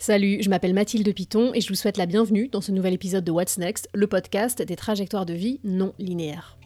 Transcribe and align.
Salut, 0.00 0.38
je 0.40 0.48
m'appelle 0.48 0.72
Mathilde 0.72 1.12
Piton 1.12 1.52
et 1.52 1.60
je 1.60 1.68
vous 1.68 1.74
souhaite 1.74 1.98
la 1.98 2.06
bienvenue 2.06 2.48
dans 2.48 2.62
ce 2.62 2.72
nouvel 2.72 2.94
épisode 2.94 3.22
de 3.22 3.30
What's 3.30 3.58
Next, 3.58 3.86
le 3.92 4.06
podcast 4.06 4.62
des 4.62 4.74
trajectoires 4.74 5.26
de 5.26 5.34
vie 5.34 5.60
non 5.62 5.92
linéaires. 5.98 6.56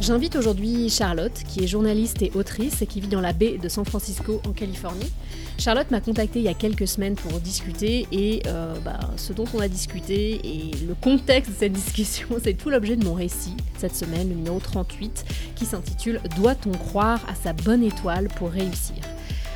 J'invite 0.00 0.34
aujourd'hui 0.34 0.90
Charlotte, 0.90 1.40
qui 1.48 1.62
est 1.62 1.68
journaliste 1.68 2.20
et 2.22 2.32
autrice 2.34 2.82
et 2.82 2.86
qui 2.86 3.00
vit 3.00 3.06
dans 3.06 3.20
la 3.20 3.32
baie 3.32 3.56
de 3.56 3.68
San 3.68 3.84
Francisco 3.84 4.42
en 4.44 4.50
Californie. 4.50 5.12
Charlotte 5.56 5.88
m'a 5.92 6.00
contacté 6.00 6.40
il 6.40 6.46
y 6.46 6.48
a 6.48 6.54
quelques 6.54 6.88
semaines 6.88 7.14
pour 7.14 7.38
discuter 7.38 8.08
et 8.10 8.42
euh, 8.48 8.74
bah, 8.84 8.98
ce 9.16 9.32
dont 9.32 9.46
on 9.54 9.60
a 9.60 9.68
discuté 9.68 10.40
et 10.44 10.72
le 10.84 10.96
contexte 10.96 11.52
de 11.52 11.56
cette 11.56 11.72
discussion, 11.72 12.26
c'est 12.42 12.54
tout 12.54 12.70
l'objet 12.70 12.96
de 12.96 13.04
mon 13.04 13.14
récit 13.14 13.56
cette 13.78 13.94
semaine, 13.94 14.30
le 14.30 14.34
numéro 14.34 14.58
38, 14.58 15.24
qui 15.54 15.64
s'intitule 15.64 16.20
Doit-on 16.36 16.72
croire 16.72 17.20
à 17.28 17.36
sa 17.36 17.52
bonne 17.52 17.84
étoile 17.84 18.26
pour 18.36 18.50
réussir? 18.50 18.96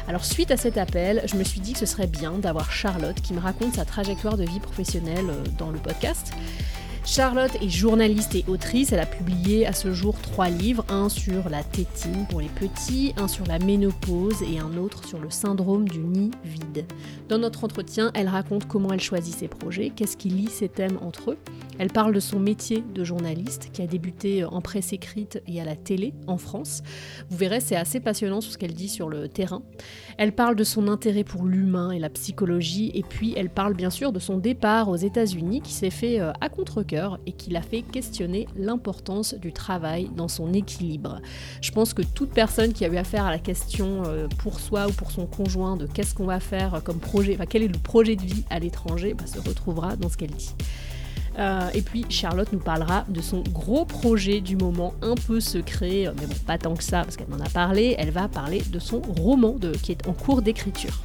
Alors 0.09 0.25
suite 0.25 0.50
à 0.50 0.56
cet 0.56 0.79
appel, 0.79 1.22
je 1.27 1.36
me 1.36 1.45
suis 1.45 1.61
dit 1.61 1.75
que 1.75 1.79
ce 1.79 1.86
serait 1.86 2.07
bien 2.07 2.32
d'avoir 2.32 2.72
Charlotte 2.72 3.21
qui 3.21 3.35
me 3.35 3.40
raconte 3.40 3.75
sa 3.75 3.85
trajectoire 3.85 4.39
de 4.39 4.44
vie 4.44 4.58
professionnelle 4.58 5.26
euh, 5.29 5.44
dans 5.58 5.71
le 5.71 5.79
podcast. 5.79 6.32
Charlotte 7.04 7.57
est 7.62 7.68
journaliste 7.68 8.35
et 8.35 8.44
autrice. 8.49 8.93
Elle 8.93 9.00
a 9.00 9.07
publié 9.07 9.66
à 9.66 9.75
ce 9.75 9.93
jour 9.93 10.14
trois 10.21 10.49
livres, 10.49 10.85
un 10.89 11.11
sur 11.11 11.50
la 11.50 11.63
tétine 11.63 12.26
pour 12.30 12.40
les 12.40 12.49
petits, 12.49 13.13
un 13.18 13.29
sur 13.29 13.46
la 13.46 13.58
ménopause 13.58 14.43
et 14.43 14.58
un 14.58 14.79
autre 14.79 15.07
sur 15.07 15.18
le 15.18 15.30
syndrome 15.30 15.86
du 15.86 15.99
nid 15.99 16.30
vide. 16.43 16.86
Dans 17.29 17.38
notre 17.38 17.64
entretien, 17.64 18.11
elle 18.14 18.29
raconte 18.29 18.66
comment 18.66 18.93
elle 18.93 19.00
choisit 19.00 19.35
ses 19.35 19.49
projets, 19.49 19.90
qu'est-ce 19.94 20.16
qui 20.16 20.30
lie 20.30 20.50
ses 20.50 20.71
thèmes 20.71 20.99
entre 21.02 21.32
eux. 21.32 21.38
Elle 21.79 21.91
parle 21.91 22.14
de 22.14 22.21
son 22.21 22.41
métier 22.41 22.82
de 22.95 23.05
journaliste 23.05 23.71
qui 23.73 23.82
a 23.82 23.86
débuté 23.86 24.45
en 24.45 24.61
presse 24.61 24.93
écrite 24.93 25.43
et 25.46 25.61
à 25.61 25.64
la 25.64 25.77
télé 25.77 26.13
en 26.27 26.36
France. 26.36 26.82
Vous 27.31 27.36
verrez, 27.36 27.61
c'est 27.61 27.77
assez 27.77 28.00
passionnant 28.00 28.41
sur 28.41 28.53
ce 28.53 28.59
qu'elle 28.59 28.75
dit 28.75 28.89
sur 28.89 29.09
le 29.09 29.29
terrain. 29.29 29.63
Elle 30.17 30.33
parle 30.33 30.57
de 30.57 30.64
son 30.64 30.89
intérêt 30.89 31.25
pour 31.25 31.45
l'humain 31.45 31.91
et 31.91 31.99
la 31.99 32.11
psychologie 32.11 32.91
et 32.95 33.03
puis 33.03 33.34
elle 33.36 33.50
parle 33.50 33.75
bien 33.75 33.91
sûr 33.91 34.12
de 34.12 34.19
son 34.19 34.39
départ 34.39 34.89
aux 34.89 34.97
États-Unis 34.97 35.61
qui 35.61 35.72
s'est 35.72 35.91
fait 35.91 36.20
euh, 36.20 36.33
à 36.41 36.48
contre-coeur 36.48 37.19
et 37.27 37.33
qui 37.33 37.50
l'a 37.50 37.62
fait 37.62 37.83
questionner 37.83 38.48
l'importance 38.56 39.34
du 39.34 39.52
travail 39.52 40.11
dans 40.17 40.28
son 40.28 40.52
équilibre. 40.52 41.20
Je 41.61 41.70
pense 41.70 41.95
que 41.95 42.02
toute 42.02 42.30
personne 42.30 42.72
qui 42.72 42.84
a 42.84 42.89
eu 42.89 42.97
affaire 42.97 43.27
à 43.27 43.30
la 43.30 43.39
question 43.39 44.02
euh, 44.06 44.27
pour 44.39 44.58
soi 44.58 44.89
ou 44.89 44.92
pour 44.92 45.11
son 45.11 45.27
conjoint 45.27 45.77
de 45.77 45.86
qu'est-ce 45.86 46.14
qu'on 46.14 46.27
va 46.27 46.41
faire 46.41 46.83
comme 46.84 46.98
projet, 46.98 47.39
quel 47.48 47.62
est 47.62 47.69
le 47.69 47.78
projet 47.78 48.17
de 48.17 48.22
vie 48.22 48.45
à 48.50 48.58
l'étranger, 48.58 49.14
bah, 49.14 49.27
se 49.27 49.39
retrouvera 49.39 49.97
dans 49.97 50.08
ce 50.08 50.17
qu'elle 50.17 50.30
dit. 50.30 50.55
Euh, 51.39 51.70
et 51.75 51.83
puis 51.83 52.05
Charlotte 52.08 52.53
nous 52.53 52.58
parlera 52.58 53.05
de 53.08 53.20
son 53.20 53.42
gros 53.42 53.84
projet 53.84 54.41
du 54.41 54.56
moment, 54.56 54.94
un 55.03 55.14
peu 55.14 55.41
secret, 55.41 56.06
euh, 56.06 56.12
mais 56.19 56.27
bon, 56.27 56.34
pas 56.47 56.58
tant 56.58 56.75
que 56.75 56.83
ça, 56.83 57.03
parce 57.03 57.17
qu'elle 57.17 57.28
m'en 57.28 57.39
a 57.45 57.48
parlé. 57.48 57.95
Elle 57.98 58.11
va 58.11 58.28
parler 58.28 58.62
de 58.70 58.78
son 58.78 59.00
roman 59.00 59.56
qui 59.83 59.92
est 59.92 60.08
en 60.08 60.12
cours 60.12 60.42
d'écriture. 60.42 60.98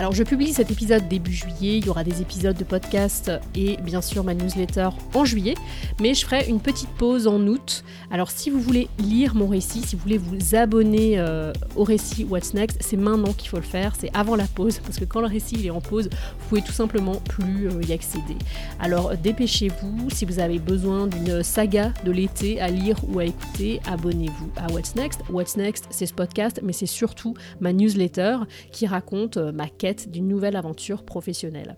Alors 0.00 0.14
je 0.14 0.22
publie 0.22 0.54
cet 0.54 0.70
épisode 0.70 1.08
début 1.08 1.34
juillet, 1.34 1.76
il 1.76 1.84
y 1.84 1.90
aura 1.90 2.04
des 2.04 2.22
épisodes 2.22 2.56
de 2.56 2.64
podcast 2.64 3.30
et 3.54 3.76
bien 3.82 4.00
sûr 4.00 4.24
ma 4.24 4.32
newsletter 4.32 4.88
en 5.12 5.26
juillet, 5.26 5.52
mais 6.00 6.14
je 6.14 6.24
ferai 6.24 6.48
une 6.48 6.58
petite 6.58 6.88
pause 6.88 7.26
en 7.26 7.46
août. 7.46 7.84
Alors 8.10 8.30
si 8.30 8.48
vous 8.48 8.62
voulez 8.62 8.88
lire 8.98 9.34
mon 9.34 9.46
récit, 9.46 9.82
si 9.82 9.96
vous 9.96 10.02
voulez 10.02 10.16
vous 10.16 10.54
abonner 10.54 11.18
euh, 11.18 11.52
au 11.76 11.84
récit 11.84 12.24
What's 12.24 12.54
Next, 12.54 12.78
c'est 12.80 12.96
maintenant 12.96 13.34
qu'il 13.34 13.50
faut 13.50 13.58
le 13.58 13.62
faire, 13.62 13.92
c'est 13.94 14.08
avant 14.14 14.36
la 14.36 14.46
pause, 14.46 14.78
parce 14.78 14.98
que 14.98 15.04
quand 15.04 15.20
le 15.20 15.26
récit 15.26 15.66
est 15.66 15.70
en 15.70 15.82
pause, 15.82 16.08
vous 16.08 16.48
pouvez 16.48 16.62
tout 16.62 16.72
simplement 16.72 17.16
plus 17.16 17.68
euh, 17.68 17.82
y 17.86 17.92
accéder. 17.92 18.38
Alors 18.78 19.14
dépêchez-vous, 19.18 20.08
si 20.08 20.24
vous 20.24 20.38
avez 20.38 20.60
besoin 20.60 21.08
d'une 21.08 21.42
saga 21.42 21.92
de 22.06 22.10
l'été 22.10 22.58
à 22.58 22.70
lire 22.70 22.96
ou 23.06 23.18
à 23.18 23.26
écouter, 23.26 23.80
abonnez-vous 23.86 24.50
à 24.56 24.72
What's 24.72 24.96
Next. 24.96 25.20
What's 25.28 25.58
Next, 25.58 25.88
c'est 25.90 26.06
ce 26.06 26.14
podcast, 26.14 26.60
mais 26.62 26.72
c'est 26.72 26.86
surtout 26.86 27.34
ma 27.60 27.74
newsletter 27.74 28.38
qui 28.72 28.86
raconte 28.86 29.36
euh, 29.36 29.52
ma 29.52 29.68
quête 29.68 29.89
d'une 30.08 30.28
nouvelle 30.28 30.56
aventure 30.56 31.04
professionnelle. 31.04 31.76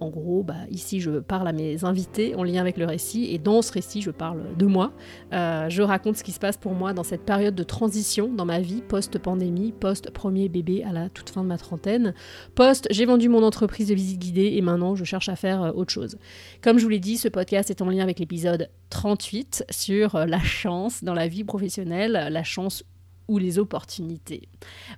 En 0.00 0.08
gros, 0.08 0.42
bah, 0.42 0.54
ici 0.70 1.00
je 1.00 1.20
parle 1.20 1.48
à 1.48 1.52
mes 1.52 1.84
invités 1.84 2.34
en 2.34 2.42
lien 2.42 2.60
avec 2.60 2.76
le 2.76 2.86
récit 2.86 3.28
et 3.32 3.38
dans 3.38 3.62
ce 3.62 3.72
récit 3.72 4.02
je 4.02 4.10
parle 4.10 4.56
de 4.56 4.66
moi. 4.66 4.92
Euh, 5.32 5.68
je 5.68 5.82
raconte 5.82 6.16
ce 6.16 6.24
qui 6.24 6.32
se 6.32 6.38
passe 6.38 6.56
pour 6.56 6.72
moi 6.72 6.92
dans 6.92 7.04
cette 7.04 7.24
période 7.24 7.54
de 7.54 7.62
transition 7.62 8.32
dans 8.32 8.44
ma 8.44 8.60
vie 8.60 8.82
post-pandémie, 8.82 9.72
post-premier 9.72 10.48
bébé 10.48 10.84
à 10.84 10.92
la 10.92 11.08
toute 11.08 11.30
fin 11.30 11.42
de 11.42 11.48
ma 11.48 11.58
trentaine, 11.58 12.14
post 12.54 12.86
j'ai 12.90 13.06
vendu 13.06 13.28
mon 13.28 13.42
entreprise 13.42 13.88
de 13.88 13.94
visite 13.94 14.20
guidée 14.20 14.52
et 14.56 14.62
maintenant 14.62 14.94
je 14.94 15.04
cherche 15.04 15.28
à 15.28 15.36
faire 15.36 15.62
euh, 15.62 15.72
autre 15.72 15.92
chose. 15.92 16.18
Comme 16.62 16.78
je 16.78 16.84
vous 16.84 16.90
l'ai 16.90 17.00
dit, 17.00 17.16
ce 17.16 17.28
podcast 17.28 17.70
est 17.70 17.82
en 17.82 17.88
lien 17.88 18.02
avec 18.02 18.18
l'épisode 18.18 18.68
38 18.90 19.64
sur 19.70 20.14
euh, 20.14 20.26
la 20.26 20.40
chance 20.40 21.04
dans 21.04 21.14
la 21.14 21.28
vie 21.28 21.44
professionnelle, 21.44 22.28
la 22.30 22.42
chance 22.42 22.84
ou 23.28 23.38
les 23.38 23.58
opportunités. 23.58 24.48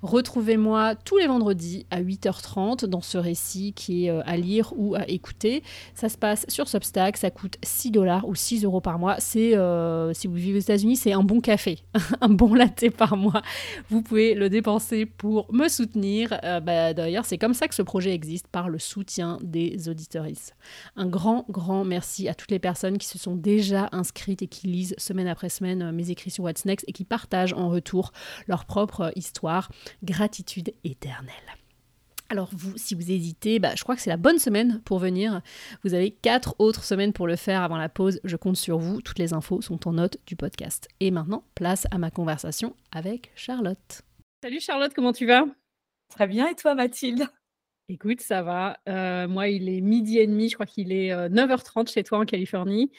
Retrouvez-moi 0.03 0.95
tous 0.95 1.19
les 1.19 1.27
vendredis 1.27 1.87
à 1.91 2.03
8h30 2.03 2.87
dans 2.87 3.01
ce 3.01 3.19
récit 3.19 3.73
qui 3.73 4.07
est 4.07 4.11
euh, 4.11 4.23
à 4.27 4.37
lire 4.37 4.73
ou 4.77 4.95
à 4.95 5.09
écouter. 5.09 5.63
Ça 5.95 6.09
se 6.09 6.19
passe 6.19 6.47
sur 6.49 6.69
Substack, 6.69 7.17
ça 7.17 7.31
coûte 7.31 7.57
6 7.63 7.91
dollars 7.91 8.27
ou 8.29 8.35
6 8.35 8.65
euros 8.65 8.81
par 8.81 8.99
mois. 8.99 9.17
C'est, 9.19 9.57
euh, 9.57 10.13
si 10.13 10.27
vous 10.27 10.35
vivez 10.35 10.59
aux 10.59 10.63
États-Unis, 10.63 10.97
c'est 10.97 11.13
un 11.13 11.23
bon 11.23 11.41
café, 11.41 11.79
un 12.21 12.29
bon 12.29 12.55
latte 12.55 12.91
par 12.91 13.17
mois. 13.17 13.43
Vous 13.91 14.03
pouvez 14.03 14.35
le 14.35 14.49
dépenser 14.49 15.07
pour 15.07 15.53
me 15.53 15.69
soutenir. 15.69 16.39
Euh, 16.45 16.61
bah, 16.61 16.95
d'ailleurs, 16.95 17.25
c'est 17.25 17.39
comme 17.39 17.55
ça 17.55 17.69
que 17.69 17.75
ce 17.75 17.83
projet 17.83 18.13
existe, 18.13 18.47
par 18.49 18.69
le 18.69 18.79
soutien 18.79 19.39
des 19.43 19.89
auditoristes. 19.89 20.57
Un 20.97 21.07
grand, 21.07 21.45
grand 21.49 21.85
merci 21.85 22.29
à 22.29 22.35
toutes 22.35 22.51
les 22.51 22.59
personnes 22.59 22.99
qui 22.99 23.07
se 23.07 23.19
sont 23.19 23.35
déjà 23.35 23.89
inscrites 23.93 24.43
et 24.43 24.47
qui 24.47 24.67
lisent 24.67 24.95
semaine 24.99 25.29
après 25.29 25.49
semaine 25.49 25.91
mes 25.93 26.11
écrits 26.11 26.31
sur 26.31 26.45
What's 26.45 26.65
Next 26.65 26.85
et 26.89 26.93
qui 26.93 27.05
partagent 27.05 27.55
en 27.55 27.69
retour 27.69 28.13
leur 28.47 28.65
propre 28.65 29.13
histoire. 29.17 29.56
Gratitude 30.03 30.73
éternelle. 30.85 31.35
Alors 32.29 32.49
vous, 32.53 32.77
si 32.77 32.95
vous 32.95 33.11
hésitez, 33.11 33.59
bah, 33.59 33.75
je 33.77 33.83
crois 33.83 33.95
que 33.95 34.03
c'est 34.03 34.11
la 34.11 34.17
bonne 34.17 34.39
semaine 34.39 34.81
pour 34.85 34.99
venir. 34.99 35.43
Vous 35.85 35.95
avez 35.95 36.11
quatre 36.11 36.57
autres 36.59 36.83
semaines 36.83 37.13
pour 37.13 37.27
le 37.27 37.37
faire 37.37 37.63
avant 37.63 37.77
la 37.77 37.89
pause. 37.89 38.21
Je 38.25 38.37
compte 38.37 38.57
sur 38.57 38.79
vous. 38.79 39.01
Toutes 39.01 39.19
les 39.19 39.33
infos 39.33 39.63
sont 39.63 39.87
en 39.87 39.93
note 39.93 40.19
du 40.27 40.35
podcast. 40.35 40.89
Et 40.99 41.11
maintenant, 41.11 41.45
place 41.55 41.87
à 41.91 41.99
ma 41.99 42.11
conversation 42.11 42.75
avec 42.91 43.31
Charlotte. 43.37 44.03
Salut 44.43 44.61
Charlotte, 44.61 44.93
comment 44.95 45.13
tu 45.13 45.27
vas? 45.27 45.45
Très 46.09 46.27
bien, 46.27 46.49
et 46.49 46.55
toi 46.55 46.75
Mathilde? 46.75 47.29
Écoute, 47.89 48.21
ça 48.21 48.43
va. 48.43 48.79
Euh, 48.89 49.29
moi, 49.29 49.47
il 49.47 49.69
est 49.69 49.81
midi 49.81 50.19
et 50.19 50.27
demi, 50.27 50.49
je 50.49 50.55
crois 50.55 50.67
qu'il 50.67 50.93
est 50.93 51.13
9h30 51.29 51.89
chez 51.89 52.03
toi 52.03 52.19
en 52.19 52.25
Californie. 52.25 52.91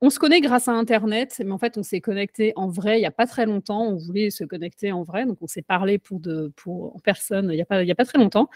on 0.00 0.10
se 0.10 0.20
connaît 0.20 0.40
grâce 0.40 0.68
à 0.68 0.72
Internet, 0.72 1.42
mais 1.44 1.50
en 1.50 1.58
fait, 1.58 1.76
on 1.76 1.82
s'est 1.82 2.00
connecté 2.00 2.52
en 2.54 2.68
vrai 2.68 2.98
il 2.98 3.00
n'y 3.00 3.06
a 3.06 3.10
pas 3.10 3.26
très 3.26 3.46
longtemps. 3.46 3.82
On 3.82 3.96
voulait 3.96 4.30
se 4.30 4.44
connecter 4.44 4.92
en 4.92 5.02
vrai, 5.02 5.26
donc 5.26 5.38
on 5.40 5.48
s'est 5.48 5.62
parlé 5.62 5.98
pour 5.98 6.20
de, 6.20 6.52
pour, 6.54 6.94
en 6.94 7.00
personne 7.00 7.48
il 7.50 7.56
n'y 7.56 7.60
a, 7.60 7.64
pas, 7.64 7.78
a 7.78 7.94
pas 7.96 8.04
très 8.04 8.18
longtemps. 8.18 8.48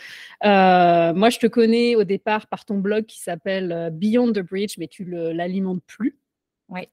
moi, 0.45 1.31
je 1.31 1.39
te 1.41 1.49
connais 1.49 1.97
au 1.97 2.05
départ 2.05 2.47
par 2.47 2.65
ton 2.65 2.79
blog 2.79 3.07
qui 3.07 3.21
s'appelle 3.21 3.91
Beyond 3.93 4.33
the 4.33 4.41
Bridge, 4.41 4.77
mais 4.79 4.87
tu 4.87 5.05
ne 5.05 5.31
l'alimentes 5.31 5.83
plus. 5.85 6.17
Oui. 6.69 6.89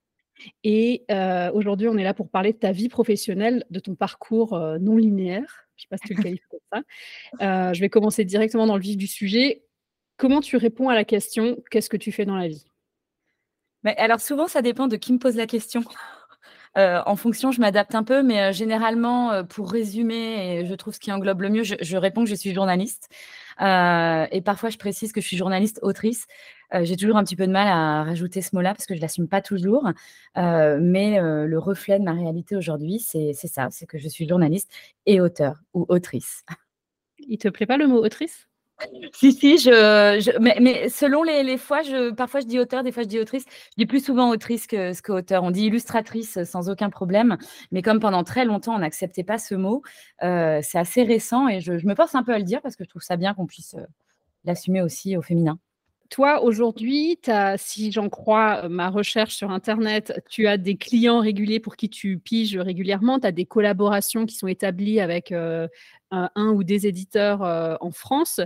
Et 0.63 1.05
aujourd'hui, 1.53 1.87
on 1.87 1.97
est 1.97 2.03
là 2.03 2.15
pour 2.15 2.29
parler 2.29 2.53
de 2.53 2.57
ta 2.57 2.71
vie 2.71 2.89
professionnelle, 2.89 3.65
de 3.69 3.79
ton 3.79 3.93
parcours 3.93 4.59
non 4.79 4.97
linéaire. 4.97 5.68
Je 5.79 5.85
ne 5.85 5.87
sais 5.87 5.87
pas 5.89 5.97
si 5.97 6.07
tu 6.07 6.13
le 6.13 6.23
qualifies 6.23 6.43
comme 6.51 6.59
ça. 6.73 6.81
Euh, 7.41 7.73
je 7.73 7.79
vais 7.79 7.89
commencer 7.89 8.25
directement 8.25 8.67
dans 8.67 8.75
le 8.75 8.81
vif 8.81 8.97
du 8.97 9.07
sujet. 9.07 9.63
Comment 10.17 10.41
tu 10.41 10.57
réponds 10.57 10.89
à 10.89 10.95
la 10.95 11.05
question 11.05 11.57
qu'est-ce 11.71 11.89
que 11.89 11.97
tu 11.97 12.11
fais 12.11 12.25
dans 12.25 12.35
la 12.35 12.49
vie? 12.49 12.65
Alors 13.85 14.19
souvent, 14.19 14.47
ça 14.47 14.61
dépend 14.61 14.87
de 14.87 14.97
qui 14.97 15.13
me 15.13 15.19
pose 15.19 15.35
la 15.35 15.47
question. 15.47 15.83
Euh, 16.77 17.01
en 17.07 17.15
fonction, 17.15 17.51
je 17.51 17.61
m'adapte 17.61 17.95
un 17.95 18.03
peu, 18.03 18.21
mais 18.21 18.41
euh, 18.41 18.51
généralement, 18.51 19.43
pour 19.45 19.71
résumer, 19.71 20.59
et 20.59 20.65
je 20.67 20.73
trouve 20.75 20.93
ce 20.93 20.99
qui 20.99 21.11
englobe 21.11 21.41
le 21.41 21.49
mieux, 21.49 21.63
je, 21.63 21.97
réponds 21.97 22.25
que 22.25 22.29
je 22.29 22.35
suis 22.35 22.53
journaliste. 22.53 23.09
et 23.59 24.41
parfois, 24.45 24.69
je 24.69 24.77
précise 24.77 25.11
que 25.11 25.21
je 25.21 25.25
suis 25.25 25.37
journaliste 25.37 25.79
autrice. 25.81 26.27
J'ai 26.81 26.95
toujours 26.97 27.17
un 27.17 27.23
petit 27.23 27.35
peu 27.35 27.47
de 27.47 27.51
mal 27.51 27.67
à 27.67 28.03
rajouter 28.03 28.41
ce 28.41 28.55
mot-là 28.55 28.73
parce 28.73 28.85
que 28.85 28.93
je 28.93 28.99
ne 28.99 29.01
l'assume 29.01 29.27
pas 29.27 29.41
toujours. 29.41 29.89
mais 30.35 31.19
le 31.19 31.57
reflet 31.57 31.99
de 31.99 32.03
ma 32.03 32.13
réalité 32.13 32.55
aujourd'hui, 32.55 32.99
c'est 32.99 33.33
ça, 33.33 33.67
c'est 33.71 33.85
que 33.85 33.97
je 33.97 34.07
suis 34.07 34.27
journaliste 34.27 34.71
et 35.05 35.21
auteur 35.21 35.61
ou 35.73 35.85
autrice. 35.89 36.43
Il 37.19 37.37
te 37.37 37.49
plaît 37.49 37.65
pas 37.65 37.77
le 37.77 37.87
mot 37.87 38.03
autrice? 38.03 38.47
Si, 39.13 39.33
si, 39.33 39.57
je, 39.57 40.39
mais, 40.39 40.87
selon 40.89 41.23
les, 41.23 41.57
fois, 41.57 41.81
je, 41.81 42.11
parfois 42.11 42.39
je 42.39 42.45
dis 42.45 42.59
auteur, 42.59 42.83
des 42.83 42.91
fois 42.91 43.03
je 43.03 43.09
dis 43.09 43.19
autrice. 43.19 43.43
Je 43.49 43.75
dis 43.77 43.85
plus 43.85 44.03
souvent 44.03 44.29
autrice 44.29 44.67
que, 44.67 44.99
que 45.01 45.11
auteur. 45.11 45.43
On 45.43 45.51
dit 45.51 45.65
illustratrice 45.65 46.41
sans 46.43 46.69
aucun 46.69 46.89
problème, 46.89 47.37
mais 47.71 47.81
comme 47.81 47.99
pendant 47.99 48.23
très 48.23 48.45
longtemps 48.45 48.75
on 48.75 48.79
n'acceptait 48.79 49.23
pas 49.23 49.37
ce 49.37 49.55
mot, 49.55 49.81
c'est 50.21 50.77
assez 50.77 51.03
récent 51.03 51.47
et 51.49 51.59
je, 51.59 51.73
me 51.85 51.95
force 51.95 52.15
un 52.15 52.23
peu 52.23 52.33
à 52.33 52.37
le 52.37 52.45
dire 52.45 52.61
parce 52.61 52.75
que 52.75 52.83
je 52.83 52.89
trouve 52.89 53.01
ça 53.01 53.17
bien 53.17 53.33
qu'on 53.33 53.47
puisse 53.47 53.75
l'assumer 54.45 54.81
aussi 54.81 55.17
au 55.17 55.21
féminin 55.21 55.59
toi, 56.09 56.41
aujourd'hui, 56.41 57.19
si 57.57 57.91
j'en 57.91 58.09
crois 58.09 58.65
euh, 58.65 58.69
ma 58.69 58.89
recherche 58.89 59.35
sur 59.35 59.51
Internet, 59.51 60.21
tu 60.29 60.47
as 60.47 60.57
des 60.57 60.75
clients 60.75 61.19
réguliers 61.19 61.59
pour 61.59 61.75
qui 61.75 61.89
tu 61.89 62.17
piges 62.17 62.57
régulièrement, 62.57 63.19
tu 63.19 63.27
as 63.27 63.31
des 63.31 63.45
collaborations 63.45 64.25
qui 64.25 64.35
sont 64.35 64.47
établies 64.47 64.99
avec 64.99 65.31
euh, 65.31 65.67
un, 66.11 66.29
ou 66.51 66.63
des 66.63 66.87
éditeurs 66.87 67.43
euh, 67.43 67.75
en 67.81 67.91
France. 67.91 68.41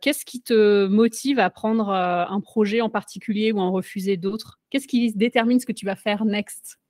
Qu'est-ce 0.00 0.24
qui 0.24 0.40
te 0.42 0.86
motive 0.86 1.38
à 1.40 1.50
prendre 1.50 1.90
un 1.90 2.40
projet 2.40 2.80
en 2.80 2.88
particulier 2.88 3.52
ou 3.52 3.60
à 3.60 3.62
en 3.62 3.72
refuser 3.72 4.16
d'autres? 4.16 4.60
Qu'est-ce 4.70 4.86
qui 4.86 5.12
détermine 5.12 5.58
ce 5.58 5.66
que 5.66 5.72
tu 5.72 5.86
vas 5.86 5.96
faire 5.96 6.24
next? 6.24 6.81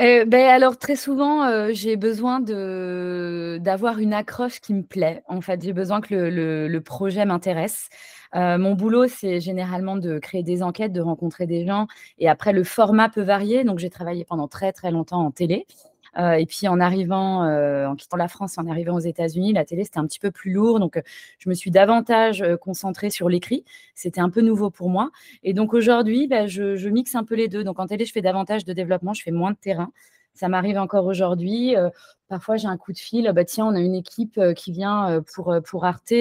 Eh 0.00 0.24
ben, 0.26 0.46
alors 0.46 0.78
très 0.78 0.94
souvent, 0.94 1.44
heu, 1.48 1.72
j'ai 1.72 1.96
besoin 1.96 2.38
d'avoir 2.40 3.98
une 3.98 4.12
accroche 4.14 4.60
qui 4.60 4.72
me 4.74 4.82
plaît. 4.82 5.22
En 5.28 5.40
fait, 5.40 5.60
j'ai 5.62 5.72
besoin 5.72 6.00
que 6.00 6.14
le 6.14 6.78
projet 6.80 7.24
m'intéresse. 7.24 7.88
Heu, 8.36 8.58
mon 8.58 8.74
boulot, 8.74 9.08
c'est 9.08 9.40
généralement 9.40 9.96
de 9.96 10.18
créer 10.20 10.42
des 10.44 10.62
enquêtes, 10.62 10.92
de 10.92 11.00
rencontrer 11.00 11.46
des 11.46 11.66
gens 11.66 11.86
et 12.18 12.28
après 12.28 12.52
le 12.52 12.62
format 12.62 13.08
peut 13.08 13.22
varier. 13.22 13.64
Donc 13.64 13.78
j'ai 13.80 13.90
travaillé 13.90 14.24
pendant 14.24 14.46
très, 14.46 14.72
très 14.72 14.90
longtemps 14.92 15.24
en 15.24 15.30
télé. 15.32 15.66
Heu 16.18 16.38
et 16.40 16.46
puis 16.46 16.68
en 16.68 16.80
arrivant, 16.80 17.44
heu, 17.46 17.86
en 17.86 17.94
quittant 17.96 18.16
la 18.16 18.28
France, 18.28 18.58
en 18.58 18.66
arrivant 18.68 18.94
aux 18.96 19.00
États-Unis, 19.00 19.52
la 19.52 19.64
télé, 19.64 19.84
c'était 19.84 19.98
un 19.98 20.06
petit 20.06 20.18
peu 20.18 20.30
plus 20.30 20.52
lourd. 20.52 20.80
Donc, 20.80 20.96
heu, 20.96 21.02
je 21.38 21.48
me 21.48 21.54
suis 21.54 21.70
davantage, 21.70 22.44
concentrée 22.60 23.10
sur 23.10 23.28
l'écrit. 23.28 23.64
C'était 23.94 24.20
un 24.20 24.30
peu 24.30 24.40
nouveau 24.40 24.70
pour 24.70 24.90
moi 24.90 25.10
et 25.42 25.52
donc 25.54 25.74
aujourd'hui, 25.74 26.26
bah, 26.28 26.46
je 26.46 26.76
je 26.76 26.88
mixe 26.88 27.14
un 27.14 27.24
peu 27.24 27.34
les 27.34 27.48
2. 27.48 27.64
Donc 27.64 27.78
en 27.80 27.86
télé, 27.86 28.04
je 28.04 28.12
fais 28.12 28.22
davantage 28.22 28.64
de 28.64 28.72
développement, 28.72 29.14
je 29.14 29.22
fais 29.22 29.30
moins 29.30 29.52
de 29.52 29.56
terrain. 29.56 29.90
Ça 30.38 30.48
m'arrive 30.48 30.78
encore 30.78 31.06
aujourd'hui, 31.06 31.74
heu, 31.76 31.90
parfois 32.28 32.56
j'ai 32.56 32.68
un 32.68 32.76
coup 32.76 32.92
de 32.92 32.98
fil, 32.98 33.30
bah, 33.34 33.44
tiens, 33.44 33.66
on 33.66 33.74
a 33.74 33.80
une 33.80 33.94
équipe, 33.96 34.38
heu, 34.38 34.52
qui 34.54 34.70
vient, 34.72 35.16
heu, 35.18 35.22
pour, 35.22 35.52
pour 35.64 35.84
Arte, 35.84 36.12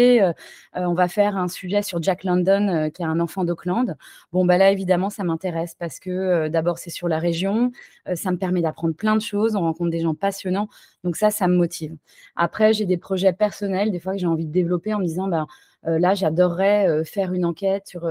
on 0.74 0.94
va 0.94 1.08
faire 1.08 1.38
un 1.38 1.48
sujet 1.48 1.82
sur 1.84 2.02
Jack 2.02 2.24
London, 2.24 2.90
qui 2.94 3.02
est 3.04 3.06
un 3.06 3.20
enfant 3.20 3.44
d'Auckland. 3.44 3.96
Bon, 4.32 4.44
bah, 4.46 4.58
là, 4.58 4.72
évidemment, 4.72 5.10
ça 5.10 5.24
m'intéresse 5.24 5.76
parce 5.78 6.00
que, 6.00 6.48
d'abord, 6.48 6.78
c'est 6.80 6.90
sur 6.90 7.08
la 7.08 7.20
région, 7.20 7.72
ça 8.16 8.32
me 8.32 8.38
permet 8.38 8.62
d'apprendre 8.62 8.96
plein 8.96 9.16
de 9.16 9.22
choses, 9.22 9.56
on 9.56 9.62
rencontre 9.62 9.92
des 9.92 10.00
gens 10.02 10.16
passionnants, 10.16 10.68
donc 11.04 11.16
ça, 11.16 11.30
ça 11.30 11.48
me 11.48 11.56
motive. 11.56 11.96
Après, 12.36 12.74
j'ai 12.74 12.86
des 12.86 12.98
projets 12.98 13.34
personnels, 13.34 13.92
des 13.92 14.00
fois 14.00 14.14
que 14.14 14.20
j'ai 14.20 14.28
envie 14.28 14.46
de 14.46 14.52
développer 14.52 14.94
en 14.94 15.00
me 15.00 15.06
disant, 15.06 15.30
heu, 15.32 15.98
là, 16.00 16.16
j'adorerais, 16.16 17.04
faire 17.06 17.34
une 17.34 17.46
enquête 17.46 17.88
sur, 17.88 18.10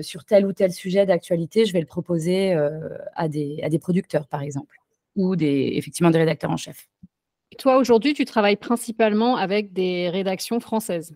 sur 0.00 0.24
tel 0.24 0.46
ou 0.46 0.52
tel 0.52 0.72
sujet 0.72 1.06
d'actualité, 1.06 1.64
je 1.66 1.72
vais 1.72 1.80
le 1.80 1.86
proposer, 1.86 2.54
à 3.14 3.28
des 3.28 3.60
à 3.62 3.68
des 3.68 3.78
producteurs, 3.78 4.26
par 4.28 4.42
exemple 4.42 4.76
ou 5.16 5.36
des 5.36 5.72
effectivement 5.76 6.10
des 6.10 6.18
rédacteurs 6.18 6.50
en 6.50 6.56
chef. 6.56 6.88
Toi, 7.58 7.78
aujourd'hui, 7.78 8.14
tu 8.14 8.24
travailles 8.24 8.56
principalement 8.56 9.36
avec 9.36 9.72
des 9.72 10.10
rédactions 10.10 10.60
françaises? 10.60 11.14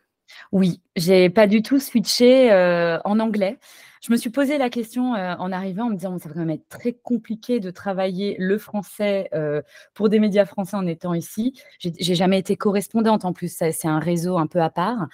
Oui, 0.52 0.80
j'ai 0.96 1.30
pas 1.30 1.46
du 1.46 1.62
tout 1.62 1.80
switché, 1.80 2.52
heu, 2.52 2.98
en 3.04 3.20
anglais. 3.20 3.58
Je 4.02 4.12
me 4.12 4.16
suis 4.18 4.30
posé 4.30 4.58
la 4.58 4.70
question, 4.70 5.14
heu, 5.16 5.36
en 5.38 5.52
arrivant, 5.52 5.86
en 5.86 5.90
me 5.90 5.96
disant: 5.96 6.18
«Ça 6.18 6.28
va 6.28 6.34
quand 6.34 6.40
même 6.40 6.50
être 6.50 6.68
très 6.68 6.92
compliqué 6.94 7.60
de 7.60 7.70
travailler 7.70 8.36
le 8.38 8.58
français, 8.58 9.28
heu, 9.34 9.62
pour 9.94 10.08
des 10.10 10.20
médias 10.20 10.46
français 10.46 10.76
en 10.76 10.86
étant 10.86 11.14
ici». 11.14 11.54
J'ai 11.80 12.14
jamais 12.16 12.38
été 12.40 12.56
correspondante 12.56 13.24
en 13.26 13.32
plus, 13.34 13.54
c'est 13.56 13.88
un 13.88 13.98
réseau 14.00 14.38
un 14.38 14.46
peu 14.48 14.60
à 14.62 14.70
part. 14.70 15.08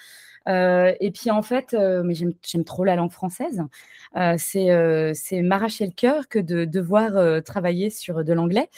Heu 0.48 0.94
et 1.00 1.10
puis 1.10 1.30
en 1.30 1.42
fait, 1.42 1.74
heu, 1.74 2.02
mais 2.02 2.14
j'aime 2.14 2.64
trop 2.64 2.84
la 2.84 2.96
langue 2.96 3.10
française. 3.12 3.62
Heu, 4.16 4.34
c'est, 4.38 5.42
m'arracher 5.42 5.86
le 5.86 5.92
cœur 5.92 6.28
que 6.28 6.38
de 6.38 6.64
devoir, 6.64 7.42
travailler 7.44 7.90
sur 7.90 8.24
de 8.24 8.32
l'anglais. 8.32 8.68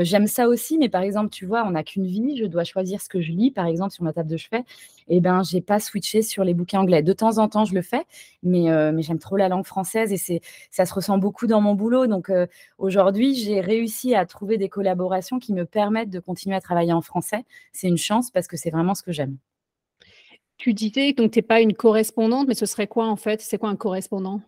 J'aime 0.00 0.26
ça 0.26 0.48
aussi, 0.48 0.78
mais 0.78 0.88
par 0.88 1.02
exemple, 1.02 1.28
tu 1.30 1.44
vois, 1.46 1.64
on 1.66 1.72
n'a 1.72 1.84
qu'une 1.84 2.06
vie, 2.06 2.36
je 2.38 2.46
dois 2.46 2.64
choisir 2.64 3.02
ce 3.02 3.08
que 3.10 3.20
je 3.20 3.32
lis, 3.32 3.50
par 3.50 3.66
exemple, 3.66 3.92
sur 3.92 4.02
ma 4.04 4.12
table 4.14 4.30
de 4.30 4.36
chevet 4.38 4.64
et 5.08 5.20
ben, 5.20 5.42
j'ai 5.42 5.60
pas 5.60 5.78
switché 5.80 6.22
sur 6.22 6.42
les 6.44 6.54
bouquins 6.54 6.80
anglais. 6.80 7.02
De 7.02 7.12
temps 7.12 7.36
en 7.38 7.48
temps, 7.48 7.66
je 7.66 7.74
le 7.74 7.82
fais, 7.82 8.04
mais 8.42 8.68
mais 8.92 9.02
j'aime 9.02 9.18
trop 9.18 9.36
la 9.36 9.48
langue 9.48 9.66
française 9.66 10.12
et 10.12 10.16
c'est 10.16 10.40
ça 10.70 10.86
se 10.86 10.94
ressent 10.94 11.18
beaucoup 11.18 11.46
dans 11.46 11.60
mon 11.60 11.74
boulot. 11.74 12.06
Donc 12.06 12.30
aujourd'hui, 12.78 13.34
j'ai 13.34 13.60
réussi 13.60 14.14
à 14.14 14.24
trouver 14.26 14.56
des 14.58 14.68
collaborations 14.70 15.38
qui 15.38 15.52
me 15.52 15.64
permettent 15.66 16.10
de 16.10 16.20
continuer 16.20 16.56
à 16.56 16.60
travailler 16.62 16.92
en 16.94 17.02
français. 17.02 17.44
C'est 17.72 17.88
une 17.88 17.98
chance 17.98 18.30
parce 18.30 18.46
que 18.48 18.56
c'est 18.56 18.70
vraiment 18.70 18.94
ce 18.94 19.02
que 19.02 19.12
j'aime. 19.12 19.36
Tu 20.58 20.72
disais 20.72 21.12
donc 21.12 21.32
tu 21.32 21.40
es 21.40 21.42
pas 21.42 21.60
une 21.60 21.74
correspondante, 21.74 22.46
mais 22.48 22.54
ce 22.54 22.66
serait 22.66 22.86
quoi 22.86 23.06
en 23.08 23.16
fait? 23.16 23.40
C'est 23.40 23.58
quoi 23.58 23.68
un 23.70 23.76
correspondant? 23.76 24.40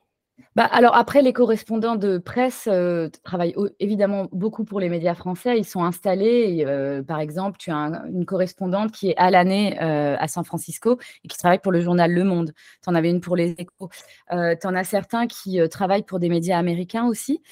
Bah, 0.56 0.64
alors 0.72 0.96
après 0.96 1.22
les 1.22 1.32
correspondants 1.32 1.96
de 1.96 2.18
presse, 2.18 2.68
heu, 2.70 3.10
travaillent 3.24 3.54
évidemment 3.80 4.28
beaucoup 4.32 4.64
pour 4.64 4.80
les 4.80 4.88
médias 4.90 5.14
français. 5.14 5.58
Ils 5.58 5.64
sont 5.66 5.84
installés 5.84 6.56
et 6.58 6.66
heu, 6.66 7.04
par 7.06 7.20
exemple, 7.20 7.58
tu 7.58 7.70
as 7.70 7.76
un 7.76 8.06
une 8.08 8.26
correspondante 8.26 8.92
qui 8.92 9.10
est 9.10 9.16
à 9.18 9.30
l'année, 9.30 9.76
heu, 9.82 10.16
à 10.18 10.28
San 10.28 10.44
Francisco 10.44 10.98
et 11.24 11.28
qui 11.28 11.38
travaille 11.38 11.60
pour 11.60 11.72
le 11.72 11.80
journal 11.80 12.12
Le 12.12 12.24
Monde. 12.24 12.52
Tu 12.82 12.90
en 12.90 12.94
avais 12.94 13.10
une 13.10 13.20
pour 13.20 13.36
Les 13.36 13.52
Échos. 13.58 13.90
Tu 14.30 14.66
en 14.66 14.74
as 14.74 14.84
certains 14.84 15.26
qui, 15.26 15.60
travaillent 15.70 16.04
pour 16.04 16.20
des 16.20 16.28
médias 16.30 16.58
américains 16.58 17.06
aussi, 17.06 17.42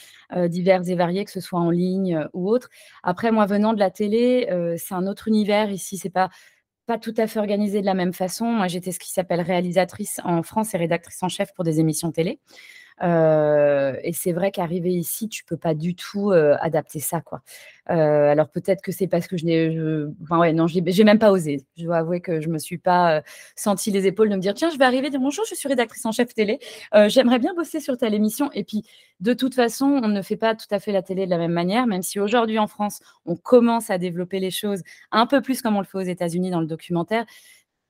divers 0.49 0.89
et 0.89 0.95
variés, 0.95 1.25
que 1.25 1.31
ce 1.33 1.41
soit 1.41 1.61
en 1.61 1.71
ligne, 1.71 2.27
ou 2.35 2.51
autre. 2.51 2.69
Après 3.03 3.33
moi, 3.33 3.47
venant 3.47 3.73
de 3.75 3.81
la 3.81 3.91
télé, 3.91 4.49
c'est 4.79 4.95
un 4.95 5.07
autre 5.07 5.29
univers 5.29 5.71
ici, 5.71 5.99
c'est 5.99 6.11
pas 6.11 6.31
pas 6.87 6.99
tout 6.99 7.15
à 7.17 7.27
fait 7.27 7.39
organisé 7.39 7.81
de 7.81 7.87
la 7.87 7.95
même 7.95 8.13
façon. 8.13 8.47
Moi, 8.47 8.69
j'étais 8.69 8.93
ce 8.93 8.99
qui 8.99 9.11
s'appelle 9.11 9.41
réalisatrice 9.41 10.21
en 10.25 10.43
France 10.43 10.75
et 10.75 10.79
rédactrice 10.79 11.23
en 11.23 11.29
chef 11.29 11.53
pour 11.55 11.65
des 11.65 11.81
émissions 11.81 12.13
télé. 12.13 12.39
Et 13.03 14.13
c'est 14.13 14.33
vrai 14.33 14.51
qu'arriver 14.53 14.91
ici, 14.93 15.29
tu 15.29 15.45
peux 15.45 15.57
pas 15.57 15.75
du 15.75 15.95
tout, 15.97 16.31
adapter 16.33 17.01
ça, 17.01 17.21
quoi. 17.21 17.43
Alors 17.87 18.49
peut-être 18.49 18.83
que 18.83 18.93
c'est 18.93 19.09
parce 19.09 19.27
que 19.27 19.37
je 19.37 19.45
n'ai 19.45 19.69
enfin 20.23 20.39
ouais, 20.39 20.53
non, 20.53 20.67
j'ai 20.69 21.05
même 21.05 21.19
pas 21.19 21.31
osé. 21.33 21.59
Je 21.77 21.85
dois 21.85 21.99
avouer 21.99 22.21
que 22.21 22.41
je 22.41 22.49
me 22.49 22.59
suis 22.59 22.79
pas, 22.79 23.23
senti 23.57 23.91
les 23.91 24.07
épaules 24.07 24.31
de 24.31 24.37
me 24.37 24.41
dire: 24.41 24.55
«Tiens, 24.55 24.71
je 24.71 24.79
vais 24.79 24.85
arriver, 24.85 25.11
dire: 25.11 25.21
"Bonjour, 25.21 25.45
je 25.49 25.55
suis 25.55 25.69
rédactrice 25.69 26.05
en 26.07 26.13
chef 26.13 26.33
télé, 26.35 26.59
j'aimerais 27.09 27.39
bien 27.41 27.53
bosser 27.55 27.81
sur 27.81 27.97
telle 27.99 28.15
émission" 28.15 28.51
et 28.53 28.65
puis 28.65 28.85
de 29.21 29.33
toute 29.35 29.55
façon, 29.55 29.87
on 30.03 30.09
ne 30.09 30.23
fait 30.23 30.37
pas 30.37 30.55
tout 30.55 30.67
à 30.71 30.79
fait 30.81 30.93
la 30.93 31.03
télé 31.03 31.25
de 31.27 31.31
la 31.31 31.39
même 31.39 31.53
manière, 31.53 31.87
même 31.87 32.03
si 32.03 32.21
aujourd'hui 32.21 32.59
en 32.59 32.67
France, 32.69 33.01
on 33.27 33.37
commence 33.37 33.91
à 33.91 33.99
développer 33.99 34.39
les 34.41 34.51
choses 34.51 34.83
un 35.13 35.27
peu 35.27 35.41
plus 35.43 35.63
comme 35.63 35.77
on 35.77 35.81
le 35.81 35.87
fait 35.87 35.99
aux 35.99 36.01
États-Unis 36.03 36.51
dans 36.51 36.61
le 36.61 36.67
documentaire, 36.67 37.25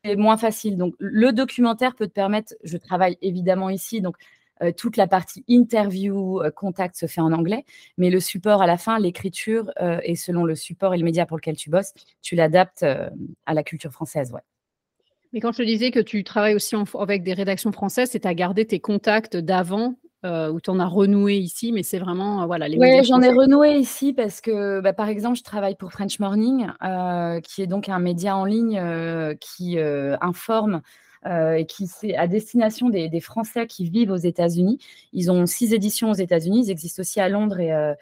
c'est 0.05 0.17
moins 0.17 0.37
facile. 0.39 0.77
Donc 0.79 0.95
le 1.00 1.33
documentaire 1.33 1.95
peut 1.97 2.07
te 2.09 2.12
permettre 2.12 2.55
je 2.65 2.77
travaille 2.79 3.19
évidemment 3.23 3.71
ici, 3.71 4.00
donc 4.03 4.17
toute 4.77 4.97
la 4.97 5.06
partie 5.06 5.45
interview, 5.49 6.43
heu, 6.43 6.51
contact 6.51 6.97
se 6.97 7.06
fait 7.06 7.21
en 7.21 7.33
anglais, 7.33 7.65
mais 7.99 8.11
le 8.11 8.21
support 8.21 8.62
à 8.62 8.67
la 8.67 8.77
fin, 8.79 8.99
l'écriture, 8.99 9.71
heu 9.81 9.99
et 10.03 10.17
selon 10.17 10.45
le 10.45 10.55
support 10.55 10.95
et 10.95 10.99
le 10.99 11.05
média 11.05 11.27
pour 11.27 11.37
lequel 11.37 11.56
tu 11.56 11.71
bosses, 11.71 11.93
tu 12.23 12.35
l'adaptes, 12.37 12.85
à 13.47 13.55
la 13.55 13.62
culture 13.62 13.91
française, 13.93 14.33
ouais. 14.33 14.41
Mais 15.33 15.41
quand 15.41 15.51
je 15.53 15.59
te 15.59 15.62
disais 15.62 15.91
que 15.91 15.99
tu 15.99 16.23
travailles 16.23 16.55
aussi 16.55 16.77
en 16.77 16.85
avec 17.01 17.25
des 17.25 17.33
rédactions 17.35 17.73
françaises, 17.73 18.11
c'est 18.12 18.25
as 18.25 18.35
gardé 18.35 18.67
tes 18.67 18.79
contacts 18.79 19.37
d'avant, 19.37 19.97
heu, 20.25 20.49
ou 20.51 20.61
tu 20.61 20.71
en 20.71 20.79
as 20.79 20.87
renoué 20.87 21.35
ici, 21.37 21.73
mais 21.73 21.83
c'est 21.83 21.99
vraiment, 21.99 22.45
heu, 22.45 22.47
voilà, 22.47 22.69
Ouais, 22.69 23.03
j'en 23.03 23.21
ai 23.21 23.31
renoué 23.31 23.77
ici 23.77 24.12
parce 24.12 24.41
que, 24.41 24.81
bah, 24.81 24.93
par 24.93 25.09
exemple, 25.09 25.37
je 25.37 25.43
travaille 25.43 25.75
pour 25.75 25.91
French 25.93 26.21
Morning, 26.21 26.69
qui 27.43 27.62
est 27.62 27.67
donc 27.67 27.89
un 27.89 27.99
média 27.99 28.37
en 28.37 28.45
ligne, 28.45 28.81
qui, 29.41 29.77
informe, 30.21 30.83
et 31.26 31.67
qui 31.67 31.87
c'est 31.87 32.17
à 32.17 32.26
destination 32.26 32.88
des 32.91 33.21
Français 33.21 33.67
qui 33.67 33.88
vivent 33.88 34.11
aux 34.11 34.17
États-Unis. 34.17 34.79
Ils 35.12 35.31
ont 35.31 35.47
6 35.47 35.73
éditions 35.73 36.11
aux 36.11 36.15
États-Unis, 36.15 36.67
ils 36.67 36.71
existent 36.71 37.00
aussi 37.00 37.21
à 37.21 37.29
Londres 37.29 37.61
et 37.61 37.73
heu 37.73 37.94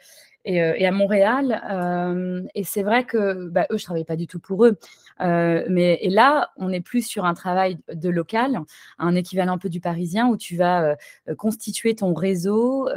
et 0.45 0.85
à 0.85 0.91
Montréal, 0.91 1.61
hem 1.69 2.49
et 2.53 2.65
c'est 2.65 2.83
vrai 2.83 3.05
que, 3.05 3.47
bah, 3.47 3.65
eux, 3.71 3.77
je 3.77 3.85
travaille 3.85 4.03
pas 4.03 4.17
du 4.17 4.27
tout 4.27 4.41
pour 4.41 4.65
eux, 4.65 4.77
mais 5.21 6.01
là, 6.09 6.49
on 6.57 6.69
est 6.69 6.81
plus 6.81 7.07
sur 7.07 7.23
un 7.23 7.33
travail 7.33 7.77
de 7.93 8.09
local, 8.09 8.59
un 8.99 9.15
équivalent 9.15 9.53
un 9.53 9.57
peu 9.57 9.69
du 9.69 9.79
parisien 9.79 10.27
où 10.27 10.35
tu 10.35 10.57
vas, 10.57 10.97
constituer 11.37 11.95
ton 11.95 12.13
réseau, 12.13 12.89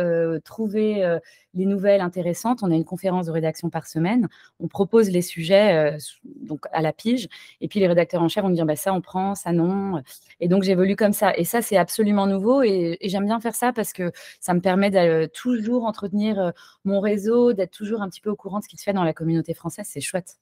trouver, 0.45 1.19
les 1.57 1.67
nouvelles 1.67 2.01
intéressantes. 2.03 2.61
On 2.63 2.71
a 2.71 2.75
une 2.77 2.85
conférence 2.85 3.27
de 3.27 3.33
rédaction 3.33 3.71
par 3.71 3.87
semaine, 3.89 4.29
on 4.61 4.69
propose 4.69 5.11
les 5.11 5.23
sujets, 5.23 5.93
heu, 5.93 5.97
s 5.97 6.17
donc 6.25 6.67
à 6.73 6.83
la 6.83 6.93
pige 6.93 7.29
et 7.61 7.69
puis 7.69 7.81
les 7.81 7.89
rédacteurs 7.89 8.23
en 8.23 8.29
chef 8.29 8.43
vont 8.45 8.51
me 8.51 8.55
dire: 8.55 8.67
«Bah, 8.67 8.77
ça 8.77 8.93
on 8.95 9.01
prend, 9.01 9.35
ça 9.35 9.53
non», 9.53 10.03
et 10.41 10.49
donc 10.49 10.63
j'évolue 10.65 10.97
comme 10.97 11.13
ça 11.15 11.37
et 11.37 11.45
ça, 11.45 11.63
c'est 11.63 11.77
absolument 11.79 12.27
nouveau 12.27 12.63
et 12.63 12.99
et 13.01 13.09
j'aime 13.09 13.27
bien 13.27 13.41
faire 13.41 13.55
ça 13.57 13.73
parce 13.73 13.93
que 13.93 14.13
ça 14.41 14.55
me 14.55 14.61
permet 14.61 14.91
de 14.91 15.27
toujours 15.27 15.85
entretenir, 15.87 16.39
heu, 16.41 16.53
mon 16.85 17.01
réseau, 17.01 17.53
d'être 17.55 17.73
toujours 17.73 18.03
un 18.03 18.09
petit 18.09 18.21
peu 18.21 18.31
au 18.31 18.37
courant 18.37 18.59
de 18.59 18.65
ce 18.65 18.69
qui 18.69 18.77
se 18.79 18.85
fait 18.85 18.93
dans 18.93 19.05
la 19.05 19.13
communauté 19.15 19.55
française, 19.55 19.87
c'est 19.91 20.01
chouette. 20.01 20.37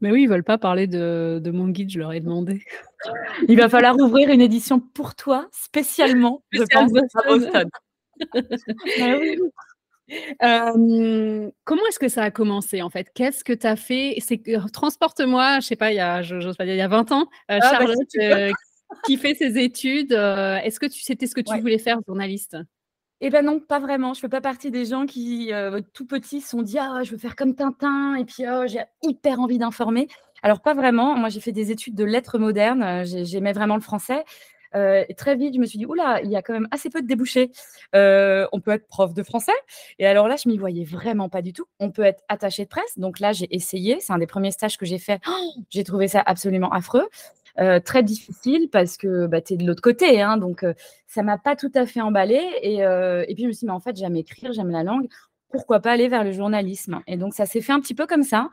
Mais 0.00 0.10
oui, 0.10 0.22
ils 0.22 0.28
veulent 0.28 0.44
pas 0.44 0.58
parler 0.58 0.86
de 0.86 1.40
de 1.42 1.50
mon 1.50 1.68
guide, 1.68 1.90
je 1.90 1.98
leur 1.98 2.12
ai 2.12 2.20
demandé. 2.20 2.64
Il 3.48 3.58
va 3.58 3.68
falloir 3.68 3.96
ouvrir 3.98 4.30
une 4.30 4.40
édition 4.42 4.80
pour 4.80 5.14
toi, 5.16 5.48
spécialement, 5.52 6.42
je 6.52 6.64
pense, 6.64 6.92
à 7.14 7.22
Boston. 7.28 7.70
Comment 10.40 11.82
est-ce 11.88 11.98
que 11.98 12.08
ça 12.08 12.22
a 12.24 12.30
commencé 12.30 12.82
en 12.82 12.90
fait? 12.90 13.08
Qu'est-ce 13.14 13.44
que 13.44 13.52
tu 13.52 13.66
as 13.66 13.76
fait? 13.76 14.16
C'est 14.20 14.38
que 14.38 14.68
transporte-moi, 14.70 15.60
je 15.60 15.66
sais 15.66 15.76
pas, 15.76 15.92
il 15.92 15.96
y 15.96 16.00
a 16.00 16.22
j'ose 16.22 16.56
pas 16.56 16.64
dire, 16.64 16.74
il 16.74 16.78
y 16.78 16.80
a 16.80 16.88
20 16.88 17.10
ans, 17.12 17.26
heu, 17.50 17.60
Ah 17.60 17.74
bah, 17.76 17.86
Charlotte, 17.86 18.08
heu, 18.18 18.52
qui 19.02 19.16
fait 19.16 19.34
ses 19.34 19.58
études, 19.58 20.12
est-ce 20.12 20.78
que 20.80 20.86
tu 20.86 21.00
c'était 21.02 21.26
ce 21.26 21.34
que 21.34 21.40
tu 21.40 21.52
Ouais. 21.52 21.60
voulais 21.60 21.78
faire, 21.78 21.98
journaliste? 22.06 22.56
Eh 23.20 23.30
ben 23.30 23.44
non, 23.44 23.60
pas 23.60 23.78
vraiment. 23.78 24.14
Je 24.14 24.20
fais 24.20 24.28
pas 24.28 24.40
partie 24.40 24.70
des 24.70 24.84
gens 24.84 25.06
qui, 25.06 25.50
tout 25.94 26.06
petits 26.06 26.40
se 26.40 26.48
sont 26.50 26.62
dit: 26.62 26.78
«Ah, 26.78 27.02
je 27.04 27.10
veux 27.12 27.18
faire 27.18 27.36
comme 27.36 27.54
Tintin 27.54 28.16
et 28.16 28.24
puis, 28.24 28.44
oh, 28.48 28.64
j'ai 28.66 28.80
hyper 29.02 29.38
envie 29.40 29.58
d'informer». 29.58 30.08
Alors 30.42 30.60
pas 30.60 30.74
vraiment. 30.74 31.14
Moi, 31.16 31.28
j'ai 31.28 31.40
fait 31.40 31.52
des 31.52 31.70
études 31.70 31.94
de 31.94 32.02
lettres 32.04 32.36
modernes, 32.38 33.04
j'aimais 33.04 33.52
vraiment 33.52 33.76
le 33.76 33.80
français, 33.80 34.24
et 34.74 35.14
très 35.14 35.36
vite, 35.36 35.54
je 35.54 35.60
me 35.60 35.66
suis 35.66 35.78
dit: 35.78 35.86
«Ouh 35.86 35.94
là, 35.94 36.20
il 36.22 36.30
y 36.30 36.36
a 36.36 36.42
quand 36.42 36.52
même 36.54 36.68
assez 36.70 36.90
peu 36.90 37.02
de 37.02 37.06
débouchés. 37.06 37.50
Heu, 37.94 38.46
on 38.52 38.60
peut 38.60 38.72
être 38.72 38.86
prof 38.88 39.14
de 39.14 39.22
français» 39.22 39.52
et 39.98 40.06
alors 40.06 40.28
là, 40.28 40.36
je 40.36 40.48
m'y 40.48 40.58
voyais 40.58 40.84
vraiment 40.84 41.28
pas 41.28 41.42
du 41.42 41.52
tout. 41.52 41.64
On 41.80 41.90
peut 41.90 42.02
être 42.02 42.22
attaché 42.28 42.64
de 42.64 42.68
presse, 42.68 42.98
donc 42.98 43.20
là, 43.20 43.32
j'ai 43.32 43.48
essayé. 43.54 43.98
C'est 44.00 44.12
un 44.12 44.18
des 44.18 44.26
premiers 44.26 44.50
stages 44.52 44.78
que 44.78 44.86
j'ai 44.86 44.98
fait. 44.98 45.20
J'ai 45.70 45.84
trouvé 45.84 46.08
ça 46.08 46.22
absolument 46.24 46.70
affreux, 46.72 47.08
heu, 47.60 47.80
très 47.80 48.02
difficile 48.02 48.68
parce 48.70 48.96
que, 48.96 49.26
bah, 49.26 49.40
tu 49.42 49.54
es 49.54 49.56
de 49.58 49.66
l'autre 49.66 49.82
côté, 49.82 50.20
hein, 50.22 50.36
donc 50.38 50.64
heu, 50.64 50.74
ça 51.08 51.22
m'a 51.22 51.38
pas 51.38 51.56
tout 51.56 51.72
à 51.74 51.86
fait 51.86 52.00
emballée 52.00 52.42
et 52.62 52.78
et 52.80 53.34
puis 53.34 53.44
je 53.44 53.48
me 53.48 53.52
suis 53.52 53.60
dit: 53.60 53.66
«Mais 53.66 53.72
en 53.72 53.80
fait, 53.80 53.96
j'aime 53.96 54.16
écrire, 54.16 54.52
j'aime 54.52 54.70
la 54.70 54.82
langue, 54.84 55.08
pourquoi 55.52 55.80
pas 55.80 55.92
aller 55.92 56.08
vers 56.08 56.24
le 56.24 56.32
journalisme 56.32 57.00
Et 57.06 57.16
donc, 57.16 57.34
ça 57.34 57.46
s'est 57.46 57.60
fait 57.60 57.72
un 57.72 57.80
petit 57.80 57.94
peu 57.94 58.06
comme 58.06 58.22
ça. 58.22 58.50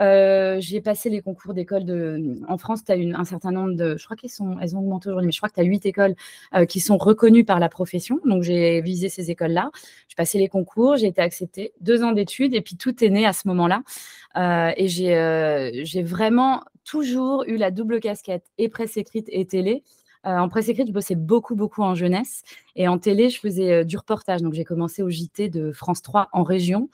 Euh, 0.00 0.58
j'ai 0.60 0.80
passé 0.80 1.10
les 1.10 1.20
concours 1.20 1.54
d'école 1.54 1.84
de. 1.84 2.40
En 2.48 2.58
France, 2.58 2.84
tu 2.84 2.92
as 2.92 2.94
un 2.94 3.24
certain 3.24 3.50
nombre 3.50 3.74
de. 3.74 3.96
Je 3.96 4.04
crois 4.04 4.16
qu'elles 4.16 4.30
sont... 4.30 4.56
Elles 4.60 4.76
ont 4.76 4.80
augmenté 4.80 5.08
aujourd'hui, 5.08 5.26
mais 5.26 5.32
je 5.32 5.38
crois 5.38 5.48
que 5.48 5.54
tu 5.54 5.60
as 5.60 5.64
huit 5.64 5.84
écoles 5.84 6.14
euh, 6.54 6.64
qui 6.64 6.80
sont 6.80 6.96
reconnues 6.96 7.44
par 7.44 7.58
la 7.58 7.68
profession. 7.68 8.20
Donc, 8.24 8.42
j'ai 8.42 8.80
visé 8.80 9.08
ces 9.08 9.30
écoles-là. 9.30 9.70
J'ai 10.08 10.14
passé 10.14 10.38
les 10.38 10.48
concours, 10.48 10.96
j'ai 10.96 11.08
été 11.08 11.20
acceptée. 11.20 11.72
Deux 11.80 12.02
ans 12.04 12.12
d'études, 12.12 12.54
et 12.54 12.60
puis 12.60 12.76
tout 12.76 13.02
est 13.04 13.10
né 13.10 13.26
à 13.26 13.32
ce 13.32 13.48
moment-là. 13.48 13.82
Euh, 14.36 14.72
et 14.76 14.88
j'ai 14.88 16.02
vraiment 16.02 16.62
toujours 16.84 17.44
eu 17.46 17.56
la 17.56 17.70
double 17.70 18.00
casquette 18.00 18.44
et 18.58 18.68
presse 18.68 18.96
écrite 18.96 19.26
et 19.28 19.46
télé. 19.46 19.82
En 20.24 20.48
presse 20.48 20.68
écrite, 20.68 20.88
je 20.88 20.92
bossais 20.92 21.14
beaucoup, 21.14 21.54
beaucoup 21.54 21.82
en 21.82 21.94
jeunesse. 21.94 22.42
Et 22.76 22.88
en 22.88 22.98
télé, 22.98 23.30
je 23.30 23.38
faisais 23.40 23.84
du 23.84 23.96
reportage. 23.96 24.42
Donc, 24.42 24.54
j'ai 24.54 24.64
commencé 24.64 25.02
au 25.02 25.10
JT 25.10 25.48
de 25.48 25.72
France 25.72 26.02
3 26.02 26.28
en 26.32 26.42
région. 26.42 26.88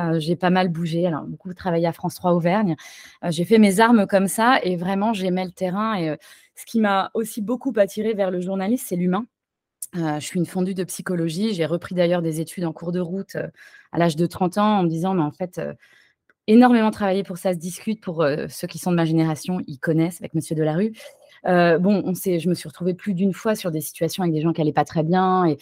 Euh, 0.00 0.18
j'ai 0.18 0.36
pas 0.36 0.50
mal 0.50 0.68
bougé, 0.68 1.06
alors 1.06 1.24
beaucoup 1.24 1.52
travaillé 1.52 1.86
à 1.86 1.92
France 1.92 2.14
3 2.14 2.32
Auvergne. 2.32 2.76
Euh, 3.24 3.30
j'ai 3.30 3.44
fait 3.44 3.58
mes 3.58 3.80
armes 3.80 4.06
comme 4.06 4.26
ça 4.26 4.58
et 4.62 4.76
vraiment 4.76 5.12
j'aimais 5.12 5.44
le 5.44 5.50
terrain. 5.50 5.94
Et 5.94 6.10
euh, 6.10 6.16
ce 6.56 6.64
qui 6.64 6.80
m'a 6.80 7.10
aussi 7.14 7.42
beaucoup 7.42 7.72
attiré 7.76 8.14
vers 8.14 8.30
le 8.30 8.40
journalisme, 8.40 8.84
c'est 8.88 8.96
l'humain. 8.96 9.26
je 9.94 10.20
suis 10.20 10.38
une 10.38 10.46
fondue 10.46 10.74
de 10.74 10.84
psychologie. 10.84 11.54
J'ai 11.54 11.66
repris 11.66 11.94
d'ailleurs 11.94 12.22
des 12.22 12.40
études 12.40 12.64
en 12.64 12.72
cours 12.72 12.92
de 12.92 13.00
route 13.00 13.36
à 13.92 13.98
l'âge 13.98 14.16
de 14.16 14.26
30 14.26 14.58
ans 14.58 14.78
en 14.78 14.82
me 14.84 14.88
disant, 14.88 15.14
mais 15.14 15.22
en 15.22 15.32
fait, 15.32 15.60
énormément 16.46 16.90
travaillé 16.90 17.22
pour 17.22 17.38
ça 17.38 17.52
se 17.52 17.58
discute. 17.58 18.00
Pour 18.00 18.24
ceux 18.48 18.66
qui 18.66 18.78
sont 18.78 18.90
de 18.90 18.96
ma 18.96 19.04
génération, 19.04 19.60
ils 19.66 19.78
connaissent 19.78 20.20
avec 20.20 20.34
Monsieur 20.34 20.54
Delarue. 20.54 20.92
Bon, 21.44 22.02
on 22.04 22.14
sait, 22.14 22.38
je 22.38 22.48
me 22.48 22.54
suis 22.54 22.68
retrouvée 22.68 22.94
plus 22.94 23.14
d'une 23.14 23.32
fois 23.32 23.54
sur 23.54 23.70
des 23.70 23.80
situations 23.80 24.22
avec 24.22 24.34
des 24.34 24.40
gens 24.40 24.52
qui 24.52 24.60
n'allaient 24.60 24.72
pas 24.72 24.84
très 24.84 25.02
bien 25.02 25.46
et 25.46 25.58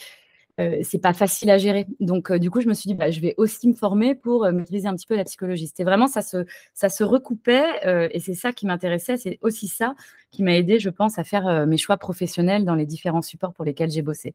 euh, 0.61 0.81
c'est 0.83 0.99
pas 0.99 1.13
facile 1.13 1.51
à 1.51 1.59
gérer. 1.59 1.87
Donc, 2.01 2.31
euh, 2.31 2.39
du 2.39 2.51
coup, 2.51 2.61
je 2.61 2.69
me 2.69 2.75
suis 2.75 2.89
dit, 2.89 2.95
bah, 2.95 3.11
je 3.11 3.21
vais 3.21 3.35
aussi 3.39 3.69
me 3.69 3.75
former 3.75 4.15
pour 4.15 4.45
euh, 4.45 4.53
maîtriser 4.53 4.89
un 4.89 4.95
petit 4.95 5.07
peu 5.07 5.17
la 5.17 5.25
psychologie. 5.25 5.67
C'était 5.67 5.85
vraiment, 5.85 6.07
ça 6.07 6.23
se, 6.23 6.45
ça 6.75 6.89
se 6.89 7.03
recoupait 7.03 7.65
et 8.13 8.21
c'est 8.21 8.35
ça 8.35 8.53
qui 8.53 8.67
m'intéressait. 8.67 9.17
C'est 9.17 9.39
aussi 9.43 9.69
ça 9.69 9.95
qui 10.31 10.43
m'a 10.43 10.55
aidé, 10.55 10.79
je 10.79 10.91
pense, 10.91 11.19
à 11.19 11.25
faire 11.25 11.67
mes 11.67 11.77
choix 11.77 11.97
professionnels 11.97 12.65
dans 12.65 12.75
les 12.75 12.87
différents 12.87 13.23
supports 13.23 13.53
pour 13.53 13.65
lesquels 13.65 13.91
j'ai 13.91 14.03
bossé. 14.03 14.35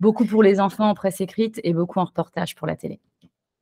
Beaucoup 0.00 0.24
pour 0.24 0.42
les 0.42 0.60
enfants 0.60 0.88
en 0.88 0.94
presse 0.94 1.20
écrite 1.20 1.60
et 1.62 1.72
beaucoup 1.72 2.00
en 2.00 2.04
reportage 2.04 2.54
pour 2.54 2.66
la 2.66 2.76
télé. 2.76 3.00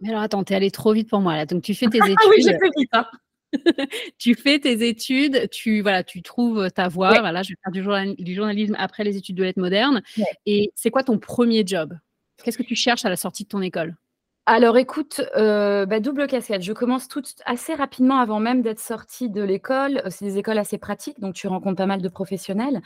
Mais 0.00 0.10
alors, 0.10 0.22
attends, 0.22 0.44
es 0.44 0.54
allé 0.54 0.70
trop 0.70 0.92
vite 0.92 1.10
pour 1.10 1.20
moi 1.20 1.36
là. 1.36 1.46
Donc, 1.46 1.62
tu 1.62 1.74
fais 1.74 1.86
tes 1.86 1.98
études. 1.98 2.16
ah 2.22 2.28
oui, 2.30 2.42
j'ai 2.42 2.52
fait 2.52 2.70
vite. 2.76 2.90
Hein. 2.92 3.06
tu 4.18 4.34
fais 4.34 4.58
tes 4.58 4.86
études, 4.88 5.48
tu 5.50 5.80
voilà, 5.80 6.02
tu 6.02 6.22
trouves 6.22 6.70
ta 6.70 6.88
voie. 6.88 7.18
Voilà, 7.20 7.42
je 7.42 7.50
vais 7.50 7.56
faire 7.62 8.16
du, 8.18 8.34
journalisme 8.34 8.76
après 8.78 9.04
les 9.04 9.16
études 9.16 9.36
de 9.36 9.44
lettres 9.44 9.60
modernes. 9.60 10.02
Et 10.46 10.72
c'est 10.74 10.90
quoi 10.90 11.02
ton 11.02 11.18
premier 11.18 11.66
job? 11.66 11.96
Qu'est-ce 12.42 12.58
que 12.58 12.62
tu 12.62 12.74
cherches 12.74 13.04
à 13.04 13.10
la 13.10 13.16
sortie 13.16 13.44
de 13.44 13.48
ton 13.48 13.62
école? 13.62 13.96
Alors 14.46 14.78
écoute, 14.78 15.20
euh, 15.36 15.84
bah, 15.84 16.00
double 16.00 16.26
casquette. 16.26 16.62
Je 16.62 16.72
commence 16.72 17.06
tout 17.08 17.22
assez 17.44 17.74
rapidement 17.74 18.18
avant 18.18 18.40
même 18.40 18.62
d'être 18.62 18.80
sortie 18.80 19.28
de 19.28 19.42
l'école. 19.42 20.02
C'est 20.08 20.24
des 20.24 20.38
écoles 20.38 20.58
assez 20.58 20.78
pratiques, 20.78 21.20
donc 21.20 21.34
tu 21.34 21.48
rencontres 21.48 21.76
pas 21.76 21.86
mal 21.86 22.00
de 22.00 22.08
professionnels. 22.08 22.80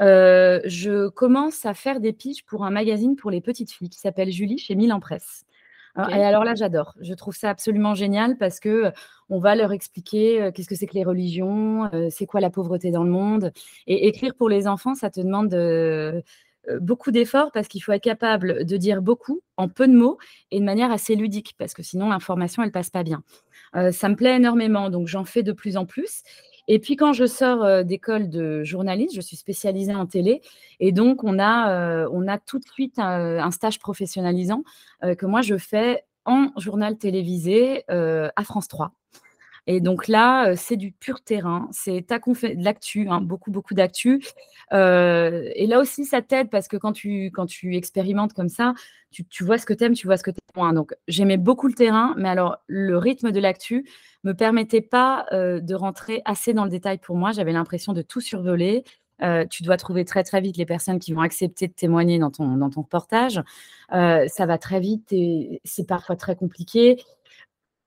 Euh, 0.00 0.60
je 0.64 1.08
commence 1.08 1.66
à 1.66 1.74
faire 1.74 2.00
des 2.00 2.12
pitches 2.12 2.44
pour 2.44 2.64
un 2.64 2.70
magazine 2.70 3.16
pour 3.16 3.30
les 3.30 3.40
petites 3.40 3.72
filles 3.72 3.90
qui 3.90 3.98
s'appelle 3.98 4.30
Julie 4.30 4.58
chez 4.58 4.74
Milan 4.74 5.00
Presse. 5.00 5.44
Et 5.96 6.22
alors 6.22 6.44
là, 6.44 6.54
j'adore. 6.54 6.94
Je 7.00 7.14
trouve 7.14 7.34
ça 7.34 7.50
absolument 7.50 7.94
génial 7.94 8.36
parce 8.38 8.60
que 8.60 8.92
on 9.28 9.38
va 9.38 9.54
leur 9.54 9.72
expliquer 9.72 10.50
qu'est-ce 10.54 10.68
que 10.68 10.74
c'est 10.74 10.86
que 10.86 10.94
les 10.94 11.04
religions, 11.04 11.90
c'est 12.10 12.26
quoi 12.26 12.40
la 12.40 12.50
pauvreté 12.50 12.90
dans 12.90 13.04
le 13.04 13.10
monde. 13.10 13.52
Et 13.86 14.06
écrire 14.08 14.34
pour 14.34 14.48
les 14.48 14.66
enfants, 14.66 14.94
ça 14.94 15.10
te 15.10 15.20
demande 15.20 15.54
beaucoup 16.80 17.10
d'efforts 17.10 17.50
parce 17.52 17.68
qu'il 17.68 17.82
faut 17.82 17.92
être 17.92 18.02
capable 18.02 18.64
de 18.64 18.76
dire 18.76 19.02
beaucoup 19.02 19.40
en 19.56 19.68
peu 19.68 19.88
de 19.88 19.94
mots 19.94 20.18
et 20.50 20.60
de 20.60 20.64
manière 20.64 20.92
assez 20.92 21.16
ludique 21.16 21.54
parce 21.58 21.74
que 21.74 21.82
sinon 21.82 22.08
l'information 22.10 22.62
elle 22.62 22.72
passe 22.72 22.90
pas 22.90 23.02
bien. 23.02 23.22
ça 23.90 24.08
me 24.08 24.14
plaît 24.14 24.36
énormément, 24.36 24.90
donc 24.90 25.08
j'en 25.08 25.24
fais 25.24 25.42
de 25.42 25.52
plus 25.52 25.76
en 25.76 25.86
plus. 25.86 26.22
Et 26.72 26.78
puis 26.78 26.94
quand 26.94 27.12
je 27.12 27.26
sors 27.26 27.84
d'école 27.84 28.30
de 28.30 28.62
journaliste, 28.62 29.12
je 29.16 29.20
suis 29.20 29.34
spécialisée 29.34 29.92
en 29.92 30.06
télé. 30.06 30.40
Et 30.78 30.92
donc, 30.92 31.24
on 31.24 31.40
a, 31.40 32.06
a 32.06 32.38
tout 32.38 32.60
de 32.60 32.64
suite 32.64 33.00
un, 33.00 33.50
stage 33.50 33.80
professionnalisant 33.80 34.62
que 35.02 35.26
moi, 35.26 35.42
je 35.42 35.58
fais 35.58 36.04
en 36.24 36.52
journal 36.58 36.96
télévisé 36.96 37.82
à 37.88 38.44
France 38.44 38.68
3. 38.68 38.92
Et 39.72 39.80
donc 39.80 40.08
là, 40.08 40.56
c'est 40.56 40.76
du 40.76 40.90
pur 40.90 41.20
terrain, 41.22 41.68
c'est 41.70 42.00
de 42.00 42.64
l'actu, 42.64 43.06
hein, 43.08 43.20
beaucoup, 43.20 43.52
beaucoup 43.52 43.72
d'actu. 43.72 44.20
et 44.72 45.66
là 45.68 45.78
aussi, 45.78 46.04
ça 46.04 46.22
t'aide 46.22 46.50
parce 46.50 46.66
que 46.66 46.76
quand 46.76 46.90
tu, 46.90 47.26
quand 47.26 47.46
tu 47.46 47.76
expérimentes 47.76 48.32
comme 48.32 48.48
ça, 48.48 48.74
tu, 49.12 49.24
tu 49.24 49.44
vois 49.44 49.58
ce 49.58 49.66
que 49.66 49.72
tu 49.72 49.84
aimes, 49.84 49.94
tu 49.94 50.08
vois 50.08 50.16
ce 50.16 50.24
que 50.24 50.32
tu 50.32 50.38
aimes 50.38 50.60
moins. 50.60 50.72
Donc, 50.72 50.92
j'aimais 51.06 51.36
beaucoup 51.36 51.68
le 51.68 51.74
terrain, 51.74 52.14
mais 52.18 52.28
alors 52.28 52.58
le 52.66 52.98
rythme 52.98 53.30
de 53.30 53.38
l'actu 53.38 53.88
me 54.24 54.32
permettait 54.32 54.80
pas 54.80 55.26
de 55.30 55.74
rentrer 55.74 56.20
assez 56.24 56.52
dans 56.52 56.64
le 56.64 56.70
détail 56.70 56.98
pour 56.98 57.14
moi. 57.14 57.30
J'avais 57.30 57.52
l'impression 57.52 57.92
de 57.92 58.02
tout 58.02 58.20
survoler. 58.20 58.82
tu 59.50 59.62
dois 59.62 59.76
trouver 59.76 60.04
très 60.04 60.24
très 60.24 60.40
vite 60.40 60.56
les 60.56 60.66
personnes 60.66 60.98
qui 60.98 61.12
vont 61.12 61.20
accepter 61.20 61.68
de 61.68 61.74
témoigner 61.74 62.18
dans 62.18 62.32
ton, 62.32 62.56
dans 62.56 62.70
ton 62.70 62.82
reportage. 62.82 63.40
ça 63.92 64.46
va 64.46 64.58
très 64.58 64.80
vite 64.80 65.12
et 65.12 65.60
c'est 65.62 65.86
parfois 65.86 66.16
très 66.16 66.34
compliqué 66.34 66.98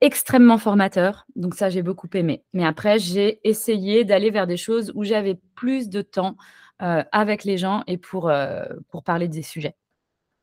extrêmement 0.02 0.58
formateur. 0.58 1.26
Donc 1.36 1.56
ça, 1.56 1.70
j'ai 1.70 1.82
beaucoup 1.82 2.10
aimé. 2.14 2.44
Mais 2.54 2.66
après, 2.66 3.00
j'ai 3.00 3.40
essayé 3.48 4.04
d'aller 4.04 4.32
vers 4.32 4.48
des 4.48 4.58
choses 4.58 4.92
où 4.96 5.04
j'avais 5.04 5.40
plus 5.56 5.90
de 5.90 6.02
temps 6.02 6.36
euh, 6.82 7.04
avec 7.12 7.44
les 7.44 7.58
gens 7.58 7.84
et 7.88 7.98
pour, 7.98 8.30
euh, 8.30 8.66
pour 8.90 9.04
parler 9.04 9.28
des 9.28 9.44
sujets. 9.44 9.76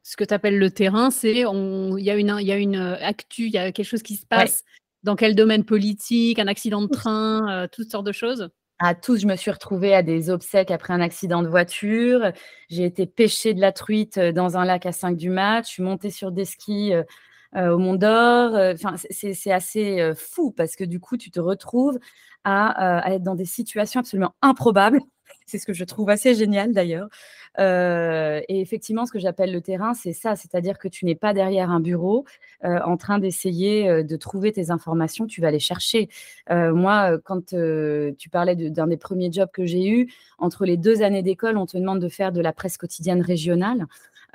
Ce 0.02 0.16
que 0.16 0.24
tu 0.24 0.32
appelles 0.32 0.58
le 0.58 0.70
terrain, 0.70 1.10
c'est 1.10 1.40
il 1.42 2.04
y, 2.04 2.10
a 2.10 2.16
une, 2.16 2.38
y 2.40 2.52
a 2.52 2.56
une 2.56 2.76
euh, 2.76 2.96
actu, 3.00 3.46
il 3.46 3.52
y 3.52 3.58
a 3.58 3.70
quelque 3.72 3.86
chose 3.86 4.02
qui 4.02 4.16
se 4.16 4.24
passe 4.24 4.64
dans 5.02 5.16
quel 5.16 5.34
domaine 5.34 5.64
politique, 5.64 6.38
un 6.38 6.46
accident 6.46 6.82
de 6.82 6.88
train, 6.88 7.68
toutes 7.72 7.90
sortes 7.90 8.06
de 8.06 8.12
choses 8.12 8.50
à 8.82 8.94
tous, 8.94 9.20
je 9.20 9.26
me 9.26 9.36
suis 9.36 9.50
retrouvée 9.50 9.94
à 9.94 10.02
des 10.02 10.30
obsèques 10.30 10.70
après 10.70 10.94
un 10.94 11.02
accident 11.02 11.42
de 11.42 11.48
voiture. 11.48 12.32
J'ai 12.70 12.84
été 12.84 13.04
pêchée 13.04 13.52
de 13.52 13.60
la 13.60 13.72
truite 13.72 14.18
dans 14.18 14.56
un 14.56 14.64
lac 14.64 14.86
à 14.86 14.92
5 14.92 15.18
du 15.18 15.28
mat. 15.28 15.66
Je 15.66 15.72
suis 15.72 15.82
montée 15.82 16.10
sur 16.10 16.32
des 16.32 16.46
skis 16.46 16.94
au 17.56 17.78
Mont 17.78 17.94
d'Or. 17.94 18.54
Euh, 18.54 18.74
c'est 19.10 19.52
assez 19.52 20.00
euh, 20.00 20.14
fou 20.14 20.52
parce 20.52 20.76
que 20.76 20.84
du 20.84 21.00
coup, 21.00 21.16
tu 21.16 21.30
te 21.30 21.40
retrouves 21.40 21.98
à, 22.44 23.12
être 23.12 23.22
dans 23.22 23.34
des 23.34 23.44
situations 23.44 24.00
absolument 24.00 24.34
improbables. 24.42 25.00
C'est 25.46 25.58
ce 25.58 25.66
que 25.66 25.72
je 25.72 25.84
trouve 25.84 26.10
assez 26.10 26.34
génial 26.34 26.72
d'ailleurs. 26.72 27.08
et 27.58 28.60
effectivement, 28.60 29.04
ce 29.04 29.12
que 29.12 29.18
j'appelle 29.18 29.52
le 29.52 29.60
terrain, 29.60 29.94
c'est 29.94 30.12
ça, 30.12 30.36
c'est-à-dire 30.36 30.78
que 30.78 30.86
tu 30.86 31.04
n'es 31.04 31.16
pas 31.16 31.32
derrière 31.34 31.70
un 31.70 31.80
bureau 31.80 32.24
en 32.62 32.96
train 32.96 33.18
d'essayer 33.18 34.04
de 34.04 34.16
trouver 34.16 34.52
tes 34.52 34.70
informations, 34.70 35.26
tu 35.26 35.40
vas 35.40 35.50
les 35.50 35.58
chercher. 35.58 36.08
moi, 36.48 37.18
quand 37.24 37.46
tu 37.46 38.28
parlais 38.30 38.54
d'un 38.56 38.86
des 38.86 38.96
premiers 38.96 39.30
jobs 39.32 39.50
que 39.52 39.66
j'ai 39.66 39.88
eu, 39.88 40.12
entre 40.38 40.64
les 40.64 40.76
deux 40.76 41.02
années 41.02 41.22
d'école, 41.22 41.56
on 41.56 41.66
te 41.66 41.76
demande 41.76 42.00
de 42.00 42.08
faire 42.08 42.32
de 42.32 42.40
la 42.40 42.52
presse 42.52 42.76
quotidienne 42.76 43.22
régionale. 43.22 43.86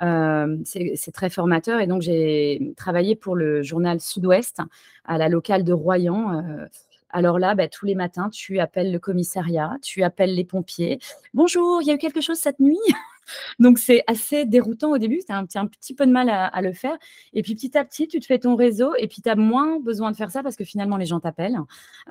Euh, 0.02 0.56
c'est 0.64 1.12
très 1.12 1.30
formateur. 1.30 1.80
Et 1.80 1.86
donc, 1.86 2.02
j'ai 2.02 2.74
travaillé 2.76 3.16
pour 3.16 3.36
le 3.36 3.62
journal 3.62 4.00
Sud-Ouest 4.00 4.60
à 5.04 5.18
la 5.18 5.28
locale 5.28 5.64
de 5.64 5.72
Royan. 5.72 6.32
Euh. 6.34 6.66
alors 7.10 7.38
là, 7.38 7.54
bah, 7.54 7.68
tous 7.68 7.86
les 7.86 7.94
matins, 7.94 8.30
tu 8.30 8.58
appelles 8.58 8.92
le 8.92 8.98
commissariat, 8.98 9.76
tu 9.82 10.02
appelles 10.02 10.34
les 10.34 10.44
pompiers. 10.44 10.98
Bonjour, 11.34 11.80
il 11.82 11.88
y 11.88 11.90
a 11.90 11.94
eu 11.94 11.98
quelque 11.98 12.20
chose 12.20 12.38
cette 12.38 12.60
nuit? 12.60 12.78
Donc, 13.58 13.78
c'est 13.78 14.02
assez 14.06 14.44
déroutant 14.44 14.90
au 14.90 14.98
début. 14.98 15.20
Tu 15.26 15.32
as 15.32 15.38
un, 15.38 15.66
petit 15.66 15.94
peu 15.94 16.06
de 16.06 16.12
mal 16.12 16.28
à, 16.30 16.60
le 16.62 16.72
faire. 16.72 16.96
Et 17.32 17.42
puis, 17.42 17.54
petit 17.54 17.76
à 17.76 17.84
petit, 17.84 18.08
tu 18.08 18.20
te 18.20 18.26
fais 18.26 18.38
ton 18.38 18.56
réseau 18.56 18.94
et 18.98 19.08
puis 19.08 19.22
tu 19.22 19.28
as 19.28 19.36
moins 19.36 19.80
besoin 19.80 20.10
de 20.10 20.16
faire 20.16 20.30
ça 20.30 20.42
parce 20.42 20.56
que 20.56 20.64
finalement, 20.64 20.96
les 20.96 21.06
gens 21.06 21.20
t'appellent. 21.20 21.58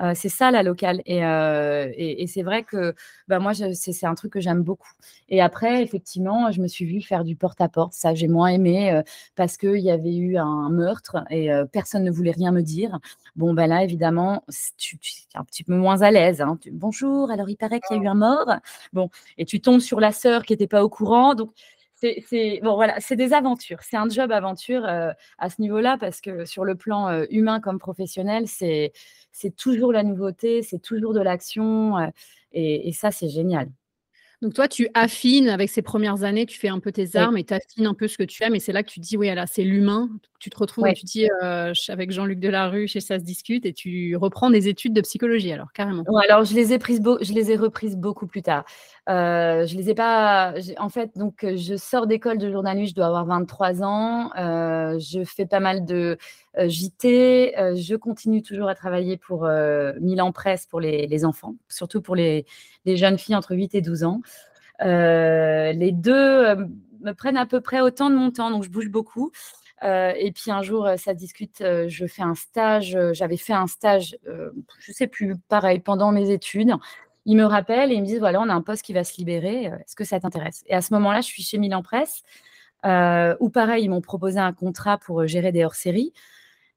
Euh, 0.00 0.12
c'est 0.14 0.28
ça, 0.28 0.50
la 0.50 0.62
locale. 0.62 1.02
Et, 1.06 1.24
euh, 1.24 1.90
c'est 2.26 2.42
vrai 2.42 2.64
que 2.64 2.94
bah, 3.28 3.38
moi, 3.38 3.52
c'est 3.54 4.06
un 4.06 4.14
truc 4.14 4.32
que 4.32 4.40
j'aime 4.40 4.62
beaucoup. 4.62 4.90
Et 5.28 5.40
après, 5.40 5.82
effectivement, 5.82 6.50
je 6.50 6.60
me 6.60 6.68
suis 6.68 6.84
vue 6.84 7.00
faire 7.00 7.24
du 7.24 7.36
porte-à-porte. 7.36 7.92
Ça, 7.92 8.14
j'ai 8.14 8.28
moins 8.28 8.48
aimé 8.48 8.92
euh, 8.92 9.02
parce 9.36 9.56
qu'il 9.56 9.78
y 9.78 9.90
avait 9.90 10.16
eu 10.16 10.36
un 10.36 10.70
meurtre 10.70 11.24
et 11.30 11.50
personne 11.72 12.04
ne 12.04 12.10
voulait 12.10 12.32
rien 12.32 12.52
me 12.52 12.62
dire. 12.62 12.98
Bon, 13.36 13.54
ben 13.54 13.66
là, 13.66 13.84
évidemment, 13.84 14.44
tu, 14.76 14.96
es 14.96 15.38
un 15.38 15.44
petit 15.44 15.64
peu 15.64 15.74
moins 15.74 16.02
à 16.02 16.10
l'aise. 16.10 16.40
Hein. 16.40 16.58
Bonjour, 16.72 17.30
alors 17.30 17.48
il 17.48 17.56
paraît 17.56 17.80
qu'il 17.80 17.96
y 17.96 18.00
a 18.00 18.02
eu 18.02 18.06
un 18.06 18.14
mort. 18.14 18.50
Bon, 18.92 19.10
et 19.38 19.44
tu 19.44 19.60
tombes 19.60 19.80
sur 19.80 20.00
la 20.00 20.12
sœur 20.12 20.44
qui 20.44 20.52
n'était 20.52 20.66
pas 20.66 20.84
au 20.84 20.88
courant 20.88 21.05
donc, 21.34 21.52
c'est 21.96 22.60
bon, 22.62 22.74
voilà, 22.74 22.98
des 23.10 23.32
aventures. 23.32 23.78
C'est 23.82 23.96
un 23.96 24.08
job 24.08 24.30
aventure 24.30 24.84
euh, 24.84 25.12
à 25.38 25.48
ce 25.48 25.60
niveau-là 25.60 25.96
parce 25.98 26.20
que 26.20 26.44
sur 26.44 26.64
le 26.64 26.74
plan 26.74 27.08
euh, 27.08 27.24
humain 27.30 27.60
comme 27.60 27.78
professionnel, 27.78 28.46
c'est 28.46 28.92
toujours 29.56 29.92
la 29.92 30.02
nouveauté, 30.02 30.62
c'est 30.62 30.80
toujours 30.80 31.14
de 31.14 31.20
l'action 31.20 31.96
euh, 31.96 32.08
et, 32.52 32.92
ça, 32.92 33.10
c'est 33.10 33.28
génial. 33.28 33.68
Donc 34.42 34.52
toi, 34.52 34.68
tu 34.68 34.88
affines 34.92 35.48
avec 35.48 35.70
ces 35.70 35.80
premières 35.80 36.22
années, 36.22 36.44
tu 36.44 36.58
fais 36.58 36.68
un 36.68 36.78
peu 36.78 36.92
tes 36.92 37.16
armes 37.16 37.38
et 37.38 37.44
tu 37.44 37.54
affines 37.54 37.86
un 37.86 37.94
peu 37.94 38.06
ce 38.06 38.18
que 38.18 38.22
tu 38.22 38.42
aimes. 38.44 38.54
Et 38.54 38.60
c'est 38.60 38.72
là 38.72 38.82
que 38.82 38.90
tu 38.90 39.00
dis, 39.00 39.16
oui, 39.16 39.34
là, 39.34 39.46
c'est 39.46 39.64
l'humain. 39.64 40.10
Tu 40.38 40.50
te 40.50 40.58
retrouves, 40.58 40.86
tu 40.94 41.04
dis, 41.06 41.28
avec 41.88 42.10
Jean-Luc 42.10 42.38
Delarue, 42.38 42.86
chez 42.86 43.00
Ça 43.00 43.18
se 43.18 43.24
discute, 43.24 43.64
et 43.64 43.72
tu 43.72 44.14
reprends 44.16 44.50
des 44.50 44.68
études 44.68 44.92
de 44.92 45.00
psychologie, 45.00 45.52
alors, 45.52 45.72
carrément. 45.72 46.04
alors, 46.28 46.44
je 46.44 46.54
les 46.54 46.74
ai, 46.74 46.78
prises 46.78 47.00
je 47.22 47.32
les 47.32 47.50
ai 47.50 47.56
reprises 47.56 47.96
beaucoup 47.96 48.26
plus 48.26 48.42
tard. 48.42 48.64
Euh, 49.08 49.66
je 49.66 49.76
les 49.76 49.90
ai 49.90 49.94
pas. 49.94 50.54
En 50.78 50.88
fait, 50.88 51.16
donc, 51.16 51.46
je 51.54 51.76
sors 51.76 52.06
d'école 52.06 52.38
de 52.38 52.50
journaliste, 52.50 52.90
je 52.90 52.94
dois 52.96 53.06
avoir 53.06 53.24
23 53.24 53.82
ans. 53.82 54.30
Euh, 54.36 54.98
je 54.98 55.22
fais 55.24 55.46
pas 55.46 55.60
mal 55.60 55.84
de 55.84 56.18
JT. 56.56 57.54
je 57.76 57.94
continue 57.94 58.42
toujours 58.42 58.68
à 58.68 58.74
travailler 58.74 59.16
pour 59.16 59.48
Milan 60.00 60.32
Presse 60.32 60.66
pour 60.66 60.80
les, 60.80 61.24
enfants, 61.24 61.54
surtout 61.68 62.02
pour 62.02 62.16
les, 62.16 62.46
jeunes 62.86 63.18
filles 63.18 63.36
entre 63.36 63.54
8 63.54 63.74
et 63.74 63.80
12 63.80 64.04
ans. 64.04 64.20
les 64.80 65.92
deux 65.92 66.56
me 67.00 67.12
prennent 67.12 67.36
à 67.36 67.46
peu 67.46 67.60
près 67.60 67.80
autant 67.80 68.10
de 68.10 68.16
mon 68.16 68.30
temps, 68.30 68.50
donc 68.50 68.64
je 68.64 68.70
bouge 68.70 68.88
beaucoup. 68.88 69.30
et 69.82 70.32
puis 70.34 70.50
un 70.50 70.62
jour, 70.62 70.88
ça 70.96 71.14
discute, 71.14 71.58
je 71.60 72.06
fais 72.06 72.22
un 72.22 72.34
stage, 72.34 72.98
j'avais 73.12 73.36
fait 73.36 73.52
un 73.52 73.68
stage, 73.68 74.16
je 74.24 74.90
ne 74.90 74.94
sais 74.94 75.06
plus, 75.06 75.36
pareil, 75.48 75.78
pendant 75.78 76.10
mes 76.10 76.30
études. 76.30 76.72
Ils 77.26 77.36
me 77.36 77.44
rappellent 77.44 77.92
et 77.92 77.94
ils 77.94 78.00
me 78.00 78.06
disent, 78.06 78.20
voilà, 78.20 78.40
on 78.40 78.48
a 78.48 78.54
un 78.54 78.62
poste 78.62 78.82
qui 78.82 78.94
va 78.94 79.04
se 79.04 79.18
libérer, 79.18 79.64
est-ce 79.64 79.94
que 79.94 80.04
ça 80.04 80.18
t'intéresse? 80.18 80.64
Et 80.66 80.74
à 80.74 80.80
ce 80.80 80.94
moment-là, 80.94 81.20
je 81.20 81.26
suis 81.26 81.42
chez 81.42 81.58
Milan 81.58 81.82
Presse, 81.82 82.22
où 82.84 83.50
pareil, 83.50 83.84
ils 83.84 83.90
m'ont 83.90 84.00
proposé 84.00 84.38
un 84.38 84.52
contrat 84.52 84.96
pour 84.96 85.26
gérer 85.26 85.52
des 85.52 85.64
hors-séries. 85.64 86.12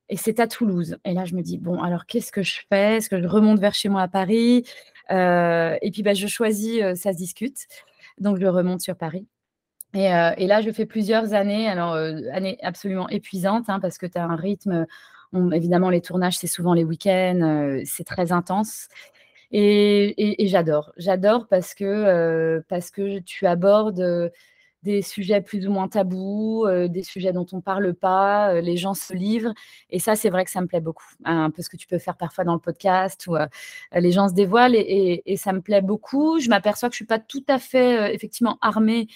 Et 0.09 0.17
c'est 0.17 0.39
à 0.39 0.47
Toulouse. 0.47 0.97
Et 1.05 1.13
là, 1.13 1.23
je 1.25 1.35
me 1.35 1.41
dis, 1.41 1.57
bon, 1.57 1.81
alors 1.81 2.05
qu'est-ce 2.07 2.31
que 2.31 2.41
je 2.41 2.61
fais? 2.67 2.97
Est-ce 2.97 3.09
que 3.09 3.21
je 3.21 3.27
remonte 3.27 3.59
vers 3.59 3.75
chez 3.75 3.89
moi 3.89 4.01
à 4.01 4.07
Paris? 4.07 4.65
Et 5.09 5.91
puis, 5.93 6.03
bah, 6.03 6.13
je 6.13 6.27
choisis, 6.27 6.81
ça 6.95 7.13
se 7.13 7.17
discute. 7.17 7.67
Donc, 8.19 8.39
je 8.39 8.47
remonte 8.47 8.81
sur 8.81 8.95
Paris. 8.95 9.27
Euh, 9.95 10.31
et, 10.37 10.47
là, 10.47 10.61
je 10.61 10.71
fais 10.71 10.85
plusieurs 10.85 11.33
années, 11.33 11.67
alors 11.67 11.93
euh, 11.93 12.19
années 12.31 12.57
absolument 12.61 13.09
épuisantes, 13.09 13.69
hein, 13.69 13.79
parce 13.79 13.97
que 13.97 14.05
tu 14.05 14.17
as 14.17 14.23
un 14.23 14.35
rythme. 14.35 14.85
évidemment, 15.53 15.89
les 15.89 16.01
tournages, 16.01 16.37
c'est 16.37 16.47
souvent 16.47 16.73
les 16.73 16.83
week-ends, 16.83 17.41
euh, 17.41 17.81
c'est 17.85 18.03
très 18.03 18.31
intense. 18.31 18.87
Et, 19.51 20.35
j'adore. 20.47 20.93
J'adore 20.97 21.47
parce 21.47 21.73
que, 21.73 22.61
parce 22.69 22.91
que 22.91 23.19
tu 23.19 23.47
abordes 23.47 24.31
des 24.83 25.01
sujets 25.01 25.41
plus 25.41 25.67
ou 25.67 25.71
moins 25.71 25.87
tabous, 25.87 26.65
euh, 26.65 26.87
des 26.87 27.03
sujets 27.03 27.33
dont 27.33 27.45
on 27.51 27.57
ne 27.57 27.61
parle 27.61 27.93
pas, 27.93 28.53
euh, 28.53 28.61
les 28.61 28.77
gens 28.77 28.93
se 28.93 29.13
livrent. 29.13 29.53
Et 29.89 29.99
ça, 29.99 30.15
c'est 30.15 30.29
vrai 30.29 30.45
que 30.45 30.51
ça 30.51 30.61
me 30.61 30.67
plaît 30.67 30.79
beaucoup. 30.79 31.03
Hein, 31.25 31.45
un 31.45 31.51
peu 31.51 31.61
ce 31.61 31.69
que 31.69 31.75
tu 31.75 31.87
peux 31.87 31.97
faire 31.97 32.15
parfois 32.15 32.45
dans 32.45 32.53
le 32.53 32.59
podcast 32.59 33.27
où 33.27 33.35
euh, 33.35 33.45
les 33.93 34.11
gens 34.11 34.29
se 34.29 34.33
dévoilent 34.33 34.75
et, 34.75 35.21
ça 35.37 35.53
me 35.53 35.61
plaît 35.61 35.81
beaucoup. 35.81 36.39
Je 36.39 36.49
m'aperçois 36.49 36.89
que 36.89 36.95
je 36.95 37.03
ne 37.03 37.05
suis 37.05 37.05
pas 37.05 37.19
tout 37.19 37.43
à 37.47 37.59
fait 37.59 38.13
effectivement 38.13 38.57
armée 38.61 39.07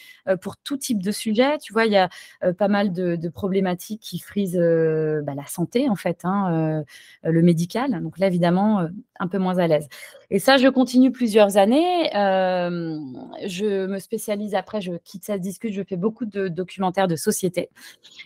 pour 0.42 0.56
tout 0.58 0.78
type 0.78 1.02
de 1.02 1.12
sujet. 1.12 1.58
Tu 1.58 1.74
vois, 1.74 1.86
il 1.86 1.92
y 1.92 1.98
a 1.98 2.10
pas 2.58 2.68
mal 2.70 2.94
de, 2.94 3.30
problématiques 3.30 4.02
qui 4.02 4.20
frisent 4.20 4.58
bah, 4.58 5.34
la 5.36 5.46
santé, 5.46 5.90
en 5.90 5.96
fait, 5.96 6.22
hein, 6.24 6.84
le 7.24 7.42
médical. 7.42 8.02
Donc 8.02 8.20
là, 8.20 8.28
évidemment, 8.28 8.88
un 9.20 9.28
peu 9.28 9.38
moins 9.38 9.58
à 9.58 9.68
l'aise. 9.68 9.88
Et 10.34 10.40
ça, 10.40 10.58
je 10.58 10.68
continue 10.68 11.12
plusieurs 11.12 11.58
années. 11.58 12.10
je 12.12 13.86
me 13.86 14.00
spécialise 14.00 14.56
après, 14.56 14.82
je 14.82 14.94
quitte 15.04 15.24
cette 15.26 15.42
discute, 15.42 15.72
je 15.72 15.84
fais 15.84 15.96
beaucoup 15.96 16.26
de 16.26 16.48
documentaires 16.48 17.08
de 17.08 17.16
société. 17.16 17.70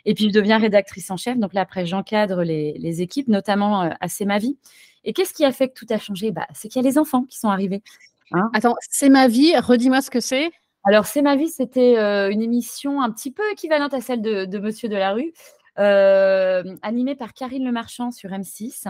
Et 0.05 0.13
puis, 0.13 0.29
je 0.29 0.33
deviens 0.33 0.57
rédactrice 0.57 1.11
en 1.11 1.17
chef. 1.17 1.37
Donc 1.37 1.53
là, 1.53 1.61
après, 1.61 1.85
j'encadre 1.85 2.43
les, 2.43 3.01
équipes, 3.01 3.27
notamment 3.27 3.81
à 3.81 4.07
C'est 4.07 4.23
ma 4.23 4.39
vie. 4.39 4.57
Et 5.03 5.11
qu'est-ce 5.11 5.33
qui 5.33 5.43
a 5.43 5.51
fait 5.51 5.67
que 5.67 5.73
tout 5.73 5.85
a 5.89 5.97
changé? 5.97 6.31
Bah, 6.31 6.47
C'est 6.53 6.69
qu'il 6.69 6.81
y 6.81 6.85
a 6.85 6.89
les 6.89 6.97
enfants 6.97 7.25
qui 7.25 7.37
sont 7.37 7.49
arrivés. 7.49 7.83
Hein. 8.31 8.49
Attends, 8.53 8.75
C'est 8.89 9.09
ma 9.09 9.27
vie, 9.27 9.57
redis-moi 9.57 10.01
ce 10.01 10.09
que 10.09 10.21
c'est. 10.21 10.49
Alors, 10.85 11.07
C'est 11.07 11.21
ma 11.21 11.35
vie, 11.35 11.49
c'était 11.49 11.97
une 12.31 12.41
émission 12.41 13.01
un 13.01 13.11
petit 13.11 13.31
peu 13.31 13.43
équivalente 13.51 13.93
à 13.93 13.99
celle 13.99 14.21
de, 14.21 14.45
de 14.45 14.59
Monsieur 14.59 14.87
Delarue, 14.87 15.33
euh, 15.33 15.66
animé 15.77 17.15
par 17.15 17.33
Karine 17.33 17.63
Le 17.63 17.71
Marchand 17.71 18.11
sur 18.11 18.31
M6. 18.31 18.87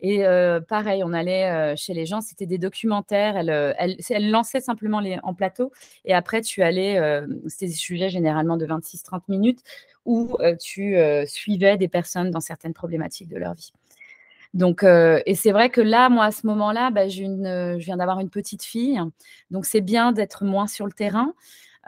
Et 0.00 0.24
euh, 0.24 0.60
pareil, 0.60 1.02
on 1.04 1.12
allait 1.12 1.50
euh, 1.50 1.74
chez 1.76 1.92
les 1.92 2.06
gens, 2.06 2.20
c'était 2.20 2.46
des 2.46 2.58
documentaires. 2.58 3.36
Elle, 3.36 4.30
lançait 4.30 4.60
simplement 4.60 5.00
les, 5.00 5.18
en 5.22 5.34
plateau. 5.34 5.72
Et 6.04 6.14
après, 6.14 6.40
tu 6.40 6.62
allais, 6.62 7.00
c'était 7.46 7.66
des 7.66 7.72
sujets 7.72 8.08
généralement 8.08 8.56
de 8.56 8.66
26-30 8.66 9.22
minutes 9.28 9.60
où 10.06 10.36
tu 10.60 10.96
suivais 11.26 11.76
des 11.76 11.88
personnes 11.88 12.30
dans 12.30 12.40
certaines 12.40 12.74
problématiques 12.74 13.28
de 13.28 13.36
leur 13.36 13.54
vie. 13.54 13.72
Donc, 14.54 14.82
et 14.82 15.34
c'est 15.34 15.52
vrai 15.52 15.70
que 15.70 15.80
là, 15.80 16.08
moi, 16.08 16.24
à 16.24 16.32
ce 16.32 16.46
moment-là, 16.46 16.90
bah, 16.90 17.08
je 17.08 17.76
viens 17.76 17.96
d'avoir 17.98 18.20
une 18.20 18.30
petite 18.30 18.62
fille. 18.62 19.00
Donc, 19.50 19.66
c'est 19.66 19.82
bien 19.82 20.12
d'être 20.12 20.44
moins 20.44 20.66
sur 20.66 20.86
le 20.86 20.92
terrain. 20.92 21.34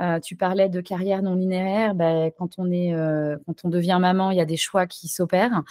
Euh, 0.02 0.18
tu 0.18 0.37
parlais 0.37 0.68
de 0.68 0.81
carrière 0.81 1.22
non 1.22 1.35
linéaire. 1.35 1.94
Ben, 1.94 2.31
quand, 2.37 2.59
on 2.59 2.70
est, 2.70 2.92
euh, 2.94 3.37
quand 3.46 3.64
on 3.64 3.68
devient 3.68 3.98
maman, 4.00 4.31
il 4.31 4.37
y 4.37 4.40
a 4.40 4.44
des 4.44 4.57
choix 4.57 4.87
qui 4.87 5.09
s'opèrent. 5.09 5.62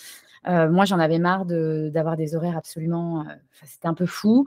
Euh, 0.47 0.69
moi, 0.69 0.85
j'en 0.85 0.99
avais 0.99 1.19
marre 1.19 1.45
d'avoir 1.45 2.15
des 2.15 2.35
horaires 2.35 2.57
absolument. 2.57 3.25
C'était 3.63 3.87
un 3.87 3.93
peu 3.93 4.05
fou. 4.05 4.45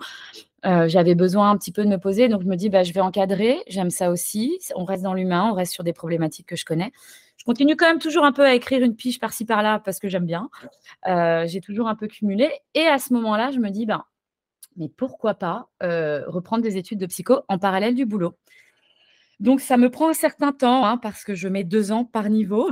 J'avais 0.65 1.15
besoin 1.15 1.51
un 1.51 1.59
petit 1.59 1.73
peu 1.73 1.85
de 1.85 1.89
me 1.89 1.99
poser. 1.99 2.29
Donc, 2.29 2.43
je 2.43 2.47
me 2.47 2.57
dis, 2.57 2.71
bah, 2.71 2.83
je 2.83 2.93
vais 2.93 3.03
encadrer. 3.03 3.63
J'aime 3.69 3.91
ça 3.91 4.11
aussi. 4.11 4.59
On 4.75 4.85
reste 4.85 5.03
dans 5.03 5.15
l'humain, 5.15 5.51
on 5.51 5.55
reste 5.55 5.73
sur 5.73 5.85
des 5.85 5.93
problématiques 5.93 6.47
que 6.47 6.57
je 6.57 6.65
connais. 6.65 6.91
Je 7.37 7.45
continue 7.45 7.77
quand 7.77 7.87
même 7.87 7.99
toujours 7.99 8.25
un 8.25 8.33
peu 8.33 8.45
à 8.45 8.55
écrire 8.55 8.83
une 8.83 8.97
piche 8.97 9.21
par-ci 9.21 9.45
par-là 9.45 9.81
parce 9.85 9.99
que 9.99 10.09
j'aime 10.09 10.25
bien. 10.25 10.49
J'ai 11.05 11.61
toujours 11.61 11.89
un 11.89 11.95
peu 11.95 12.07
cumulé. 12.07 12.51
Et 12.75 12.87
à 12.87 12.99
ce 12.99 13.13
moment-là, 13.13 13.51
je 13.51 13.59
me 13.59 13.69
dis, 13.69 13.85
ben, 13.85 14.05
mais 14.77 14.89
pourquoi 14.89 15.35
pas 15.35 15.69
reprendre 15.81 16.63
des 16.63 16.79
études 16.79 16.99
de 16.99 17.07
psycho 17.07 17.43
en 17.49 17.59
parallèle 17.59 17.95
du 17.95 18.07
boulot? 18.07 18.35
Donc, 19.45 19.61
ça 19.61 19.77
me 19.77 19.91
prend 19.91 20.09
un 20.09 20.15
certain 20.15 20.53
temps 20.53 20.87
hein, 20.87 20.97
parce 20.97 21.23
que 21.23 21.35
je 21.35 21.49
mets 21.49 21.65
deux 21.65 21.93
ans 21.93 22.07
par 22.07 22.31
niveau, 22.31 22.71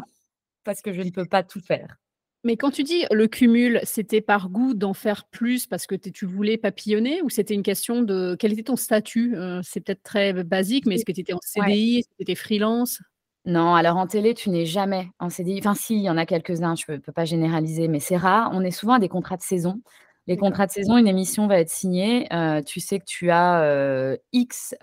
parce 0.65 0.81
que 0.81 0.95
je 0.95 1.03
ne 1.03 1.11
peux 1.11 1.27
pas 1.27 1.43
tout 1.43 1.61
faire. 1.61 1.99
Mais 2.45 2.57
quand 2.57 2.71
tu 2.71 2.83
dis 2.83 3.05
le 3.11 3.29
cumul, 3.29 3.79
c'était 3.83 4.23
par 4.23 4.49
goût 4.49 4.73
d'en 4.73 4.95
faire 4.95 5.27
plus 5.27 5.67
parce 5.67 5.87
que 5.87 5.95
tu 5.95 6.25
voulais 6.25 6.57
papillonner 6.57 7.21
ou 7.21 7.29
c'était 7.29 7.53
une 7.53 7.63
question 7.63 8.01
de 8.01 8.35
quel 8.39 8.55
était 8.55 8.63
ton 8.63 8.77
statut 8.77 9.37
euh, 9.37 9.61
C'est 9.63 9.81
peut-être 9.81 10.03
très 10.03 10.33
basique, 10.45 10.87
mais 10.87 10.95
est-ce 10.95 11.05
que 11.05 11.13
tu 11.13 11.21
étais 11.21 11.35
en 11.35 11.41
CDI 11.43 11.99
Est-ce 11.99 12.09
que 12.09 12.15
tu 12.17 12.23
étais 12.23 12.35
freelance? 12.35 13.03
Non, 13.45 13.75
alors 13.75 13.99
en 13.99 14.07
télé, 14.07 14.33
tu 14.33 14.49
n'es 14.49 14.65
jamais 14.65 15.11
en 15.19 15.29
CDI. 15.29 15.59
Enfin, 15.59 15.75
si, 15.75 15.97
il 15.97 16.03
y 16.03 16.09
en 16.09 16.17
a 16.17 16.25
quelques-uns, 16.25 16.75
je 16.75 16.91
ne 16.91 16.97
peux, 16.97 17.13
pas 17.13 17.27
généraliser, 17.27 17.87
mais 17.87 18.01
c'est 18.01 18.17
rare. 18.17 18.51
On 18.55 18.63
est 18.63 18.71
souvent 18.71 18.95
à 18.95 18.99
des 18.99 19.11
contrats 19.11 19.37
de 19.37 19.43
saison. 19.43 19.83
Les 20.29 20.37
contrats 20.37 20.67
de 20.67 20.71
saison, 20.71 20.97
une 20.97 21.09
émission 21.09 21.47
va 21.49 21.59
être 21.59 21.71
signée. 21.71 22.29
tu 22.67 22.81
sais 22.81 22.99
que 22.99 23.05
tu 23.05 23.31
as 23.31 24.17
X 24.33 24.75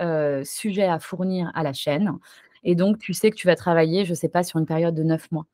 sujets 0.44 0.88
à 0.88 1.00
fournir 1.00 1.52
à 1.56 1.64
la 1.64 1.74
chaîne. 1.74 2.14
Et 2.64 2.76
donc, 2.76 3.00
tu 3.00 3.14
sais 3.14 3.32
que 3.32 3.36
tu 3.36 3.48
vas 3.48 3.56
travailler, 3.56 4.06
je 4.06 4.12
ne 4.12 4.16
sais 4.16 4.30
pas, 4.30 4.44
sur 4.44 4.60
une 4.60 4.66
période 4.66 4.96
de 4.96 5.04
neuf 5.04 5.32
mois. 5.32 5.46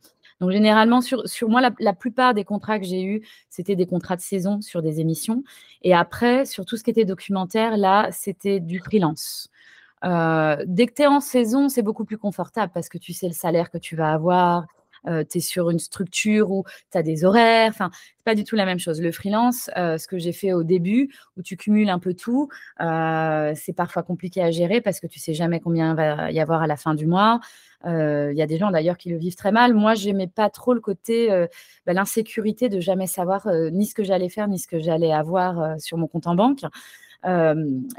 Donc, 0.42 0.52
généralement, 0.52 1.02
sur, 1.02 1.28
sur 1.28 1.50
moi, 1.50 1.62
la, 1.80 1.94
plupart 1.94 2.34
des 2.34 2.44
contrats 2.44 2.80
que 2.80 2.86
j'ai 2.86 3.04
eus, 3.04 3.26
c'était 3.50 3.76
des 3.76 3.86
contrats 3.86 4.16
de 4.16 4.22
saison 4.22 4.62
sur 4.62 4.82
des 4.82 5.00
émissions. 5.00 5.44
Et 5.82 5.94
après, 5.94 6.46
sur 6.46 6.66
tout 6.66 6.78
ce 6.78 6.84
qui 6.84 6.90
était 6.90 7.06
documentaire, 7.06 7.78
là, 7.78 8.10
c'était 8.12 8.60
du 8.60 8.80
freelance. 8.80 9.50
dès 10.04 10.88
que 10.88 10.94
tu 10.94 11.04
es 11.04 11.08
en 11.08 11.22
saison, 11.22 11.70
c'est 11.70 11.84
beaucoup 11.84 12.06
plus 12.06 12.18
confortable 12.18 12.72
parce 12.74 12.90
que 12.90 12.98
tu 12.98 13.14
sais 13.14 13.28
le 13.28 13.34
salaire 13.34 13.72
que 13.72 13.78
tu 13.78 13.96
vas 13.96 14.12
avoir, 14.12 14.66
tu 15.06 15.38
es 15.38 15.42
sur 15.42 15.70
une 15.70 15.80
structure 15.80 16.52
où 16.52 16.64
tu 16.92 16.98
as 16.98 17.04
des 17.04 17.26
horaires. 17.26 17.70
Enfin, 17.70 17.92
c'est 17.94 18.24
pas 18.24 18.36
du 18.36 18.44
tout 18.44 18.56
la 18.56 18.66
même 18.66 18.80
chose. 18.80 19.02
Le 19.02 19.12
freelance, 19.12 19.70
ce 19.76 20.08
que 20.08 20.18
j'ai 20.18 20.34
fait 20.34 20.54
au 20.54 20.64
début, 20.64 21.10
où 21.38 21.42
tu 21.42 21.58
cumules 21.58 21.90
un 21.90 22.00
peu 22.00 22.14
tout, 22.14 22.50
c'est 22.80 23.74
parfois 23.76 24.04
compliqué 24.04 24.42
à 24.42 24.52
gérer 24.52 24.82
parce 24.82 25.00
que 25.00 25.08
tu 25.08 25.20
sais 25.20 25.34
jamais 25.34 25.60
combien 25.60 25.92
il 25.92 25.96
va 25.96 26.32
y 26.32 26.40
avoir 26.40 26.62
à 26.62 26.68
la 26.68 26.76
fin 26.76 26.96
du 26.96 27.06
mois. 27.06 27.40
Il 27.86 28.34
y 28.36 28.42
a 28.42 28.48
des 28.48 28.58
gens 28.58 28.72
d'ailleurs 28.72 28.98
qui 28.98 29.10
le 29.10 29.18
vivent 29.18 29.36
très 29.36 29.52
mal. 29.52 29.74
Moi, 29.74 29.94
j'aimais 29.94 30.28
pas 30.28 30.50
trop 30.50 30.74
le 30.74 30.82
côté, 30.82 31.30
bah, 31.86 31.94
l'insécurité 31.94 32.68
de 32.68 32.80
jamais 32.80 33.08
savoir 33.08 33.48
ni 33.72 33.86
ce 33.86 33.94
que 33.94 34.04
j'allais 34.04 34.30
faire, 34.30 34.48
ni 34.48 34.58
ce 34.58 34.68
que 34.68 34.80
j'allais 34.80 35.14
avoir 35.14 35.80
sur 35.80 35.98
mon 35.98 36.08
compte 36.08 36.26
en 36.26 36.36
banque. 36.36 36.62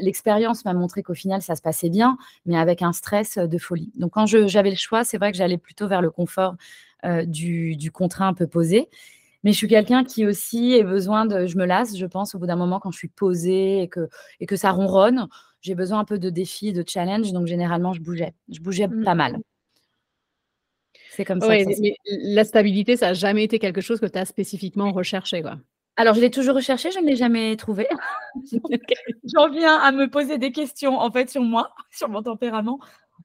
L'expérience 0.00 0.64
m'a 0.64 0.72
montré 0.72 1.02
qu'au 1.04 1.14
final, 1.14 1.40
ça 1.42 1.54
se 1.54 1.62
passait 1.62 1.90
bien, 1.90 2.18
mais 2.46 2.58
avec 2.58 2.82
un 2.82 2.92
stress 2.92 3.38
de 3.38 3.58
folie. 3.58 3.92
Donc, 3.96 4.12
quand 4.12 4.26
j'avais 4.26 4.70
le 4.70 4.76
choix, 4.76 5.04
c'est 5.04 5.18
vrai 5.18 5.30
que 5.30 5.38
j'allais 5.38 5.58
plutôt 5.58 5.86
vers 5.86 6.02
le 6.02 6.10
confort 6.10 6.56
euh, 7.04 7.24
du, 7.24 7.90
contrat 7.92 8.26
un 8.26 8.34
peu 8.34 8.46
posé. 8.46 8.88
Mais 9.44 9.52
je 9.52 9.58
suis 9.58 9.68
quelqu'un 9.68 10.04
qui 10.04 10.26
aussi 10.26 10.74
a 10.80 10.82
besoin 10.82 11.26
de. 11.26 11.46
Je 11.46 11.56
me 11.56 11.66
lasse, 11.66 11.96
je 11.96 12.06
pense, 12.06 12.34
au 12.34 12.38
bout 12.38 12.46
d'un 12.46 12.56
moment, 12.56 12.80
quand 12.80 12.90
je 12.90 12.98
suis 12.98 13.08
posée 13.08 13.82
et 13.82 13.88
que, 13.88 14.08
et 14.40 14.46
que 14.46 14.56
ça 14.56 14.70
ronronne. 14.70 15.28
J'ai 15.60 15.74
besoin 15.74 15.98
un 15.98 16.04
peu 16.04 16.18
de 16.18 16.30
défis, 16.30 16.72
de 16.72 16.84
challenge. 16.86 17.32
Donc, 17.32 17.46
généralement, 17.46 17.92
je 17.92 18.00
bougeais. 18.00 18.34
Je 18.48 18.60
bougeais 18.60 18.88
mmh. 18.88 19.04
pas 19.04 19.14
mal. 19.14 19.38
C'est 21.10 21.24
comme 21.24 21.40
ça. 21.40 21.48
mais 21.48 21.64
la 22.06 22.44
stabilité, 22.44 22.96
ça 22.96 23.08
n'a 23.08 23.14
jamais 23.14 23.44
été 23.44 23.58
quelque 23.58 23.80
chose 23.80 24.00
que 24.00 24.06
tu 24.06 24.18
as 24.18 24.26
spécifiquement 24.26 24.92
recherché. 24.92 25.42
Quoi. 25.42 25.56
Alors, 25.96 26.14
je 26.14 26.20
l'ai 26.20 26.30
toujours 26.30 26.54
recherché, 26.56 26.90
je 26.90 26.98
ne 26.98 27.06
l'ai 27.06 27.16
jamais 27.16 27.56
trouvé. 27.56 27.86
J'en 29.34 29.48
viens 29.50 29.76
à 29.76 29.92
me 29.92 30.10
poser 30.10 30.36
des 30.38 30.52
questions, 30.52 30.98
en 30.98 31.10
fait, 31.10 31.30
sur 31.30 31.42
moi, 31.42 31.72
sur 31.90 32.08
mon 32.08 32.22
tempérament. 32.22 32.78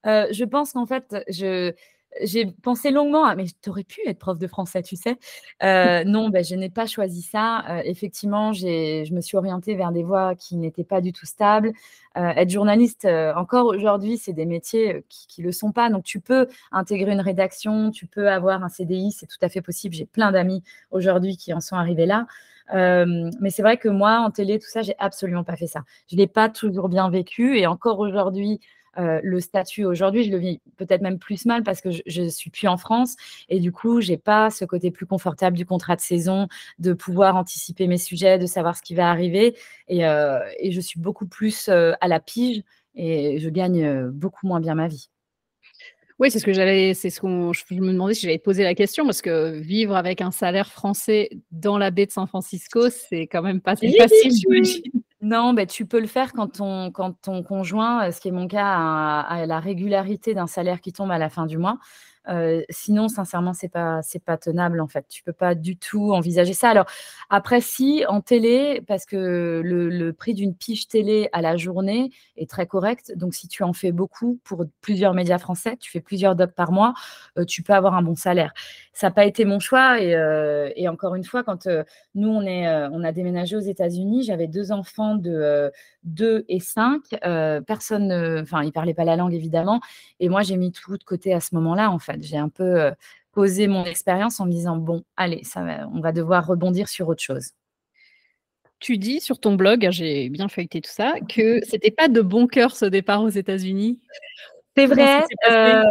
Euh, 0.06 0.28
je 0.32 0.46
pense 0.46 0.72
qu'en 0.72 0.86
fait, 0.86 1.16
je, 1.28 1.74
j'ai 2.22 2.46
pensé 2.46 2.92
longuement 2.92 3.24
à, 3.26 3.36
mais 3.36 3.46
tu 3.62 3.70
aurais 3.70 3.84
pu 3.84 4.02
être 4.06 4.20
prof 4.20 4.38
de 4.38 4.48
français, 4.48 4.84
tu 4.84 4.96
sais. 4.96 5.18
Euh, 5.64 6.04
non, 6.06 6.30
ben, 6.30 6.44
je 6.44 6.56
n'ai 6.56 6.70
pas 6.70 6.86
choisi 6.86 7.22
ça. 7.22 7.64
Euh, 7.70 7.82
effectivement, 7.86 8.54
je 8.54 9.14
me 9.14 9.22
suis 9.22 9.38
orientée 9.38 9.76
vers 9.76 9.92
des 9.92 10.04
voies 10.04 10.36
qui 10.36 10.58
n'étaient 10.58 10.84
pas 10.84 11.02
du 11.02 11.14
tout 11.14 11.26
stables. 11.26 11.72
Euh, 12.18 12.30
être 12.30 12.50
journaliste, 12.50 13.08
encore 13.36 13.68
aujourd'hui, 13.68 14.18
c'est 14.18 14.34
des 14.34 14.46
métiers 14.46 15.04
qui 15.08 15.42
ne 15.42 15.48
le 15.48 15.52
sont 15.52 15.72
pas. 15.72 15.90
Donc, 15.90 16.04
tu 16.04 16.20
peux 16.20 16.48
intégrer 16.72 17.12
une 17.12 17.22
rédaction, 17.22 17.92
tu 17.92 18.06
peux 18.06 18.30
avoir 18.30 18.64
un 18.64 18.70
CDI, 18.70 19.12
c'est 19.12 19.28
tout 19.28 19.38
à 19.42 19.50
fait 19.50 19.62
possible. 19.62 19.96
J'ai 19.96 20.06
plein 20.06 20.32
d'amis 20.32 20.64
aujourd'hui 20.92 21.38
qui 21.38 21.54
en 21.54 21.62
sont 21.62 21.76
arrivés 21.76 22.06
là. 22.06 22.28
mais 22.74 23.50
c'est 23.50 23.62
vrai 23.62 23.78
que 23.78 23.88
moi, 23.90 24.20
en 24.20 24.32
télé, 24.32 24.60
tout 24.60 24.70
ça, 24.70 24.82
j'ai 24.82 24.96
absolument 25.00 25.44
pas 25.44 25.56
fait 25.56 25.68
ça. 25.68 25.84
Je 26.08 26.16
ne 26.16 26.22
l'ai 26.22 26.28
pas 26.28 26.50
toujours 26.50 26.90
bien 26.90 27.10
vécu. 27.10 27.58
Et 27.58 27.68
encore 27.68 28.00
aujourd'hui, 28.00 28.60
le 28.98 29.40
statut 29.40 29.86
aujourd'hui, 29.86 30.24
je 30.24 30.32
le 30.32 30.38
vis 30.38 30.60
peut-être 30.78 31.02
même 31.02 31.20
plus 31.20 31.46
mal 31.46 31.64
parce 31.64 31.82
que 31.82 31.90
je, 31.92 32.22
ne 32.22 32.30
suis 32.30 32.50
plus 32.50 32.68
en 32.68 32.78
France 32.78 33.16
et 33.50 33.60
du 33.60 33.72
coup, 33.72 34.02
j'ai 34.02 34.18
pas 34.18 34.50
ce 34.50 34.66
côté 34.66 34.92
plus 34.92 35.06
confortable 35.06 35.58
du 35.58 35.66
contrat 35.66 35.96
de 35.96 36.02
saison, 36.02 36.48
de 36.80 36.94
pouvoir 36.94 37.36
anticiper 37.36 37.88
mes 37.88 37.98
sujets, 37.98 38.38
de 38.38 38.46
savoir 38.46 38.76
ce 38.76 38.82
qui 38.82 38.96
va 38.96 39.10
arriver 39.10 39.56
et, 39.88 40.02
et 40.02 40.72
je 40.72 40.82
suis 40.82 41.00
beaucoup 41.00 41.28
plus 41.28 41.70
à 41.70 42.08
la 42.08 42.20
pige 42.20 42.64
et 42.96 43.40
je 43.40 43.50
gagne 43.50 44.10
beaucoup 44.10 44.48
moins 44.48 44.60
bien 44.60 44.76
ma 44.76 44.88
vie. 44.88 45.10
Oui, 46.22 46.30
c'est 46.30 46.38
ce 46.38 46.46
que 46.46 46.54
j'allais, 46.54 46.94
c'est 46.94 47.10
ce 47.10 47.20
qu'on, 47.20 47.52
je 47.52 47.64
me 47.74 47.92
demandais 47.92 48.14
si 48.14 48.22
j'allais 48.22 48.38
te 48.38 48.44
poser 48.44 48.62
la 48.62 48.76
question 48.76 49.06
parce 49.06 49.24
que 49.24 49.58
vivre 49.58 49.96
avec 49.96 50.22
un 50.22 50.30
salaire 50.30 50.72
français 50.72 51.32
dans 51.50 51.80
la 51.80 51.90
baie 51.90 52.06
de 52.06 52.12
San 52.12 52.28
Francisco, 52.28 52.92
c'est 52.92 53.26
quand 53.26 53.42
même 53.42 53.60
pas 53.60 53.76
si 53.76 53.92
facile, 53.98 54.32
j'imagine. 54.32 55.01
Non, 55.22 55.54
ben, 55.54 55.68
tu 55.68 55.86
peux 55.86 56.00
le 56.00 56.08
faire 56.08 56.34
quand 56.34 56.48
ton, 56.58 56.90
quand 56.92 57.14
ton 57.22 57.44
conjoint, 57.44 58.12
ce 58.12 58.20
qui 58.20 58.30
est 58.30 58.32
mon 58.32 58.48
cas, 58.48 58.66
a 59.22 59.46
la 59.46 59.60
régularité 59.60 60.34
d'un 60.34 60.48
salaire 60.48 60.82
qui 60.82 60.92
tombe 60.94 61.12
à 61.12 61.20
la 61.20 61.30
fin 61.30 61.46
du 61.46 61.60
mois 61.60 61.78
sinon, 62.70 63.08
sincèrement, 63.08 63.54
c'est 63.54 63.70
pas 63.70 64.02
c'est 64.04 64.24
pas 64.24 64.38
tenable 64.38 64.82
en 64.82 64.88
fait. 64.88 65.06
Tu 65.10 65.24
peux 65.24 65.34
pas 65.34 65.56
du 65.56 65.78
tout 65.78 66.14
envisager 66.14 66.54
ça. 66.54 66.70
Alors 66.70 66.86
après, 67.30 67.62
si 67.62 68.06
en 68.08 68.22
télé, 68.22 68.82
parce 68.88 69.06
que 69.06 69.62
le, 69.64 70.12
prix 70.14 70.34
d'une 70.34 70.56
piche 70.56 70.88
télé 70.88 71.30
à 71.34 71.42
la 71.42 71.58
journée 71.58 72.12
est 72.38 72.50
très 72.50 72.68
correct. 72.68 73.14
Donc 73.16 73.34
si 73.34 73.48
tu 73.48 73.64
en 73.64 73.74
fais 73.74 73.92
beaucoup 73.92 74.40
pour 74.44 74.66
plusieurs 74.82 75.14
médias 75.14 75.38
français, 75.38 75.78
tu 75.78 75.90
fais 75.90 76.02
plusieurs 76.02 76.36
docs 76.36 76.54
par 76.54 76.72
mois, 76.72 76.94
tu 77.48 77.64
peux 77.64 77.74
avoir 77.74 77.96
un 77.96 78.02
bon 78.02 78.16
salaire. 78.16 78.54
Ça 78.94 79.08
n'a 79.08 79.12
pas 79.12 79.26
été 79.26 79.46
mon 79.46 79.60
choix 79.60 80.00
et, 80.02 80.88
encore 80.88 81.16
une 81.16 81.24
fois, 81.24 81.44
quand 81.44 81.68
nous 82.16 82.30
on 82.30 82.42
est 82.42 82.68
on 82.92 83.04
a 83.04 83.12
déménagé 83.12 83.56
aux 83.56 83.60
États-Unis, 83.60 84.24
j'avais 84.24 84.48
deux 84.48 84.72
enfants 84.72 85.16
de 85.16 85.72
2 86.04 86.46
et 86.48 86.60
5. 86.60 87.02
personne, 87.66 88.12
enfin, 88.42 88.64
ils 88.64 88.72
parlaient 88.72 88.94
pas 88.94 89.06
la 89.06 89.16
langue 89.16 89.34
évidemment, 89.34 89.82
et 90.20 90.30
moi 90.30 90.42
j'ai 90.42 90.58
mis 90.58 90.72
tout 90.72 90.98
de 90.98 91.04
côté 91.04 91.34
à 91.34 91.40
ce 91.40 91.56
moment-là 91.56 91.92
en 91.92 92.00
fait. 92.00 92.22
J'ai 92.22 92.38
un 92.38 92.50
peu 92.50 92.82
euh, 92.82 92.92
posé 93.32 93.68
mon 93.68 93.86
expérience 93.86 94.40
en 94.40 94.46
me 94.46 94.52
disant 94.52 94.78
bon, 94.78 95.04
allez, 95.18 95.44
ça 95.44 95.88
on 95.94 96.00
va 96.00 96.12
devoir 96.12 96.46
rebondir 96.46 96.88
sur 96.88 97.08
autre 97.08 97.22
chose. 97.22 97.52
Tu 98.80 98.98
dis 98.98 99.20
sur 99.20 99.40
ton 99.40 99.56
blog, 99.56 99.88
j'ai 99.92 100.30
bien 100.30 100.48
feuilleté 100.48 100.82
tout 100.82 100.90
ça, 100.92 101.14
que 101.30 101.64
c'était 101.64 101.92
pas 101.92 102.08
de 102.08 102.22
bon 102.22 102.48
cœur 102.48 102.76
ce 102.76 102.86
départ 102.86 103.22
aux 103.22 103.30
États-Unis. 103.30 104.00
C'est 104.76 104.88
vrai. 104.88 105.24
Euh, 105.52 105.84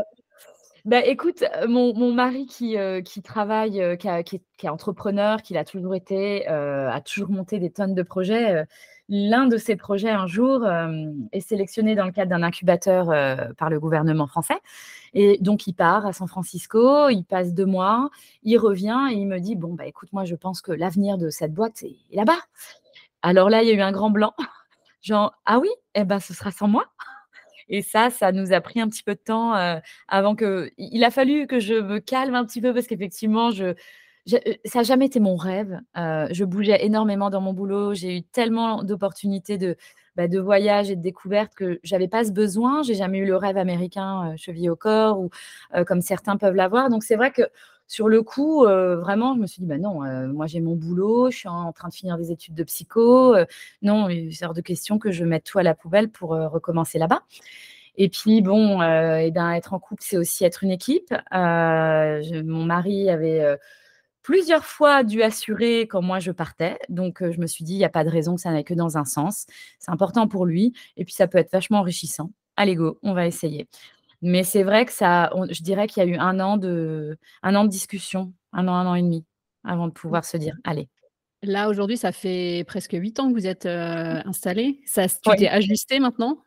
bah, 0.85 1.05
écoute, 1.05 1.45
euh, 1.57 1.69
mon, 1.69 2.13
mari 2.13 2.47
qui, 2.47 2.77
qui 3.05 3.23
travaille, 3.23 3.97
qui, 3.99 4.09
est, 4.09 4.69
entrepreneur, 4.69 5.41
qui 5.43 5.55
l'a 5.55 5.65
toujours 5.65 5.95
été, 5.95 6.49
a 6.49 7.01
toujours 7.01 7.31
monté 7.31 7.61
des 7.61 7.71
tonnes 7.71 7.95
de 7.95 8.03
projets. 8.03 8.65
L'un 9.13 9.47
de 9.47 9.57
ses 9.57 9.75
projets, 9.75 10.11
un 10.11 10.29
jour, 10.29 10.65
est 11.33 11.41
sélectionné 11.41 11.97
dans 11.97 12.07
le 12.07 12.13
cadre 12.13 12.31
d'un 12.31 12.45
incubateur 12.45 13.07
par 13.57 13.69
le 13.69 13.81
gouvernement 13.81 14.29
français. 14.29 14.55
Et 15.15 15.39
donc, 15.41 15.67
il 15.67 15.73
part 15.73 16.07
à 16.07 16.13
San 16.13 16.29
Francisco, 16.29 17.09
il 17.09 17.25
passe 17.25 17.53
deux 17.53 17.67
mois, 17.67 18.11
il 18.43 18.57
revient 18.57 19.09
et 19.11 19.15
il 19.15 19.27
me 19.27 19.41
dit, 19.41 19.57
bon, 19.57 19.75
bah, 19.75 19.87
écoute, 19.87 20.13
moi, 20.13 20.25
je 20.25 20.37
pense 20.37 20.63
que 20.63 20.73
l'avenir 20.73 21.19
de 21.19 21.31
cette 21.31 21.53
boîte, 21.53 21.73
c'est 21.75 21.97
là-bas. 22.13 22.39
Alors 23.23 23.51
là, 23.51 23.63
il 23.63 23.69
y 23.69 23.73
a 23.73 23.75
eu 23.75 23.81
un 23.81 23.93
grand 23.93 24.11
blanc. 24.11 24.35
Genre, 25.03 25.35
ah 25.47 25.59
oui, 25.59 25.69
eh 25.95 26.05
ben, 26.05 26.21
ce 26.21 26.35
sera 26.35 26.51
sans 26.51 26.69
moi. 26.69 26.85
Et 27.69 27.83
ça, 27.83 28.11
ça 28.11 28.33
nous 28.33 28.53
a 28.53 28.61
pris 28.61 28.81
un 28.81 28.89
petit 28.89 29.03
peu 29.03 29.15
de 29.15 29.21
temps 29.21 29.55
euh, 29.55 29.79
avant 30.09 30.35
que. 30.35 30.71
Il 30.77 31.05
a 31.05 31.11
fallu 31.11 31.47
que 31.47 31.61
je 31.61 31.75
me 31.75 32.01
calme 32.01 32.35
un 32.35 32.45
petit 32.45 32.61
peu 32.61 32.75
parce 32.75 32.87
qu'effectivement, 32.87 33.51
je, 33.51 33.65
euh, 33.65 33.75
ça 34.27 34.39
n'a 34.75 34.83
jamais 34.83 35.07
été 35.07 35.21
mon 35.21 35.37
rêve. 35.37 35.81
Euh, 35.97 36.29
je 36.31 36.45
bougeais 36.45 36.85
énormément 36.85 37.31
dans 37.31 37.41
mon 37.41 37.53
boulot. 37.53 37.95
J'ai 37.95 38.19
eu 38.19 38.23
tellement 38.23 38.83
d'opportunités 38.83 39.59
de, 39.59 39.77
bah, 40.17 40.29
de 40.29 40.39
voyage 40.39 40.91
et 40.91 40.97
de 40.97 41.03
découverte 41.03 41.55
que 41.55 41.81
j'avais 41.83 42.09
pas 42.09 42.25
ce 42.25 42.33
besoin. 42.33 42.83
J'ai 42.83 42.95
jamais 42.95 43.19
eu 43.19 43.27
le 43.27 43.37
rêve 43.37 43.57
américain 43.57 44.33
euh, 44.33 44.37
chevillé 44.37 44.71
au 44.71 44.77
corps 44.77 45.21
ou 45.21 45.31
comme 45.87 46.01
certains 46.01 46.37
peuvent 46.37 46.55
l'avoir. 46.55 46.91
Donc 46.91 47.03
c'est 47.03 47.17
vrai 47.17 47.31
que 47.31 47.43
sur 47.87 48.09
le 48.09 48.23
coup, 48.23 48.63
vraiment, 48.63 49.35
je 49.35 49.41
me 49.41 49.47
suis 49.49 49.63
dit, 49.63 49.67
bah 49.67 49.79
non, 49.79 50.03
moi 50.33 50.47
j'ai 50.47 50.61
mon 50.61 50.77
boulot, 50.77 51.29
je 51.31 51.39
suis 51.39 51.49
en 51.49 51.73
train 51.73 51.89
de 51.89 51.95
finir 51.95 52.17
des 52.19 52.31
études 52.31 52.55
de 52.55 52.63
psycho. 52.63 53.35
non, 53.83 54.09
c'est 54.31 54.47
hors 54.47 54.55
de 54.55 54.61
question 54.61 54.99
que 55.01 55.11
je 55.11 55.25
mette 55.25 55.43
tout 55.43 55.59
à 55.59 55.65
la 55.65 55.75
poubelle 55.75 56.09
pour 56.09 56.31
recommencer 56.31 56.99
là-bas. 56.99 57.23
Et 57.97 58.09
puis, 58.09 58.43
bon, 58.43 58.81
et 58.81 59.27
eh 59.27 59.31
ben, 59.33 59.51
être 59.53 59.73
en 59.73 59.81
couple, 59.81 60.03
c'est 60.05 60.17
aussi 60.17 60.45
être 60.45 60.63
une 60.63 60.71
équipe. 60.71 61.13
mon 61.33 62.65
mari 62.65 63.11
avait 63.11 63.59
plusieurs 64.31 64.65
fois 64.65 65.03
dû 65.03 65.25
assurer 65.25 65.89
quand 65.89 66.03
moi 66.03 66.21
je 66.21 66.31
partais. 66.31 66.79
Donc, 66.89 67.19
je 67.21 67.41
me 67.41 67.49
suis 67.49 67.65
dit, 67.65 67.75
il 67.75 67.79
n'y 67.79 67.85
a 67.85 67.89
pas 67.89 68.05
de 68.05 68.09
raison 68.09 68.37
que 68.37 68.41
ça 68.41 68.53
n'aille 68.53 68.63
que 68.63 68.75
dans 68.75 68.97
un 68.97 69.05
sens. 69.05 69.47
C'est 69.81 69.91
important 69.91 70.29
pour 70.29 70.47
lui. 70.47 70.73
Et 70.97 71.05
puis, 71.05 71.15
ça 71.15 71.27
peut 71.27 71.39
être 71.39 71.51
vachement 71.51 71.79
enrichissant. 71.81 72.31
Allez, 72.57 72.77
go, 72.77 72.97
on 73.03 73.13
va 73.13 73.27
essayer. 73.27 73.67
Mais 74.23 74.45
c'est 74.45 74.63
vrai 74.63 74.87
que 74.87 74.93
ça, 74.93 75.33
je 75.51 75.63
dirais 75.63 75.89
qu'il 75.89 76.05
y 76.05 76.07
a 76.07 76.09
eu 76.09 76.17
un 76.17 76.39
an, 76.39 76.59
de, 76.59 77.19
un 77.43 77.57
an 77.57 77.65
de 77.65 77.71
discussion, 77.71 78.33
un 78.53 78.69
an, 78.69 78.75
un 78.75 78.87
an 78.87 78.95
et 78.95 79.03
demi, 79.03 79.25
avant 79.65 79.89
de 79.89 79.93
pouvoir 79.93 80.25
se 80.25 80.37
dire, 80.37 80.55
allez. 80.63 80.89
Là, 81.43 81.69
aujourd'hui, 81.69 81.97
ça 81.97 82.13
fait 82.13 82.65
presque 82.69 82.93
huit 82.93 83.19
ans 83.19 83.29
que 83.31 83.35
vous 83.35 83.49
êtes 83.49 83.67
installé. 83.67 84.81
Ça, 84.87 85.09
tu 85.09 85.31
t'es 85.39 85.49
ajusté 85.49 85.99
maintenant? 85.99 86.45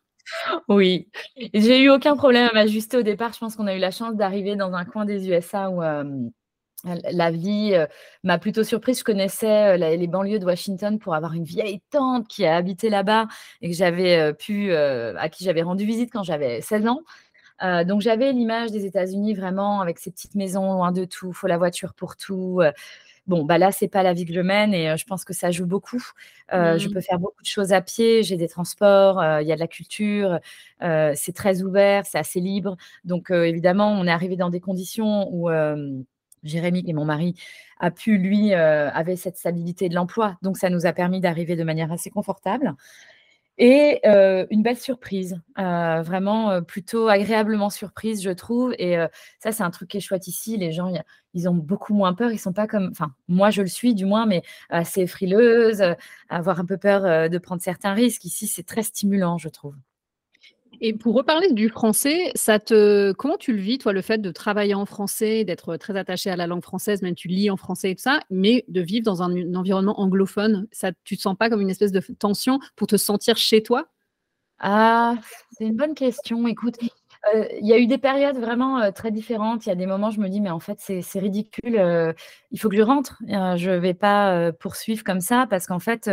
Oui, 0.69 1.09
j'ai 1.53 1.81
eu 1.81 1.89
aucun 1.89 2.15
problème 2.15 2.47
à 2.49 2.53
m'ajuster 2.53 2.95
au 2.95 3.01
départ. 3.01 3.33
Je 3.33 3.39
pense 3.39 3.57
qu'on 3.57 3.67
a 3.67 3.75
eu 3.75 3.79
la 3.79 3.91
chance 3.91 4.15
d'arriver 4.15 4.55
dans 4.55 4.71
un 4.73 4.85
coin 4.85 5.03
des 5.03 5.27
USA 5.27 5.69
où 5.69 5.81
la 6.83 7.31
vie 7.31 7.73
m'a 8.23 8.37
plutôt 8.37 8.63
surprise. 8.63 8.99
Je 8.99 9.03
connaissais 9.03 9.77
les 9.77 10.07
banlieues 10.07 10.39
de 10.39 10.45
Washington 10.45 10.99
pour 10.99 11.15
avoir 11.15 11.33
une 11.33 11.43
vieille 11.43 11.81
tante 11.91 12.27
qui 12.27 12.45
a 12.45 12.55
habité 12.55 12.89
là-bas 12.89 13.27
et 13.61 13.69
que 13.69 13.75
j'avais 13.75 14.33
pu, 14.33 14.73
à 14.73 15.29
qui 15.29 15.43
j'avais 15.43 15.61
rendu 15.61 15.85
visite 15.85 16.11
quand 16.11 16.23
j'avais 16.23 16.61
16 16.61 16.87
ans. 16.87 17.01
donc 17.85 18.01
j'avais 18.01 18.31
l'image 18.33 18.71
des 18.71 18.85
États-Unis 18.85 19.33
vraiment 19.33 19.81
avec 19.81 19.99
ces 19.99 20.11
petites 20.11 20.35
maisons 20.35 20.73
loin 20.73 20.91
de 20.91 21.05
tout, 21.05 21.31
faut 21.33 21.47
la 21.47 21.57
voiture 21.57 21.93
pour 21.93 22.17
tout. 22.17 22.61
Bon, 23.25 23.45
bah 23.45 23.57
là, 23.57 23.71
c'est 23.71 23.87
pas 23.87 24.03
la 24.03 24.11
vie 24.11 24.25
que 24.25 24.33
je 24.33 24.41
mène 24.41 24.73
et 24.73 24.97
je 24.97 25.05
pense 25.05 25.23
que 25.23 25.31
ça 25.31 25.49
joue 25.49 25.65
beaucoup. 25.65 26.03
Je 26.51 26.87
mmh. 26.87 26.91
peux 26.91 26.99
faire 26.99 27.19
beaucoup 27.19 27.41
de 27.41 27.47
choses 27.47 27.71
à 27.71 27.79
pied, 27.81 28.21
j'ai 28.21 28.35
des 28.35 28.49
transports, 28.49 29.23
il 29.39 29.47
y 29.47 29.51
a 29.53 29.55
de 29.55 29.61
la 29.61 29.67
culture, 29.67 30.39
c'est 30.81 31.33
très 31.33 31.61
ouvert, 31.61 32.05
c'est 32.05 32.19
assez 32.19 32.41
libre. 32.41 32.75
Donc, 33.05 33.31
évidemment, 33.31 33.91
on 33.93 34.05
est 34.05 34.11
arrivé 34.11 34.35
dans 34.35 34.49
des 34.49 34.59
conditions 34.59 35.29
où 35.31 35.49
Jérémy, 36.43 36.83
qui 36.83 36.91
est 36.91 36.93
mon 36.93 37.05
mari, 37.05 37.35
a 37.79 37.91
pu, 37.91 38.17
lui, 38.17 38.53
euh, 38.53 38.89
avait 38.91 39.15
cette 39.15 39.37
stabilité 39.37 39.89
de 39.89 39.95
l'emploi. 39.95 40.37
Donc, 40.41 40.57
ça 40.57 40.69
nous 40.69 40.85
a 40.85 40.93
permis 40.93 41.19
d'arriver 41.19 41.55
de 41.55 41.63
manière 41.63 41.91
assez 41.91 42.09
confortable. 42.09 42.73
Et 43.59 43.99
euh, 44.07 44.47
une 44.49 44.63
belle 44.63 44.77
surprise, 44.77 45.39
euh, 45.59 46.01
vraiment 46.01 46.63
plutôt 46.63 47.07
agréablement 47.07 47.69
surprise, 47.69 48.23
je 48.23 48.31
trouve. 48.31 48.73
Et 48.79 48.95
ça, 49.39 49.51
c'est 49.51 49.63
un 49.63 49.69
truc 49.69 49.89
qui 49.89 49.97
est 49.97 49.99
chouette 49.99 50.27
ici. 50.27 50.57
Les 50.57 50.71
gens, 50.71 50.91
ils 51.33 51.47
ont 51.47 51.53
beaucoup 51.53 51.93
moins 51.93 52.13
peur. 52.13 52.31
Ils 52.31 52.39
sont 52.39 52.53
pas 52.53 52.67
comme, 52.67 52.89
enfin, 52.91 53.13
moi, 53.27 53.51
je 53.51 53.61
le 53.61 53.67
suis 53.67 53.93
du 53.93 54.05
moins, 54.05 54.25
mais 54.25 54.41
assez 54.69 55.05
frileuse, 55.05 55.83
avoir 56.29 56.59
un 56.59 56.65
peu 56.65 56.77
peur 56.77 57.29
de 57.29 57.37
prendre 57.37 57.61
certains 57.61 57.93
risques. 57.93 58.25
Ici, 58.25 58.47
c'est 58.47 58.63
très 58.63 58.83
stimulant, 58.83 59.37
je 59.37 59.49
trouve. 59.49 59.75
Et 60.85 60.91
pour 60.91 61.15
reparler 61.15 61.53
du 61.53 61.69
français, 61.69 62.33
ça 62.35 62.59
te, 62.59 63.13
comment 63.13 63.37
tu 63.37 63.53
le 63.53 63.61
vis, 63.61 63.77
toi, 63.77 63.93
le 63.93 64.01
fait 64.01 64.17
de 64.17 64.31
travailler 64.31 64.73
en 64.73 64.85
français, 64.85 65.45
d'être 65.45 65.77
très 65.77 65.95
attaché 65.95 66.29
à 66.29 66.35
la 66.35 66.45
langue 66.45 66.61
française, 66.61 67.01
même 67.01 67.15
tu 67.15 67.29
lis 67.29 67.49
en 67.49 67.55
français 67.55 67.91
et 67.91 67.95
tout 67.95 68.01
ça, 68.01 68.19
mais 68.29 68.65
de 68.67 68.81
vivre 68.81 69.05
dans 69.05 69.23
un, 69.23 69.55
environnement 69.55 69.97
anglophone, 70.01 70.67
ça, 70.73 70.91
tu 71.05 71.15
te 71.15 71.21
sens 71.21 71.37
pas 71.37 71.49
comme 71.49 71.61
une 71.61 71.69
espèce 71.69 71.93
de 71.93 72.01
tension 72.01 72.59
pour 72.75 72.87
te 72.87 72.97
sentir 72.97 73.37
chez 73.37 73.63
toi? 73.63 73.87
Ah, 74.59 75.15
c'est 75.51 75.63
une 75.63 75.77
bonne 75.77 75.95
question. 75.95 76.45
Écoute, 76.47 76.75
euh, 77.33 77.45
il 77.61 77.65
y 77.65 77.71
a 77.71 77.77
eu 77.77 77.87
des 77.87 77.97
périodes 77.97 78.37
vraiment 78.37 78.79
euh, 78.81 78.91
très 78.91 79.11
différentes. 79.11 79.65
Il 79.65 79.69
y 79.69 79.71
a 79.71 79.75
des 79.75 79.85
moments, 79.85 80.09
je 80.09 80.19
me 80.19 80.27
dis, 80.27 80.41
mais 80.41 80.49
en 80.49 80.59
fait, 80.59 80.79
c'est 80.81 81.19
ridicule. 81.19 81.77
Euh, 81.77 82.11
il 82.51 82.59
faut 82.59 82.67
que 82.67 82.75
je 82.75 82.81
rentre. 82.81 83.19
je 83.25 83.69
ne 83.69 83.77
vais 83.77 83.93
pas 83.93 84.51
poursuivre 84.51 85.05
comme 85.05 85.21
ça 85.21 85.47
parce 85.49 85.65
qu'en 85.65 85.79
fait, 85.79 86.09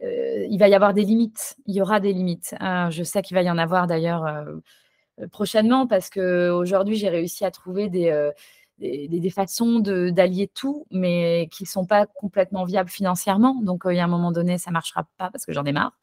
il 0.00 0.58
va 0.58 0.68
y 0.68 0.74
avoir 0.74 0.94
des 0.94 1.04
limites. 1.04 1.56
Il 1.66 1.74
y 1.74 1.82
aura 1.82 2.00
des 2.00 2.12
limites. 2.12 2.54
Hein. 2.60 2.90
je 2.90 3.02
sais 3.02 3.22
qu'il 3.22 3.34
va 3.34 3.42
y 3.42 3.50
en 3.50 3.58
avoir 3.58 3.86
d'ailleurs 3.86 4.26
euh, 4.26 5.26
prochainement 5.28 5.86
parce 5.86 6.10
qu'aujourd'hui, 6.10 6.96
j'ai 6.96 7.08
réussi 7.08 7.44
à 7.44 7.50
trouver 7.50 7.88
des, 7.88 8.10
euh, 8.10 8.30
des, 8.78 9.30
façons 9.30 9.80
d'allier 9.80 10.48
tout, 10.48 10.86
mais 10.90 11.48
qui 11.50 11.62
ne 11.64 11.68
sont 11.68 11.86
pas 11.86 12.06
complètement 12.06 12.64
viables 12.64 12.90
financièrement. 12.90 13.54
Donc, 13.62 13.84
il 13.86 13.96
y 13.96 14.00
a 14.00 14.04
un 14.04 14.08
moment 14.08 14.32
donné, 14.32 14.58
ça 14.58 14.70
ne 14.70 14.74
marchera 14.74 15.04
pas 15.16 15.30
parce 15.30 15.46
que 15.46 15.52
j'en 15.52 15.64
ai 15.64 15.72
marre. 15.72 15.96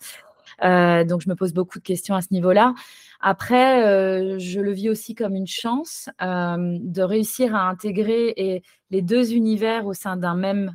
Donc, 0.61 1.21
je 1.21 1.29
me 1.29 1.35
pose 1.35 1.53
beaucoup 1.53 1.79
de 1.79 1.83
questions 1.83 2.15
à 2.15 2.21
ce 2.21 2.27
niveau-là. 2.31 2.73
Après, 3.19 4.37
je 4.39 4.59
le 4.59 4.71
vis 4.71 4.89
aussi 4.89 5.15
comme 5.15 5.35
une 5.35 5.47
chance 5.47 6.09
de 6.19 7.01
réussir 7.01 7.55
à 7.55 7.69
intégrer 7.69 8.63
les 8.91 9.01
deux 9.01 9.33
univers 9.33 9.85
au 9.85 9.93
sein 9.93 10.17
d'une 10.17 10.71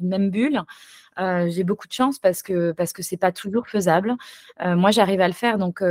même 0.00 0.30
bulle. 0.30 0.62
j'ai 1.18 1.64
beaucoup 1.64 1.86
de 1.86 1.92
chance 1.92 2.18
parce 2.18 2.42
que 2.42 2.72
parce 2.72 2.92
que 2.92 3.02
pas 3.16 3.32
toujours 3.32 3.68
faisable. 3.68 4.16
moi, 4.64 4.90
j'arrive 4.90 5.20
à 5.20 5.28
le 5.28 5.34
faire, 5.34 5.58
donc 5.58 5.82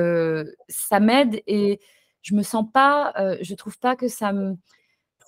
ça 0.68 1.00
m'aide 1.00 1.42
et 1.48 1.80
je 2.22 2.36
me 2.36 2.44
sens 2.44 2.66
pas, 2.74 3.14
je 3.42 3.54
trouve 3.54 3.78
pas 3.80 3.96
que 3.96 4.08
ça 4.08 4.34
me 4.34 4.56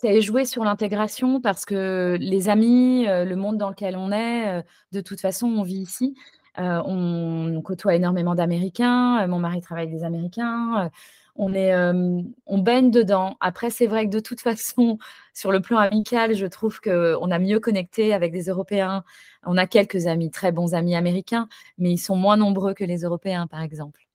ça 0.02 0.20
joué 0.20 0.46
sur 0.46 0.64
l'intégration 0.64 1.42
parce 1.42 1.64
que 1.64 2.18
les 2.20 2.50
amis, 2.50 3.06
le 3.06 3.36
monde 3.36 3.58
dans 3.58 3.70
lequel 3.70 3.96
on 3.96 4.12
est, 4.12 4.64
de 4.92 5.02
toute 5.02 5.22
façon, 5.22 5.48
on 5.48 5.62
vit 5.62 5.82
ici. 5.82 6.16
On, 6.58 7.62
côtoie 7.64 7.96
énormément 7.96 8.36
d'Américains. 8.36 9.26
Mon 9.28 9.40
mari 9.40 9.62
travaille 9.62 9.86
avec 9.88 9.98
des 9.98 10.04
Américains. 10.04 10.90
on, 11.36 11.54
est, 11.54 11.74
on 11.76 12.58
baigne 12.58 12.92
dedans. 12.92 13.38
Après, 13.40 13.70
c'est 13.70 13.88
vrai 13.88 14.06
que 14.06 14.12
de 14.12 14.20
toute 14.20 14.42
façon, 14.42 14.98
sur 15.34 15.52
le 15.52 15.62
plan 15.62 15.78
amical, 15.78 16.36
je 16.36 16.46
trouve 16.46 16.82
qu'on 16.82 17.32
a 17.32 17.40
mieux 17.40 17.60
connecté 17.60 18.14
avec 18.14 18.32
des 18.32 18.44
Européens. 18.44 19.04
On 19.46 19.58
a 19.58 19.66
quelques 19.66 20.08
amis, 20.08 20.30
très 20.30 20.52
bons 20.52 20.74
amis 20.74 20.96
américains, 20.96 21.48
mais 21.78 21.92
ils 21.92 21.98
sont 21.98 22.16
moins 22.16 22.38
nombreux 22.38 22.74
que 22.74 22.84
les 22.84 23.02
Européens, 23.02 23.48
par 23.48 23.62
exemple. 23.62 24.08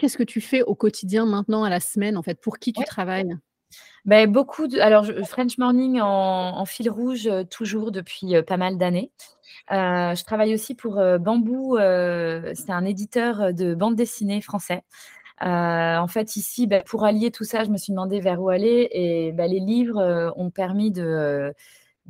Qu'est-ce 0.00 0.16
que 0.16 0.22
tu 0.22 0.40
fais 0.40 0.62
au 0.62 0.74
quotidien 0.74 1.26
maintenant, 1.26 1.62
à 1.62 1.68
la 1.68 1.78
semaine, 1.78 2.16
en 2.16 2.22
fait? 2.22 2.40
Pour 2.40 2.58
qui 2.58 2.72
tu 2.72 2.82
travailles? 2.84 3.36
Ben, 4.06 4.30
beaucoup 4.30 4.66
de 4.66 4.78
alors 4.78 5.06
French 5.26 5.58
Morning 5.58 6.00
en 6.00 6.64
fil 6.64 6.88
rouge, 6.90 7.26
euh, 7.26 7.44
toujours 7.44 7.90
depuis, 7.92 8.34
euh, 8.34 8.42
pas 8.42 8.56
mal 8.56 8.78
d'années. 8.78 9.10
Euh, 9.72 10.14
je 10.14 10.24
travaille 10.24 10.54
aussi 10.54 10.74
pour, 10.74 11.00
Bambou, 11.20 11.76
c'est 11.78 12.70
un 12.70 12.84
éditeur, 12.84 13.52
de 13.54 13.74
bande 13.74 13.94
dessinée 13.96 14.40
français. 14.40 14.82
en 15.40 16.06
fait, 16.08 16.36
ici, 16.36 16.66
ben, 16.66 16.82
pour 16.84 17.04
allier 17.04 17.30
tout 17.30 17.44
ça, 17.44 17.64
je 17.64 17.70
me 17.70 17.76
suis 17.76 17.92
demandé 17.92 18.20
vers 18.20 18.40
où 18.42 18.48
aller 18.48 18.88
et 18.92 19.32
bah, 19.32 19.46
les 19.46 19.60
livres, 19.60 20.32
ont 20.36 20.50
permis 20.50 20.90
de, 20.90 21.52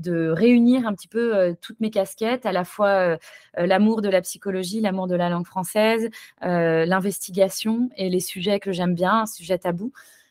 réunir 0.07 0.87
un 0.87 0.95
petit 0.95 1.09
peu 1.09 1.55
toutes 1.61 1.81
mes 1.81 1.91
casquettes, 1.91 2.47
à 2.47 2.53
la 2.53 2.65
fois 2.65 3.19
l'amour 3.57 4.01
de 4.01 4.09
la 4.09 4.23
psychologie, 4.23 4.81
l'amour 4.81 5.07
de 5.09 5.17
la 5.17 5.29
langue 5.29 5.47
française, 5.47 6.09
l'investigation 6.41 7.91
et 7.97 8.09
les 8.09 8.21
sujets 8.21 8.61
que 8.61 8.73
j'aime 8.73 8.95
bien, 8.95 9.23
un 9.23 9.27
sujet 9.27 9.59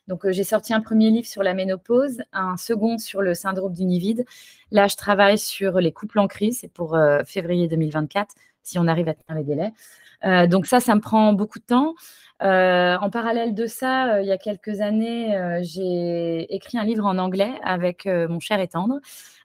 Donc, 0.09 0.29
j'ai 0.29 0.43
sorti 0.43 0.73
un 0.73 0.81
premier 0.81 1.09
livre 1.09 1.27
sur 1.27 1.41
la 1.41 1.53
ménopause, 1.53 2.21
un 2.33 2.57
second 2.57 2.97
sur 2.97 3.21
le 3.21 3.33
syndrome 3.33 3.71
du 3.71 3.85
nid 3.85 3.99
vide. 3.99 4.25
Là, 4.71 4.87
je 4.87 4.97
travaille 4.97 5.37
sur 5.37 5.79
les 5.79 5.93
couples 5.93 6.19
en 6.19 6.27
crise, 6.27 6.59
c'est 6.59 6.67
pour 6.71 6.97
février 7.25 7.69
2024, 7.69 8.35
si 8.63 8.77
on 8.77 8.87
arrive 8.87 9.07
à 9.07 9.13
tenir 9.13 9.39
les 9.39 9.43
délais. 9.45 10.47
donc 10.47 10.65
ça, 10.65 10.81
ça 10.81 10.93
me 10.95 10.99
prend 10.99 11.31
beaucoup 11.31 11.59
de 11.59 11.63
temps. 11.63 11.95
en 12.41 13.09
parallèle 13.09 13.53
de 13.53 13.65
ça, 13.65 14.21
il 14.21 14.27
y 14.27 14.31
a 14.31 14.37
quelques 14.37 14.81
années, 14.81 15.59
j'ai 15.61 16.53
écrit 16.53 16.77
un 16.77 16.83
livre 16.83 17.05
en 17.05 17.17
anglais 17.17 17.53
avec 17.63 18.05
mon 18.05 18.39
cher 18.39 18.59
et 18.59 18.67
tendre. 18.67 18.99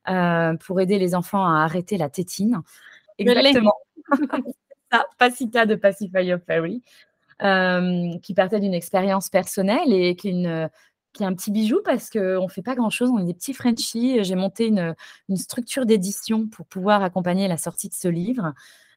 Euh, 0.07 0.55
pour 0.59 0.83
aider 0.83 0.99
les 0.99 1.15
enfants 1.15 1.47
à 1.47 1.65
arrêter 1.65 1.97
la 1.97 2.11
tétine. 2.11 2.61
Exactement. 3.17 3.75
ça, 4.93 5.07
Pacita 5.19 5.65
de 5.65 5.77
Pacifier 5.77 6.37
Fairy, 6.47 6.83
euh, 6.83 7.14
qui 7.41 8.35
partait 8.35 8.61
d'une 8.61 8.75
expérience 8.75 9.29
personnelle 9.29 9.93
et 9.93 10.17
qui 10.17 10.29
est, 10.29 10.71
un 11.21 11.35
petit 11.35 11.53
bijou 11.53 11.81
parce 11.85 12.11
qu'on 12.11 12.43
ne 12.43 12.49
fait 12.49 12.63
pas 12.63 12.75
grand-chose, 12.75 13.09
on 13.11 13.19
est 13.19 13.25
des 13.25 13.35
petits 13.35 13.55
Frenchies. 13.55 14.25
J'ai 14.25 14.35
monté 14.35 14.67
une, 14.67 14.95
structure 15.37 15.87
d'édition 15.87 16.47
pour 16.49 16.67
pouvoir 16.67 17.03
accompagner 17.03 17.47
la 17.49 17.57
sortie 17.57 17.89
de 17.89 17.95
ce 17.95 18.09
livre. 18.09 18.53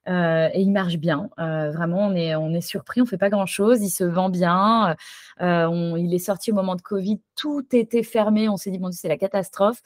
Euh, 0.08 0.50
et 0.54 0.62
il 0.62 0.72
marche 0.72 0.98
bien. 0.98 1.30
Euh, 1.40 1.72
vraiment, 1.72 2.08
on 2.08 2.14
est, 2.54 2.62
surpris, 2.62 3.02
on 3.02 3.04
ne 3.04 3.10
fait 3.10 3.18
pas 3.18 3.30
grand-chose, 3.30 3.82
il 3.82 3.90
se 3.90 4.04
vend 4.04 4.30
bien. 4.30 4.96
Euh, 5.42 5.94
il 5.98 6.14
est 6.14 6.20
sorti 6.20 6.52
au 6.52 6.56
moment 6.56 6.76
de 6.76 6.82
Covid, 6.82 7.20
tout 7.36 7.66
était 7.74 8.04
fermé, 8.04 8.50
on 8.50 8.58
s'est 8.58 8.72
dit, 8.72 8.80
bon, 8.80 8.92
c'est 8.92 9.10
la 9.10 9.18
catastrophe. 9.18 9.82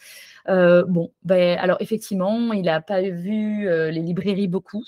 bon, 0.47 1.11
ben, 1.23 1.57
alors 1.59 1.77
effectivement, 1.79 2.53
il 2.53 2.63
n'a 2.63 2.81
pas 2.81 3.01
vu 3.01 3.65
les 3.65 4.01
librairies 4.01 4.47
beaucoup. 4.47 4.83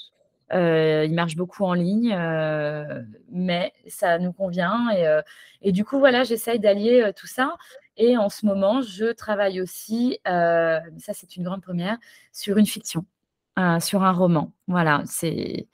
Il 0.54 1.14
marche 1.14 1.36
beaucoup 1.36 1.64
en 1.66 1.74
ligne, 1.74 2.16
mais 3.32 3.74
ça 3.88 4.20
nous 4.20 4.34
convient. 4.34 4.90
Et, 4.96 5.20
et 5.62 5.72
du 5.72 5.84
coup, 5.84 6.00
voilà, 6.00 6.24
j'essaye 6.24 6.60
d'allier 6.60 7.12
tout 7.16 7.28
ça. 7.28 7.56
Et 7.98 8.18
en 8.18 8.30
ce 8.30 8.46
moment, 8.46 8.82
je 8.82 9.12
travaille 9.12 9.62
aussi, 9.62 10.20
ça 10.26 11.14
c'est 11.14 11.36
une 11.36 11.44
grande 11.44 11.62
première, 11.62 11.98
sur 12.32 12.58
une 12.58 12.68
fiction. 12.68 13.06
Euh, 13.60 13.80
sur 13.80 14.02
un 14.02 14.12
roman. 14.12 14.52
Voilà, 14.68 15.04
c'est 15.06 15.68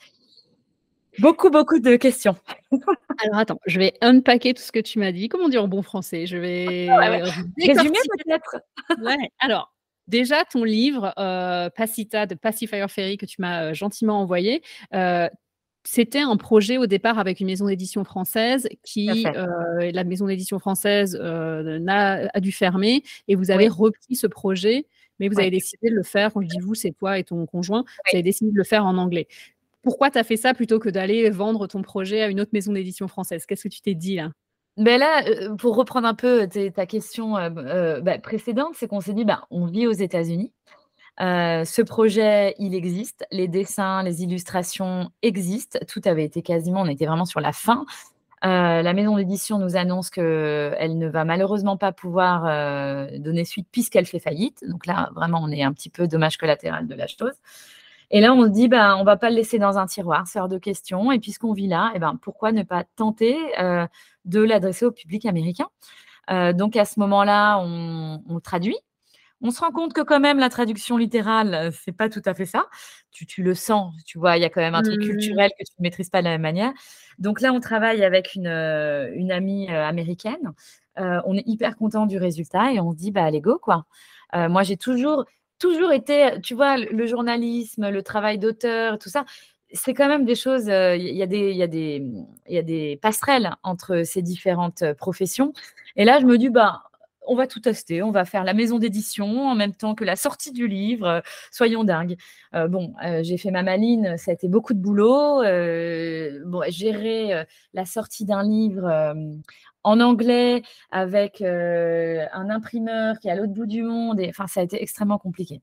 beaucoup, 1.20 1.50
beaucoup 1.50 1.80
de 1.80 1.96
questions. 1.96 2.36
Alors 3.24 3.38
attends, 3.38 3.60
je 3.68 3.80
vais 3.80 3.94
unpacker 4.02 4.54
tout 4.54 4.62
ce 4.62 4.74
que 4.74 4.80
tu 4.80 5.00
m'as 5.00 5.14
dit. 5.14 5.30
Comment 5.30 5.48
dire 5.48 5.64
en 5.64 5.70
bon 5.70 5.82
français? 5.82 6.26
Je 6.26 6.36
vais 6.36 6.90
résumer 7.58 7.98
peut-être? 8.26 8.58
Alors, 9.40 9.74
déjà, 10.10 10.44
ton 10.46 10.64
livre, 10.64 11.14
euh, 11.18 11.70
Pacita 11.70 12.26
de 12.26 12.36
Pacifier 12.36 12.86
Ferry, 12.90 13.18
que 13.18 13.26
tu 13.26 13.42
m'as 13.42 13.70
euh, 13.70 13.74
gentiment 13.74 14.20
envoyé, 14.20 14.62
c'était 15.86 16.20
un 16.20 16.36
projet 16.36 16.78
au 16.78 16.88
départ 16.88 17.20
avec 17.20 17.40
une 17.40 17.48
maison 17.48 17.68
d'édition 17.68 18.04
française 18.04 18.68
qui, 18.84 19.24
la 19.24 20.04
maison 20.04 20.28
d'édition 20.28 20.60
française 20.60 21.16
a, 21.16 22.40
dû 22.42 22.52
fermer 22.52 23.02
et 23.30 23.36
vous 23.36 23.50
avez 23.50 23.70
repris 23.70 24.16
ce 24.16 24.28
projet 24.28 24.86
mais 25.20 25.28
vous 25.28 25.40
avez 25.40 25.52
décidé 25.52 25.90
de 25.90 25.96
le 25.96 26.04
faire, 26.04 26.34
quand 26.34 26.42
je 26.42 26.48
dis 26.48 26.60
vous, 26.60 26.76
c'est 26.76 26.92
toi 26.92 27.20
et 27.20 27.24
ton 27.24 27.46
conjoint, 27.46 27.84
vous 27.84 28.14
avez 28.14 28.24
décidé 28.24 28.52
de 28.52 28.58
le 28.58 28.64
faire 28.64 28.86
en 28.86 28.98
anglais. 28.98 29.28
Pourquoi 29.82 30.12
tu 30.12 30.18
as 30.18 30.24
fait 30.24 30.38
ça 30.38 30.54
plutôt 30.54 30.80
que 30.80 30.90
d'aller 30.90 31.30
vendre 31.30 31.68
ton 31.68 31.82
projet 31.82 32.22
à 32.22 32.28
une 32.28 32.42
autre 32.42 32.52
maison 32.54 32.74
d'édition 32.74 33.08
française? 33.08 33.46
Qu'est-ce 33.46 33.64
que 33.64 33.70
tu 33.70 33.82
t'es 33.82 33.96
dit 33.96 34.16
là? 34.16 34.32
Ben 34.80 35.00
là, 35.00 35.24
euh, 35.28 35.56
pour 35.56 35.76
reprendre 35.76 36.08
un 36.08 36.16
peu 36.16 36.48
ta 36.48 36.86
question 36.86 37.38
euh, 37.38 37.50
euh, 37.58 38.02
bah, 38.02 38.18
précédente, 38.20 38.74
c'est 38.76 38.88
qu'on 38.88 39.02
s'est 39.02 39.14
dit, 39.14 39.26
bah, 39.26 39.46
on 39.52 39.66
vit 39.66 39.88
aux 39.88 39.92
États-Unis. 39.92 40.52
ce 41.20 41.82
projet, 41.82 42.56
il 42.60 42.74
existe. 42.74 43.26
Les 43.32 43.48
dessins, 43.48 44.04
les 44.04 44.24
illustrations 44.24 45.12
existent. 45.22 45.80
Tout 45.88 46.02
avait 46.06 46.26
été 46.26 46.42
quasiment, 46.42 46.82
on 46.82 46.88
était 46.88 47.06
vraiment 47.06 47.26
sur 47.26 47.42
la 47.42 47.52
fin. 47.52 47.86
Euh, 48.46 48.82
la 48.82 48.94
maison 48.94 49.18
d'édition 49.18 49.60
nous 49.60 49.76
annonce 49.76 50.10
qu'elle 50.10 50.98
ne 50.98 51.08
va 51.10 51.26
malheureusement 51.26 51.76
pas 51.76 51.92
pouvoir 51.92 52.46
euh, 52.46 53.18
donner 53.20 53.44
suite 53.44 53.68
puisqu'elle 53.72 54.06
fait 54.06 54.20
faillite. 54.20 54.64
Donc 54.68 54.86
là, 54.86 55.10
vraiment, 55.14 55.42
on 55.44 55.52
est 55.52 55.64
un 55.64 55.74
petit 55.74 55.90
peu 55.90 56.08
dommage 56.08 56.38
collatéral 56.38 56.88
de 56.88 56.96
la 56.96 57.08
chose. 57.08 57.34
Et 58.12 58.22
là, 58.22 58.34
on 58.34 58.44
se 58.44 58.50
dit, 58.50 58.68
ben, 58.68 58.96
on 59.00 59.04
va 59.04 59.18
pas 59.18 59.30
le 59.30 59.36
laisser 59.36 59.60
dans 59.60 59.78
un 59.78 59.86
tiroir, 59.86 60.28
c'est 60.28 60.40
hors 60.40 60.50
de 60.50 60.58
question. 60.58 61.12
Et 61.12 61.20
puisqu'on 61.20 61.54
vit 61.54 61.68
là, 61.68 61.92
eh 61.96 62.00
ben, 62.00 62.18
pourquoi 62.22 62.52
ne 62.52 62.64
pas 62.64 62.84
tenter 62.96 63.38
euh, 63.60 63.86
de 64.26 64.42
l'adresser 64.42 64.86
au 64.86 64.92
public 64.92 65.26
américain? 65.26 65.68
Donc 66.54 66.76
à 66.76 66.86
ce 66.86 67.00
moment-là, 67.00 67.58
on, 67.60 68.40
traduit. 68.44 68.78
On 69.42 69.50
se 69.50 69.62
rend 69.62 69.72
compte 69.72 69.94
que 69.94 70.02
quand 70.02 70.20
même 70.20 70.38
la 70.38 70.50
traduction 70.50 70.96
littérale, 70.96 71.72
c'est 71.74 71.92
pas 71.92 72.08
tout 72.08 72.22
à 72.24 72.36
fait 72.36 72.46
ça. 72.46 72.68
Tu, 73.10 73.42
le 73.42 73.56
sens, 73.56 73.96
tu 74.06 74.20
vois, 74.20 74.38
il 74.38 74.42
y 74.42 74.46
a 74.46 74.50
quand 74.52 74.62
même 74.62 74.76
un 74.76 74.84
truc 74.84 75.02
mmh. 75.02 75.10
culturel 75.10 75.50
que 75.58 75.66
tu 75.66 75.74
ne 75.80 75.84
maîtrises 75.84 76.12
pas 76.12 76.20
de 76.20 76.26
la 76.26 76.32
même 76.32 76.44
manière. 76.44 76.72
Donc 77.20 77.42
là, 77.42 77.52
on 77.54 77.60
travaille 77.60 78.04
avec 78.04 78.34
une, 78.36 78.48
euh, 78.48 79.12
une 79.14 79.32
amie 79.32 79.70
euh, 79.70 79.86
américaine. 79.86 80.54
Euh, 80.98 81.22
on 81.26 81.36
est 81.36 81.48
hyper 81.48 81.76
content 81.76 82.06
du 82.06 82.18
résultat 82.18 82.72
et 82.72 82.80
on 82.80 82.92
se 82.92 82.98
dit, 82.98 83.12
bah, 83.12 83.26
allez, 83.26 83.42
go, 83.42 83.60
quoi. 83.62 83.86
moi, 84.34 84.64
j'ai 84.64 84.78
toujours, 84.78 85.26
toujours 85.60 85.92
été, 85.92 86.32
tu 86.42 86.56
vois, 86.56 86.78
le, 86.78 87.06
journalisme, 87.06 87.90
le 87.90 88.02
travail 88.04 88.40
d'auteur, 88.40 88.98
tout 88.98 89.10
ça, 89.10 89.26
c'est 89.72 89.94
quand 89.94 90.08
même 90.08 90.26
des 90.26 90.36
choses, 90.36 90.66
il 90.66 91.16
y, 91.16 91.22
a 91.22 91.28
des, 91.28 91.52
y, 91.52 92.54
y 92.54 92.58
a 92.58 92.62
des 92.64 93.00
passerelles 93.02 93.52
entre 93.64 94.04
ces 94.04 94.22
différentes 94.22 94.84
professions. 94.94 95.54
Et 95.96 96.06
là, 96.06 96.20
je 96.20 96.26
me 96.26 96.38
dis, 96.38 96.50
bah, 96.50 96.89
on 97.30 97.36
va 97.36 97.48
tout 97.48 97.60
tester, 97.60 98.02
on 98.02 98.12
va 98.12 98.26
faire 98.26 98.44
la 98.44 98.54
maison 98.54 98.80
d'édition 98.80 99.48
en 99.48 99.56
même 99.56 99.74
temps 99.74 99.96
que 99.96 100.04
la 100.04 100.16
sortie 100.16 100.52
du 100.52 100.68
livre, 100.68 101.08
euh, 101.08 101.22
soyons 101.52 101.84
dingues. 101.84 102.18
Euh, 102.56 102.68
bon, 102.68 102.94
euh, 103.06 103.22
j'ai 103.24 103.38
fait 103.38 103.52
ma 103.52 103.64
maline, 103.64 104.18
ça 104.18 104.32
a 104.32 104.34
été 104.34 104.48
beaucoup 104.48 104.74
de 104.74 104.80
boulot. 104.80 105.44
bon, 106.46 106.62
gérer 106.70 107.46
la 107.74 107.86
sortie 107.86 108.26
d'un 108.26 108.44
livre 108.44 109.14
en 109.84 110.00
anglais 110.00 110.64
avec 110.92 111.42
un 111.42 112.50
imprimeur 112.50 113.20
qui 113.20 113.28
est 113.28 113.32
à 113.32 113.36
l'autre 113.36 113.54
bout 113.54 113.68
du 113.68 113.84
monde, 113.84 114.22
enfin, 114.28 114.48
ça 114.48 114.62
a 114.62 114.64
été 114.64 114.82
extrêmement 114.82 115.20
compliqué. 115.20 115.62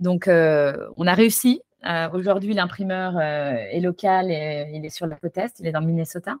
Donc, 0.00 0.28
on 0.28 1.06
a 1.06 1.14
réussi. 1.14 1.62
Aujourd'hui, 2.12 2.54
l'imprimeur 2.54 3.20
est 3.20 3.80
local 3.80 4.30
et 4.30 4.70
il 4.74 4.84
est 4.84 4.90
sur 4.90 5.06
la 5.06 5.16
côte 5.16 5.38
est, 5.38 5.60
il 5.60 5.66
est 5.66 5.72
dans 5.72 5.80
le 5.80 5.86
Minnesota. 5.86 6.36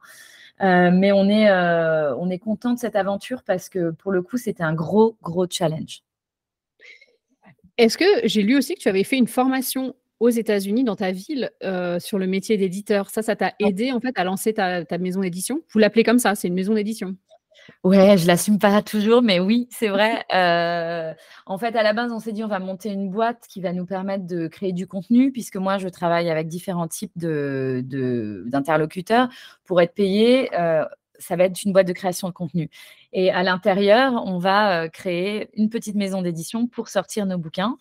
Euh, 0.62 0.90
mais 0.92 1.12
on 1.12 1.28
est, 1.28 1.50
euh, 1.50 2.16
on 2.16 2.30
est 2.30 2.38
content 2.38 2.72
de 2.72 2.78
cette 2.78 2.96
aventure 2.96 3.42
parce 3.42 3.68
que 3.68 3.90
pour 3.90 4.12
le 4.12 4.22
coup, 4.22 4.38
c'était 4.38 4.62
un 4.62 4.74
gros, 4.74 5.16
gros 5.22 5.46
challenge. 5.48 6.02
Est-ce 7.76 7.98
que 7.98 8.04
j'ai 8.24 8.42
lu 8.42 8.56
aussi 8.56 8.74
que 8.74 8.80
tu 8.80 8.88
avais 8.88 9.04
fait 9.04 9.18
une 9.18 9.26
formation 9.26 9.94
aux 10.18 10.30
États-Unis, 10.30 10.82
dans 10.82 10.96
ta 10.96 11.12
ville, 11.12 11.50
euh, 11.62 11.98
sur 11.98 12.18
le 12.18 12.26
métier 12.26 12.56
d'éditeur? 12.56 13.10
Ça, 13.10 13.20
ça 13.20 13.36
t'a 13.36 13.52
aidé 13.58 13.92
en 13.92 14.00
fait 14.00 14.18
à 14.18 14.24
lancer 14.24 14.54
ta, 14.54 14.84
ta 14.84 14.96
maison 14.96 15.20
d'édition? 15.20 15.60
Vous 15.68 15.78
l'appelez 15.78 16.04
comme 16.04 16.18
ça, 16.18 16.34
c'est 16.34 16.48
une 16.48 16.54
maison 16.54 16.72
d'édition 16.72 17.16
Ouais, 17.84 18.16
je 18.18 18.26
l'assume 18.26 18.58
pas 18.58 18.82
toujours, 18.82 19.22
mais 19.22 19.40
oui, 19.40 19.68
c'est 19.70 19.88
vrai. 19.88 20.24
Euh, 20.34 21.14
en 21.46 21.58
fait, 21.58 21.76
à 21.76 21.82
la 21.82 21.92
base, 21.92 22.12
on 22.12 22.18
s'est 22.18 22.32
dit, 22.32 22.44
on 22.44 22.48
va 22.48 22.58
monter 22.58 22.90
une 22.90 23.10
boîte 23.10 23.44
qui 23.48 23.60
va 23.60 23.72
nous 23.72 23.86
permettre 23.86 24.26
de 24.26 24.48
créer 24.48 24.72
du 24.72 24.86
contenu, 24.86 25.32
puisque 25.32 25.56
moi, 25.56 25.78
je 25.78 25.88
travaille 25.88 26.30
avec 26.30 26.48
différents 26.48 26.88
types 26.88 27.16
d'interlocuteurs 27.16 29.28
pour 29.64 29.80
être 29.80 29.94
payé. 29.94 30.50
Euh, 30.58 30.84
ça 31.18 31.36
va 31.36 31.44
être 31.44 31.62
une 31.62 31.72
boîte 31.72 31.86
de 31.86 31.92
création 31.92 32.28
de 32.28 32.32
contenu. 32.32 32.70
Et 33.12 33.30
à 33.30 33.42
l'intérieur, 33.42 34.12
on 34.26 34.38
va 34.38 34.82
euh, 34.82 34.88
créer 34.88 35.48
une 35.54 35.70
petite 35.70 35.94
maison 35.94 36.22
d'édition 36.22 36.66
pour 36.66 36.88
sortir 36.88 37.26
nos 37.26 37.38
bouquins. 37.38 37.76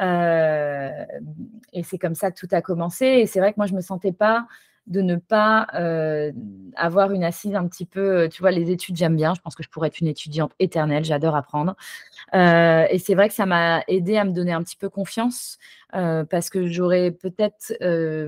et 0.00 1.82
c'est 1.84 1.98
comme 1.98 2.14
ça 2.14 2.30
que 2.30 2.38
tout 2.38 2.48
a 2.52 2.62
commencé. 2.62 3.06
Et 3.06 3.26
c'est 3.26 3.40
vrai 3.40 3.52
que 3.52 3.58
moi, 3.58 3.66
je 3.66 3.74
me 3.74 3.82
sentais 3.82 4.12
pas 4.12 4.46
de 4.86 5.00
ne 5.00 5.16
pas 5.16 5.66
avoir 6.76 7.12
une 7.12 7.24
assise 7.24 7.54
un 7.54 7.66
petit 7.66 7.86
peu, 7.86 8.28
tu 8.30 8.42
vois, 8.42 8.50
les 8.50 8.70
études, 8.70 8.96
j'aime 8.96 9.16
bien. 9.16 9.34
Je 9.34 9.40
pense 9.40 9.54
que 9.54 9.62
je 9.62 9.68
pourrais 9.68 9.88
être 9.88 10.00
une 10.00 10.08
étudiante 10.08 10.52
éternelle. 10.58 11.04
J'adore 11.04 11.36
apprendre. 11.36 11.76
et 12.34 12.98
c'est 12.98 13.14
vrai 13.14 13.28
que 13.28 13.34
ça 13.34 13.46
m'a 13.46 13.82
aidé 13.88 14.16
à 14.16 14.24
me 14.24 14.32
donner 14.32 14.52
un 14.52 14.62
petit 14.62 14.76
peu 14.76 14.88
confiance 14.88 15.58
parce 15.92 16.50
que 16.50 16.66
j'aurais 16.66 17.10
peut-être 17.10 17.74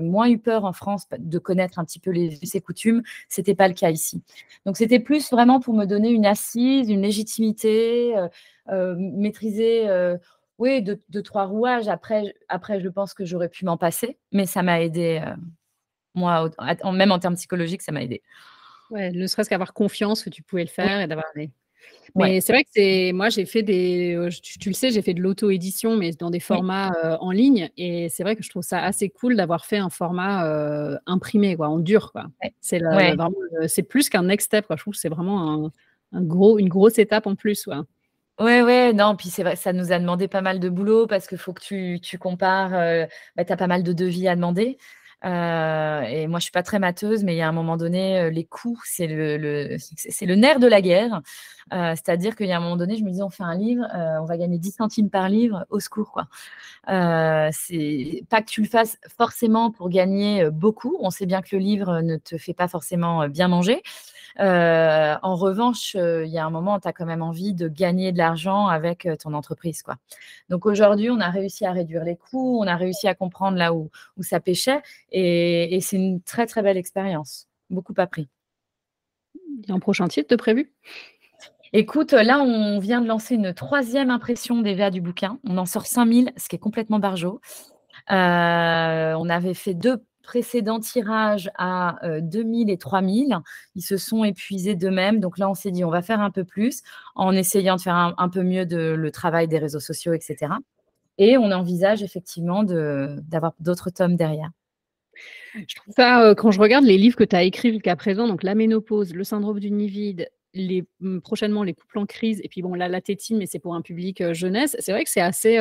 moins 0.01 0.29
eu 0.29 0.37
peur 0.37 0.65
en 0.65 0.73
France 0.73 1.07
de 1.17 1.39
connaître 1.39 1.79
un 1.79 1.85
petit 1.85 1.99
peu 1.99 2.11
les 2.11 2.41
us 2.41 2.55
et 2.55 2.61
coutumes. 2.61 3.03
C'était 3.29 3.55
pas 3.55 3.67
le 3.67 3.73
cas 3.73 3.89
ici. 3.89 4.21
Donc 4.65 4.77
c'était 4.77 4.99
plus 4.99 5.31
vraiment 5.31 5.59
pour 5.59 5.73
me 5.73 5.85
donner 5.85 6.09
une 6.09 6.25
assise, 6.25 6.89
une 6.89 7.01
légitimité, 7.01 8.15
maîtriser 8.69 9.87
oui, 10.57 10.81
deux, 10.81 11.21
trois 11.21 11.45
rouages. 11.45 11.89
Après, 11.89 12.33
après, 12.47 12.79
je 12.79 12.87
pense 12.87 13.13
que 13.13 13.25
j'aurais 13.25 13.49
pu 13.49 13.65
m'en 13.65 13.75
passer, 13.77 14.17
mais 14.31 14.45
ça 14.45 14.63
m'a 14.63 14.81
aidé 14.81 15.21
moi, 16.15 16.49
même 16.91 17.11
en 17.11 17.19
termes 17.19 17.35
psychologiques, 17.35 17.81
ça 17.81 17.91
m'a 17.91 18.03
aidé. 18.03 18.21
Ouais, 18.91 19.11
ne 19.11 19.27
serait-ce 19.27 19.49
qu'avoir 19.49 19.73
confiance 19.73 20.23
que 20.23 20.29
tu 20.29 20.43
pouvais 20.43 20.63
le 20.63 20.69
faire 20.69 21.01
et 21.01 21.07
d'avoir 21.07 21.25
des. 21.35 21.49
Mais 22.15 22.39
c'est 22.39 22.53
vrai 22.53 22.63
que 22.63 22.69
c'est 22.73 23.11
moi 23.13 23.29
j'ai 23.29 23.45
fait 23.45 23.61
des 23.61 24.15
euh, 24.15 24.29
tu, 24.29 24.69
le 24.69 24.73
sais 24.73 24.89
j'ai 24.89 25.01
fait 25.01 25.13
de 25.13 25.21
l'auto-édition 25.21 25.97
mais 25.97 26.11
dans 26.11 26.29
des 26.29 26.39
formats 26.39 26.93
euh, 27.03 27.17
en 27.19 27.31
ligne 27.31 27.69
et 27.77 28.07
c'est 28.09 28.23
vrai 28.23 28.35
que 28.35 28.43
je 28.43 28.49
trouve 28.49 28.63
ça 28.63 28.81
assez 28.81 29.09
cool 29.09 29.35
d'avoir 29.35 29.65
fait 29.65 29.77
un 29.77 29.89
format 29.89 30.47
euh, 30.47 30.97
imprimé 31.07 31.57
quoi 31.57 31.67
en 31.67 31.77
dur 31.77 32.11
quoi. 32.13 32.27
C'est 32.61 32.81
c'est 33.67 33.83
plus 33.83 34.09
qu'un 34.09 34.23
next 34.23 34.47
step 34.47 34.67
quoi. 34.67 34.77
Je 34.77 34.83
trouve 34.83 34.93
que 34.93 34.99
c'est 34.99 35.09
vraiment 35.09 35.71
un, 36.13 36.21
gros 36.21 36.57
une 36.57 36.69
grosse 36.69 36.99
étape 36.99 37.27
en 37.27 37.35
plus 37.35 37.65
quoi. 37.65 37.85
Ouais, 38.37 38.61
ouais, 38.61 38.91
non, 38.91 39.15
puis 39.15 39.29
c'est 39.29 39.43
vrai, 39.43 39.55
ça 39.55 39.71
nous 39.71 39.93
a 39.93 39.99
demandé 39.99 40.27
pas 40.27 40.41
mal 40.41 40.59
de 40.59 40.67
boulot 40.67 41.07
parce 41.07 41.25
qu'il 41.25 41.37
faut 41.37 41.53
que 41.53 41.61
tu, 41.61 42.01
tu 42.01 42.17
compares, 42.17 42.71
bah, 43.37 43.45
tu 43.45 43.53
as 43.53 43.55
pas 43.55 43.67
mal 43.67 43.81
de 43.81 43.93
devis 43.93 44.27
à 44.27 44.35
demander. 44.35 44.77
Euh, 45.25 46.01
et 46.01 46.27
moi, 46.27 46.39
je 46.39 46.43
suis 46.43 46.51
pas 46.51 46.63
très 46.63 46.79
mateuse, 46.79 47.23
mais 47.23 47.33
il 47.35 47.37
y 47.37 47.41
a 47.41 47.49
un 47.49 47.51
moment 47.51 47.77
donné, 47.77 48.19
euh, 48.19 48.29
les 48.29 48.47
le, 48.99 49.77
c'est 49.77 50.25
le 50.25 50.35
nerf 50.35 50.59
de 50.59 50.67
la 50.67 50.81
guerre. 50.81 51.21
Euh, 51.73 51.93
c'est-à-dire 51.95 52.35
qu'il 52.35 52.45
y 52.47 52.51
a 52.51 52.57
un 52.57 52.59
moment 52.59 52.77
donné, 52.77 52.95
je 52.95 53.03
me 53.03 53.09
dis, 53.11 53.23
on 53.23 53.29
fait 53.29 53.43
un 53.43 53.55
livre, 53.55 53.85
on 54.21 54.25
va 54.25 54.37
gagner 54.37 54.59
10 54.59 54.71
centimes 54.71 55.09
par 55.09 55.29
livre, 55.29 55.65
au 55.69 55.79
secours. 55.79 56.11
Quoi. 56.11 56.27
c'est 57.51 58.23
pas 58.29 58.41
que 58.41 58.49
tu 58.49 58.61
le 58.61 58.67
fasses 58.67 58.97
forcément 59.17 59.71
pour 59.71 59.89
gagner 59.89 60.49
beaucoup. 60.51 60.95
On 60.99 61.09
sait 61.09 61.25
bien 61.25 61.41
que 61.41 61.55
le 61.55 61.61
livre 61.61 62.01
ne 62.01 62.17
te 62.17 62.37
fait 62.37 62.53
pas 62.53 62.67
forcément 62.67 63.27
bien 63.27 63.47
manger. 63.47 63.81
Euh, 64.39 65.15
en 65.21 65.35
revanche, 65.35 65.95
euh, 65.95 66.25
il 66.25 66.31
y 66.31 66.37
a 66.37 66.45
un 66.45 66.49
moment, 66.49 66.79
tu 66.79 66.87
as 66.87 66.93
quand 66.93 67.05
même 67.05 67.21
envie 67.21 67.53
de 67.53 67.67
gagner 67.67 68.11
de 68.11 68.17
l'argent 68.17 68.67
avec 68.67 69.05
euh, 69.05 69.15
ton 69.15 69.33
entreprise. 69.33 69.81
Quoi. 69.81 69.95
Donc 70.49 70.65
aujourd'hui, 70.65 71.09
on 71.09 71.19
a 71.19 71.29
réussi 71.29 71.65
à 71.65 71.71
réduire 71.71 72.03
les 72.03 72.17
coûts, 72.17 72.59
on 72.61 72.67
a 72.67 72.75
réussi 72.75 73.07
à 73.07 73.15
comprendre 73.15 73.57
là 73.57 73.73
où, 73.73 73.89
où 74.17 74.23
ça 74.23 74.39
pêchait, 74.39 74.81
et, 75.11 75.79
c'est 75.81 75.97
une 75.97 76.21
très 76.21 76.45
très 76.47 76.61
belle 76.61 76.77
expérience. 76.77 77.47
Beaucoup 77.69 77.93
appris. 77.97 78.27
Il 79.35 79.69
y 79.69 79.71
a 79.71 79.75
un 79.75 79.79
prochain 79.79 80.07
titre 80.07 80.29
de 80.29 80.35
prévu? 80.35 80.73
Écoute, 81.73 82.11
là, 82.13 82.39
on 82.39 82.79
vient 82.79 83.01
de 83.01 83.07
lancer 83.07 83.35
une 83.35 83.53
troisième 83.53 84.09
impression 84.09 84.61
des 84.61 84.75
VA 84.75 84.91
du 84.91 85.01
bouquin. 85.01 85.39
On 85.47 85.57
en 85.57 85.65
sort 85.65 85.85
5000, 85.85 86.31
ce 86.37 86.47
qui 86.47 86.55
est 86.55 86.59
complètement 86.59 86.99
barjot. 86.99 87.41
on 88.09 89.29
avait 89.29 89.53
fait 89.53 89.73
deux 89.73 90.03
précédents 90.25 90.79
tirages 90.79 91.49
à 91.57 91.97
2000 92.21 92.69
et 92.69 92.77
3000, 92.77 93.37
ils 93.75 93.81
se 93.81 93.97
sont 93.97 94.23
épuisés 94.23 94.75
d'eux-mêmes. 94.75 95.19
Donc 95.19 95.37
là, 95.37 95.49
on 95.49 95.53
s'est 95.53 95.71
dit, 95.71 95.83
on 95.83 95.89
va 95.89 96.01
faire 96.01 96.19
un 96.19 96.31
peu 96.31 96.43
plus 96.43 96.81
en 97.15 97.33
essayant 97.33 97.77
de 97.77 97.81
faire 97.81 98.13
un, 98.17 98.29
peu 98.29 98.43
mieux 98.43 98.65
de, 98.65 98.95
le 98.97 99.11
travail 99.11 99.47
des 99.47 99.59
réseaux 99.59 99.79
sociaux, 99.79 100.13
etc. 100.13 100.53
Et 101.17 101.37
on 101.37 101.51
envisage 101.51 102.03
effectivement 102.03 102.63
d'avoir 102.63 103.53
d'autres 103.59 103.89
tomes 103.89 104.15
derrière. 104.15 104.49
Je 105.55 105.75
trouve 105.75 105.93
ça, 105.93 106.35
quand 106.35 106.51
je 106.51 106.59
regarde 106.59 106.83
les 106.83 106.97
livres 106.97 107.15
que 107.15 107.23
tu 107.23 107.35
as 107.35 107.43
écrits 107.43 107.71
jusqu'à 107.71 107.95
présent, 107.95 108.27
donc 108.27 108.43
la 108.43 108.55
ménopause, 108.55 109.13
le 109.13 109.23
syndrome 109.23 109.59
du 109.59 109.71
nid 109.71 109.87
vide, 109.87 110.29
les, 110.53 110.85
mmh, 110.99 111.19
prochainement 111.19 111.63
les 111.63 111.73
couples 111.73 111.99
en 111.99 112.05
crise, 112.05 112.41
et 112.43 112.49
puis 112.49 112.61
bon, 112.61 112.73
là, 112.73 112.89
la 112.89 112.99
tétine, 112.99 113.37
mais 113.37 113.45
c'est 113.45 113.59
pour 113.59 113.75
un 113.75 113.81
public 113.81 114.33
jeunesse, 114.33 114.75
c'est 114.79 114.91
vrai 114.91 115.05
que 115.05 115.09
c'est 115.09 115.21
assez 115.21 115.57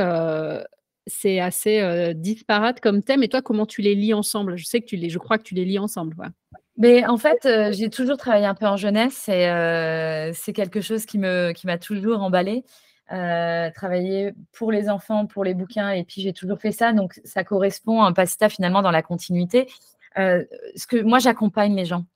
c'est 1.06 1.40
assez 1.40 2.14
disparate 2.14 2.80
comme 2.80 3.02
thème. 3.02 3.22
Et 3.22 3.28
toi, 3.28 3.42
comment 3.42 3.66
tu 3.66 3.82
les 3.82 3.94
lis 3.94 4.14
ensemble? 4.14 4.56
Je 4.56 4.64
sais 4.64 4.80
que 4.80 4.86
tu 4.86 4.96
les, 4.96 5.10
je 5.10 5.18
crois 5.18 5.38
que 5.38 5.42
tu 5.42 5.54
les 5.54 5.64
lis 5.64 5.78
ensemble. 5.78 6.16
Mais 6.76 7.06
en 7.06 7.18
fait, 7.18 7.48
j'ai 7.72 7.90
toujours 7.90 8.16
travaillé 8.16 8.46
un 8.46 8.54
peu 8.54 8.66
en 8.66 8.76
jeunesse 8.76 9.28
et 9.28 10.30
c'est 10.34 10.52
quelque 10.52 10.80
chose 10.80 11.06
qui 11.06 11.18
me 11.18 11.52
qui 11.52 11.66
m'a 11.66 11.78
toujours 11.78 12.22
emballé. 12.22 12.64
travailler 13.08 14.32
pour 14.52 14.72
les 14.72 14.88
enfants, 14.88 15.26
pour 15.26 15.44
les 15.44 15.54
bouquins, 15.54 15.90
et 15.90 16.04
puis 16.04 16.22
j'ai 16.22 16.32
toujours 16.32 16.58
fait 16.58 16.72
ça, 16.72 16.92
donc 16.92 17.20
ça 17.24 17.44
correspond 17.44 18.02
à 18.02 18.06
un 18.06 18.12
Pacita 18.12 18.48
finalement 18.48 18.82
dans 18.82 18.90
la 18.90 19.02
continuité. 19.02 19.68
ce 20.16 20.86
que 20.86 21.02
moi 21.02 21.18
j'accompagne 21.18 21.76
les 21.76 21.84
gens, 21.84 22.06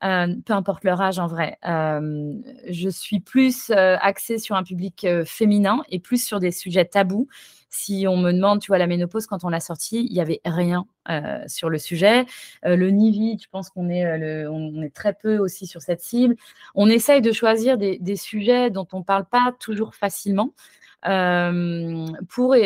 peu 0.00 0.52
importe 0.52 0.84
leur 0.84 1.00
âge 1.00 1.18
en 1.18 1.26
vrai. 1.26 1.58
je 1.62 2.88
suis 2.90 3.20
plus 3.20 3.70
axée 3.70 4.38
sur 4.38 4.56
un 4.56 4.62
public 4.62 5.06
féminin 5.24 5.82
et 5.88 5.98
plus 5.98 6.24
sur 6.24 6.40
des 6.40 6.50
sujets 6.50 6.84
tabous 6.84 7.28
si 7.76 8.06
on 8.08 8.16
me 8.16 8.32
demande, 8.32 8.60
tu 8.60 8.68
vois, 8.68 8.78
la 8.78 8.86
ménopause, 8.86 9.26
quand 9.26 9.44
on 9.44 9.48
l'a 9.48 9.60
sortie, 9.60 10.06
il 10.08 10.12
n'y 10.12 10.20
avait 10.20 10.40
rien 10.44 10.86
euh, 11.10 11.42
sur 11.46 11.68
le 11.68 11.78
sujet. 11.78 12.24
Euh, 12.64 12.76
le 12.76 12.90
Nivi, 12.90 13.38
je 13.40 13.48
pense 13.50 13.70
qu'on 13.70 13.88
est, 13.88 14.04
euh, 14.04 14.50
on 14.50 14.82
est 14.82 14.94
très 14.94 15.12
peu 15.12 15.38
aussi 15.38 15.66
sur 15.66 15.82
cette 15.82 16.00
cible. 16.00 16.36
On 16.74 16.88
essaye 16.88 17.20
de 17.20 17.32
choisir 17.32 17.76
des, 17.76 18.16
sujets 18.16 18.70
dont 18.70 18.86
on 18.92 19.00
ne 19.00 19.04
parle 19.04 19.26
pas 19.26 19.54
toujours 19.60 19.94
facilement 19.94 20.54
pour 22.28 22.56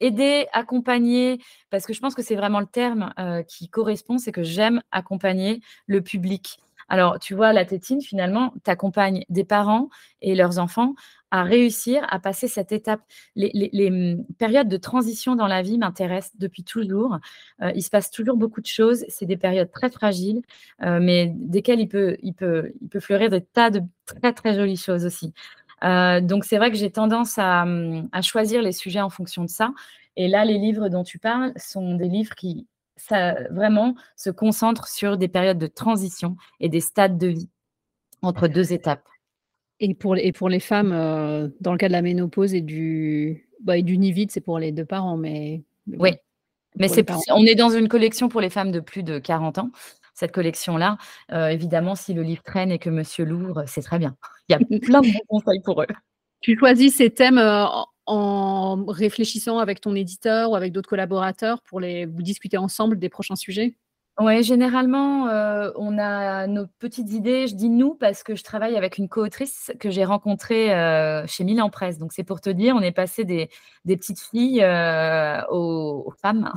aider, 0.00 0.46
accompagner, 0.52 1.40
parce 1.70 1.86
que 1.86 1.92
je 1.92 2.00
pense 2.00 2.14
que 2.14 2.22
c'est 2.22 2.36
vraiment 2.36 2.60
le 2.60 2.66
terme 2.66 3.12
qui 3.46 3.68
correspond, 3.68 4.18
c'est 4.18 4.32
que 4.32 4.42
j'aime 4.42 4.82
accompagner 4.90 5.60
le 5.86 6.02
public. 6.02 6.58
Alors, 6.88 7.18
tu 7.18 7.34
vois, 7.34 7.52
la 7.52 7.64
tétine, 7.64 8.02
finalement, 8.02 8.52
t'accompagne 8.64 9.24
des 9.30 9.44
parents 9.44 9.88
et 10.20 10.34
leurs 10.34 10.58
enfants 10.58 10.94
à 11.30 11.42
réussir 11.42 12.06
à 12.10 12.18
passer 12.18 12.46
cette 12.46 12.72
étape. 12.72 13.00
Les, 13.34 13.90
mmh, 13.90 14.26
périodes 14.38 14.68
de 14.68 14.76
transition 14.76 15.34
dans 15.34 15.46
la 15.46 15.62
vie 15.62 15.78
m'intéressent 15.78 16.36
depuis 16.38 16.62
toujours. 16.62 17.18
Euh, 17.62 17.72
il 17.74 17.82
se 17.82 17.88
passe 17.88 18.10
toujours 18.10 18.36
beaucoup 18.36 18.60
de 18.60 18.66
choses. 18.66 19.06
C'est 19.08 19.24
des 19.24 19.38
périodes 19.38 19.70
très 19.70 19.88
fragiles, 19.90 20.42
euh, 20.82 21.00
mais 21.00 21.32
desquelles 21.34 21.80
il 21.80 21.88
peut, 21.88 22.18
il, 22.22 22.34
peut, 22.34 22.72
il 22.82 22.88
peut 22.90 23.00
fleurir 23.00 23.30
des 23.30 23.40
tas 23.40 23.70
de 23.70 23.80
très, 24.04 24.34
très 24.34 24.54
jolies 24.54 24.76
choses 24.76 25.06
aussi. 25.06 25.32
Euh, 25.84 26.20
donc, 26.20 26.44
c'est 26.44 26.56
vrai 26.56 26.70
que 26.70 26.76
j'ai 26.76 26.90
tendance 26.90 27.38
à, 27.38 27.64
mmh, 27.64 28.08
à, 28.12 28.22
choisir 28.22 28.62
les 28.62 28.72
sujets 28.72 29.00
en 29.00 29.10
fonction 29.10 29.44
de 29.44 29.48
ça. 29.48 29.72
Et 30.16 30.28
là, 30.28 30.44
les 30.44 30.58
livres 30.58 30.88
dont 30.88 31.04
tu 31.04 31.18
parles 31.18 31.52
sont 31.56 31.94
des 31.94 32.08
livres 32.08 32.34
qui 32.34 32.66
ça, 32.96 33.34
vraiment 33.50 33.94
se 34.16 34.30
concentrent 34.30 34.86
sur 34.86 35.16
des 35.16 35.28
périodes 35.28 35.58
de 35.58 35.66
transition 35.66 36.36
et 36.60 36.68
des 36.68 36.80
stades 36.80 37.18
de 37.18 37.28
vie 37.28 37.48
entre 38.20 38.48
deux 38.48 38.72
étapes. 38.72 39.08
Et 39.80 39.94
pour, 39.94 40.16
et 40.16 40.32
pour 40.32 40.48
les 40.48 40.60
femmes, 40.60 40.92
euh, 40.92 41.48
dans 41.60 41.72
le 41.72 41.78
cas 41.78 41.88
de 41.88 41.92
la 41.92 42.02
ménopause 42.02 42.54
et 42.54 42.60
du, 42.60 43.48
bah, 43.60 43.78
et 43.78 43.82
du 43.82 43.98
nid 43.98 44.12
vide, 44.12 44.30
c'est 44.30 44.40
pour 44.40 44.58
les 44.58 44.70
deux 44.70 44.84
parents, 44.84 45.16
mais. 45.16 45.62
oui, 45.88 46.12
mais 46.76 46.88
c'est 46.88 47.04
on 47.30 47.44
est 47.44 47.54
dans 47.54 47.70
une 47.70 47.88
collection 47.88 48.28
pour 48.28 48.40
les 48.40 48.50
femmes 48.50 48.70
de 48.70 48.80
plus 48.80 49.02
de 49.02 49.18
40 49.18 49.58
ans. 49.58 49.70
Cette 50.14 50.32
collection-là, 50.32 50.98
euh, 51.32 51.48
évidemment, 51.48 51.94
si 51.94 52.12
le 52.14 52.22
livre 52.22 52.42
traîne 52.42 52.70
et 52.70 52.78
que 52.78 52.90
Monsieur 52.90 53.24
l'ouvre, 53.24 53.64
c'est 53.66 53.82
très 53.82 53.98
bien. 53.98 54.16
Il 54.48 54.52
y 54.52 54.54
a 54.56 54.78
plein 54.80 55.00
de 55.00 55.06
bons 55.06 55.40
conseils 55.40 55.60
pour 55.60 55.82
eux. 55.82 55.86
Tu 56.40 56.58
choisis 56.58 56.96
ces 56.96 57.10
thèmes 57.10 57.38
euh, 57.38 57.64
en 58.06 58.84
réfléchissant 58.86 59.58
avec 59.58 59.80
ton 59.80 59.94
éditeur 59.94 60.50
ou 60.50 60.56
avec 60.56 60.72
d'autres 60.72 60.88
collaborateurs 60.88 61.62
pour 61.62 61.80
les, 61.80 62.06
vous 62.06 62.22
discuter 62.22 62.58
ensemble 62.58 62.98
des 62.98 63.08
prochains 63.08 63.36
sujets? 63.36 63.76
Ouais, 64.20 64.42
généralement, 64.42 65.28
euh, 65.28 65.70
on 65.76 65.98
a 65.98 66.46
nos 66.46 66.66
petites 66.78 67.10
idées. 67.12 67.46
Je 67.46 67.54
dis 67.54 67.70
«nous» 67.70 67.94
parce 67.94 68.22
que 68.22 68.36
je 68.36 68.44
travaille 68.44 68.76
avec 68.76 68.98
une 68.98 69.08
co-autrice 69.08 69.72
que 69.80 69.90
j'ai 69.90 70.04
rencontrée, 70.04 70.74
euh, 70.74 71.26
chez 71.26 71.44
Milan 71.44 71.70
Presse. 71.70 71.98
Donc 71.98 72.12
c'est 72.12 72.22
pour 72.22 72.42
te 72.42 72.50
dire, 72.50 72.76
on 72.76 72.82
est 72.82 72.92
passé 72.92 73.24
des 73.24 73.48
des 73.86 73.96
petites 73.96 74.20
filles, 74.20 74.62
euh, 74.62 75.40
aux 75.48 76.12
femmes. 76.20 76.52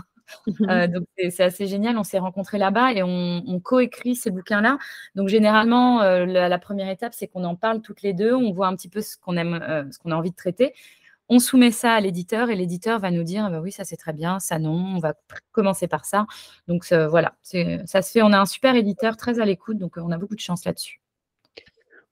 Mmh 0.47 0.87
donc 0.93 1.05
c'est 1.29 1.43
assez 1.43 1.67
génial. 1.67 1.97
On 1.97 2.03
s'est 2.03 2.19
rencontrés 2.19 2.57
là-bas 2.57 2.93
et 2.93 3.03
on 3.03 3.43
on 3.47 3.59
coécrit 3.59 4.15
ces 4.15 4.31
bouquins-là. 4.31 4.77
Donc 5.15 5.29
généralement, 5.29 6.01
la 6.01 6.49
la 6.49 6.59
1 6.69 6.77
étape, 6.89 7.13
c'est 7.13 7.27
qu'on 7.27 7.43
en 7.43 7.55
parle 7.55 7.81
toutes 7.81 8.01
les 8.01 8.13
deux. 8.13 8.33
On 8.33 8.51
voit 8.51 8.67
un 8.67 8.75
petit 8.75 8.89
peu 8.89 9.01
ce 9.01 9.17
qu'on 9.17 9.37
aime, 9.37 9.87
ce 9.91 9.99
qu'on 9.99 10.11
a 10.11 10.15
envie 10.15 10.31
de 10.31 10.35
traiter 10.35 10.73
on 11.29 11.39
soumet 11.39 11.71
ça 11.71 11.93
à 11.93 11.99
l'éditeur 11.99 12.49
et 12.49 12.55
l'éditeur 12.55 12.99
va 12.99 13.11
nous 13.11 13.23
dire 13.23 13.49
bah 13.49 13.59
oui, 13.61 13.71
ça 13.71 13.83
c'est 13.83 13.97
très 13.97 14.13
bien, 14.13 14.39
ça 14.39 14.59
non, 14.59 14.95
on 14.95 14.99
va 14.99 15.15
commencer 15.51 15.87
par 15.87 16.05
ça. 16.05 16.27
Donc 16.67 16.85
voilà, 16.91 17.35
ça 17.43 18.01
se 18.01 18.11
fait. 18.11 18.21
On 18.21 18.31
a 18.31 18.39
un 18.39 18.45
super 18.45 18.75
éditeur 18.75 19.17
très 19.17 19.39
à 19.39 19.45
l'écoute, 19.45 19.77
donc 19.77 19.93
on 19.97 20.11
a 20.11 20.17
beaucoup 20.17 20.35
de 20.35 20.39
chance 20.39 20.65
là-dessus. 20.65 21.01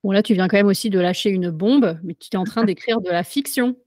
Bon, 0.04 0.12
là, 0.12 0.22
tu 0.22 0.34
viens 0.34 0.50
quand 0.50 0.58
même 0.58 0.68
aussi 0.68 0.90
de 0.90 1.00
lâcher 1.00 1.30
une 1.30 1.50
bombe, 1.50 1.98
mais 2.04 2.14
tu 2.16 2.28
es 2.34 2.36
en 2.36 2.44
train 2.44 2.66
d'écrire 2.66 3.00
de 3.00 3.10
la 3.10 3.24
fiction. 3.24 3.78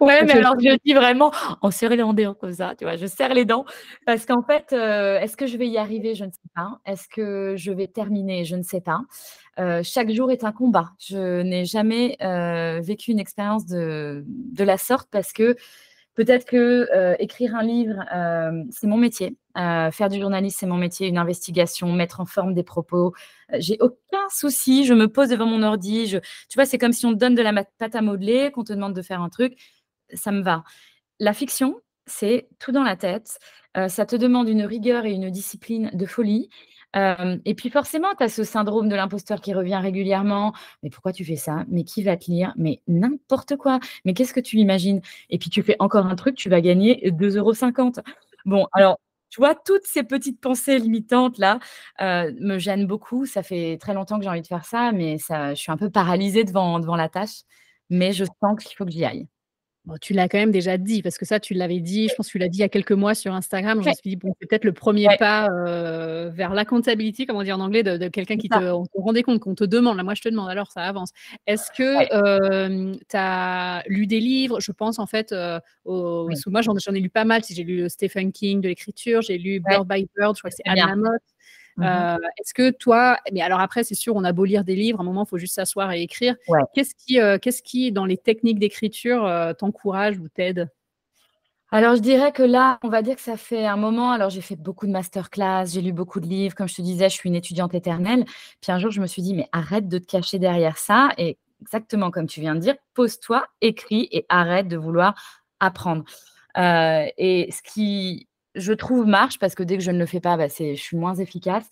Ouais, 0.00 0.24
mais 0.24 0.34
alors 0.34 0.54
je 0.60 0.78
dis 0.84 0.94
vraiment, 0.94 1.32
on 1.62 1.70
serre 1.70 1.90
les 1.90 1.96
dents 1.96 2.34
comme 2.34 2.52
ça, 2.52 2.74
tu 2.78 2.84
vois, 2.84 2.96
je 2.96 3.06
serre 3.06 3.34
les 3.34 3.44
dents 3.44 3.64
parce 4.06 4.24
qu'en 4.24 4.42
fait, 4.42 4.72
euh, 4.72 5.18
est-ce 5.18 5.36
que 5.36 5.46
je 5.46 5.56
vais 5.56 5.66
y 5.66 5.78
arriver? 5.78 6.14
Je 6.14 6.24
ne 6.24 6.30
sais 6.30 6.38
pas. 6.54 6.78
Est-ce 6.86 7.08
que 7.08 7.54
je 7.56 7.72
vais 7.72 7.88
terminer? 7.88 8.44
Je 8.44 8.54
ne 8.54 8.62
sais 8.62 8.80
pas. 8.80 9.00
Euh, 9.58 9.80
chaque 9.82 10.10
jour 10.10 10.30
est 10.30 10.44
un 10.44 10.52
combat. 10.52 10.92
Je 11.00 11.42
n'ai 11.42 11.64
jamais 11.64 12.16
euh, 12.22 12.80
vécu 12.80 13.10
une 13.10 13.18
expérience 13.18 13.66
de, 13.66 14.24
de, 14.26 14.64
la 14.64 14.78
sorte 14.78 15.08
parce 15.10 15.32
que 15.32 15.56
Peut-être 16.18 16.46
que 16.46 16.88
euh, 16.92 17.14
écrire 17.20 17.54
un 17.54 17.62
livre, 17.62 18.04
euh, 18.12 18.64
c'est 18.72 18.88
mon 18.88 18.96
métier. 18.96 19.36
Euh, 19.56 19.92
faire 19.92 20.08
du 20.08 20.18
journalisme, 20.18 20.56
c'est 20.58 20.66
mon 20.66 20.76
métier. 20.76 21.06
Une 21.06 21.16
investigation, 21.16 21.92
mettre 21.92 22.18
en 22.18 22.26
forme 22.26 22.54
des 22.54 22.64
propos. 22.64 23.14
J'ai 23.52 23.76
aucun 23.78 24.28
souci. 24.28 24.84
Je 24.84 24.94
me 24.94 25.06
pose 25.06 25.28
devant 25.28 25.46
mon 25.46 25.62
ordi. 25.62 26.16
Tu 26.48 26.54
vois, 26.56 26.64
c'est 26.64 26.76
comme 26.76 26.92
si 26.92 27.06
on 27.06 27.12
te 27.12 27.18
donne 27.18 27.36
de 27.36 27.42
la 27.42 27.52
pâte 27.78 27.94
à 27.94 28.02
modeler, 28.02 28.50
qu'on 28.50 28.64
te 28.64 28.72
demande 28.72 28.94
de 28.94 29.02
faire 29.02 29.22
un 29.22 29.28
truc. 29.28 29.56
Ça 30.12 30.32
me 30.32 30.42
va. 30.42 30.64
La 31.20 31.32
fiction, 31.32 31.76
c'est 32.06 32.48
tout 32.58 32.72
dans 32.72 32.82
la 32.82 32.96
tête. 32.96 33.38
ça 33.86 34.04
te 34.04 34.16
demande 34.16 34.48
une 34.48 34.64
rigueur 34.64 35.06
et 35.06 35.12
une 35.12 35.30
discipline 35.30 35.88
de 35.94 36.04
folie 36.04 36.48
et 36.94 37.54
puis 37.54 37.70
forcément, 37.70 38.08
tu 38.16 38.24
as 38.24 38.28
ce 38.28 38.44
syndrome 38.44 38.88
de 38.88 38.96
l'imposteur 38.96 39.40
qui 39.40 39.54
revient 39.54 39.76
régulièrement. 39.76 40.52
Mais 40.82 40.90
pourquoi 40.90 41.12
tu 41.12 41.24
fais 41.24 41.36
ça? 41.36 41.64
Mais 41.68 41.84
qui 41.84 42.02
va 42.02 42.16
te 42.16 42.30
lire? 42.30 42.54
Mais 42.56 42.80
n'importe 42.88 43.56
quoi. 43.56 43.78
Mais 44.04 44.14
qu'est-ce 44.14 44.34
que 44.34 44.40
tu 44.40 44.56
imagines? 44.56 45.00
Et 45.30 45.38
puis 45.38 45.50
tu 45.50 45.62
fais 45.62 45.76
encore 45.78 46.06
un 46.06 46.16
truc, 46.16 46.34
tu 46.34 46.48
vas 46.48 46.60
gagner 46.60 47.10
2,50 47.10 47.36
euros. 47.36 47.52
Bon, 48.44 48.66
alors, 48.72 48.98
tu 49.30 49.40
vois, 49.40 49.54
toutes 49.54 49.84
ces 49.84 50.02
petites 50.02 50.40
pensées 50.40 50.78
limitantes 50.78 51.38
là 51.38 51.58
me 52.00 52.58
gênent 52.58 52.86
beaucoup. 52.86 53.26
Ça 53.26 53.42
fait 53.42 53.76
très 53.78 53.94
longtemps 53.94 54.16
que 54.18 54.24
j'ai 54.24 54.30
envie 54.30 54.42
de 54.42 54.46
faire 54.46 54.64
ça, 54.64 54.90
mais 54.92 55.18
je 55.18 55.54
suis 55.54 55.70
un 55.70 55.76
peu 55.76 55.90
paralysée 55.90 56.44
devant, 56.44 56.80
devant 56.80 56.96
la 56.96 57.08
tâche. 57.08 57.42
Mais 57.90 58.12
je 58.12 58.24
sens 58.24 58.64
qu'il 58.64 58.76
faut 58.76 58.84
que 58.84 58.90
j'y 58.90 59.04
aille 59.04 59.26
tu 60.00 60.12
l'as 60.12 60.28
quand 60.28 60.38
même 60.38 60.50
déjà 60.50 60.76
dit, 60.76 61.02
parce 61.02 61.18
que 61.18 61.24
ça, 61.24 61.40
tu 61.40 61.54
l'avais 61.54 61.80
dit, 61.80 62.08
je 62.08 62.14
pense 62.14 62.26
que 62.26 62.32
tu 62.32 62.38
l'as 62.38 62.48
dit 62.48 62.58
il 62.58 62.60
y 62.62 62.64
a 62.64 62.68
quelques 62.68 62.92
mois 62.92 63.14
sur 63.14 63.32
Instagram. 63.32 63.82
Je 63.82 63.88
me 63.88 63.94
suis 63.94 64.10
dit, 64.10 64.16
bon, 64.16 64.34
c'est 64.40 64.48
peut-être 64.48 64.64
le 64.64 64.72
premier 64.72 65.08
pas 65.18 65.48
euh, 65.48 66.30
vers 66.30 66.52
l'accountability, 66.54 67.26
comment 67.26 67.42
dire 67.42 67.56
en 67.56 67.60
anglais, 67.60 67.82
de, 67.82 68.08
quelqu'un 68.08 68.36
qui 68.36 68.48
te, 68.48 68.58
on 68.58 68.84
te 68.84 68.90
rendait 68.98 69.22
compte, 69.22 69.40
qu'on 69.40 69.54
te 69.54 69.64
demande. 69.64 69.96
Là, 69.96 70.02
moi, 70.02 70.14
je 70.14 70.22
te 70.22 70.28
demande, 70.28 70.48
alors 70.48 70.70
ça 70.70 70.82
avance. 70.82 71.10
Est-ce 71.46 71.70
que 71.70 72.04
tu 73.08 73.16
as 73.16 73.82
lu 73.86 74.06
des 74.06 74.20
livres? 74.20 74.60
Je 74.60 74.72
pense 74.72 74.98
en 74.98 75.06
fait, 75.06 75.32
euh, 75.32 75.58
moi, 75.86 76.62
j'en 76.62 76.94
ai 76.94 77.00
lu 77.00 77.10
pas 77.10 77.24
mal. 77.24 77.42
J'ai 77.48 77.64
lu 77.64 77.88
Stephen 77.88 78.32
King 78.32 78.60
de 78.60 78.68
l'écriture, 78.68 79.22
j'ai 79.22 79.38
lu 79.38 79.60
Bird 79.60 79.86
by 79.88 80.08
Bird, 80.16 80.36
je 80.36 80.40
crois 80.40 80.50
que 80.50 80.56
c'est 80.56 80.68
Anna 80.68 80.96
Mott. 80.96 81.22
Mmh 81.78 81.84
euh, 81.84 82.16
est-ce 82.38 82.54
que 82.54 82.70
toi, 82.70 83.18
mais 83.32 83.40
alors 83.40 83.60
après, 83.60 83.84
c'est 83.84 83.94
sûr, 83.94 84.16
on 84.16 84.24
a 84.24 84.32
beau 84.32 84.44
lire 84.44 84.64
des 84.64 84.74
livres, 84.74 84.98
à 84.98 85.02
un 85.02 85.06
moment, 85.06 85.24
il 85.24 85.28
faut 85.28 85.38
juste 85.38 85.54
s'asseoir 85.54 85.92
et 85.92 86.02
écrire. 86.02 86.34
Qu'est-ce 86.74 86.94
qui, 86.96 87.20
euh, 87.20 87.38
qu'est-ce 87.38 87.62
qui, 87.62 87.92
dans 87.92 88.04
les 88.04 88.16
techniques 88.16 88.58
d'écriture, 88.58 89.24
euh, 89.24 89.52
t'encourage 89.52 90.18
ou 90.18 90.28
t'aide? 90.28 90.68
Alors, 91.70 91.94
je 91.94 92.00
dirais 92.00 92.32
que 92.32 92.42
là, 92.42 92.78
on 92.82 92.88
va 92.88 93.02
dire 93.02 93.14
que 93.14 93.20
ça 93.20 93.36
fait 93.36 93.64
un 93.64 93.76
moment. 93.76 94.10
Alors, 94.10 94.30
j'ai 94.30 94.40
fait 94.40 94.56
beaucoup 94.56 94.86
de 94.86 94.90
masterclass, 94.90 95.66
j'ai 95.66 95.82
lu 95.82 95.92
beaucoup 95.92 96.18
de 96.18 96.26
livres. 96.26 96.54
Comme 96.54 96.66
je 96.66 96.74
te 96.74 96.82
disais, 96.82 97.08
je 97.10 97.14
suis 97.14 97.28
une 97.28 97.36
étudiante 97.36 97.74
éternelle. 97.74 98.24
Puis 98.60 98.72
un 98.72 98.78
jour, 98.78 98.90
je 98.90 99.00
me 99.00 99.06
suis 99.06 99.22
dit, 99.22 99.34
mais 99.34 99.48
arrête 99.52 99.86
de 99.86 99.98
te 99.98 100.06
cacher 100.06 100.38
derrière 100.38 100.78
ça. 100.78 101.10
Et 101.18 101.38
exactement 101.60 102.10
comme 102.10 102.26
tu 102.26 102.40
viens 102.40 102.54
de 102.54 102.60
dire, 102.60 102.74
pose-toi, 102.94 103.46
écris 103.60 104.08
et 104.10 104.24
arrête 104.30 104.66
de 104.66 104.78
vouloir 104.78 105.14
apprendre. 105.60 106.04
et 106.56 107.50
ce 107.52 107.62
qui 107.62 108.27
je 108.54 108.72
trouve 108.72 109.06
marche 109.06 109.38
parce 109.38 109.54
que 109.54 109.62
dès 109.62 109.76
que 109.76 109.82
je 109.82 109.90
ne 109.90 109.98
le 109.98 110.06
fais 110.06 110.20
pas, 110.20 110.36
bah, 110.36 110.48
je 110.48 110.74
suis 110.74 110.96
moins 110.96 111.14
efficace. 111.14 111.68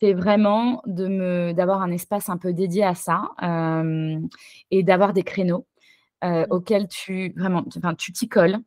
C'est 0.00 0.12
vraiment 0.12 0.82
de 0.86 1.06
me, 1.06 1.52
d'avoir 1.52 1.82
un 1.82 1.90
espace 1.90 2.28
un 2.28 2.36
peu 2.36 2.52
dédié 2.52 2.84
à 2.84 2.94
ça 2.94 3.30
et 4.70 4.82
d'avoir 4.82 5.12
des 5.12 5.22
créneaux 5.22 5.66
mmh. 6.22 6.44
auxquels 6.50 6.88
tu 6.88 7.32
vraiment, 7.36 7.64
enfin, 7.76 7.94
tu 7.94 8.12
t'y 8.12 8.28
colles, 8.28 8.58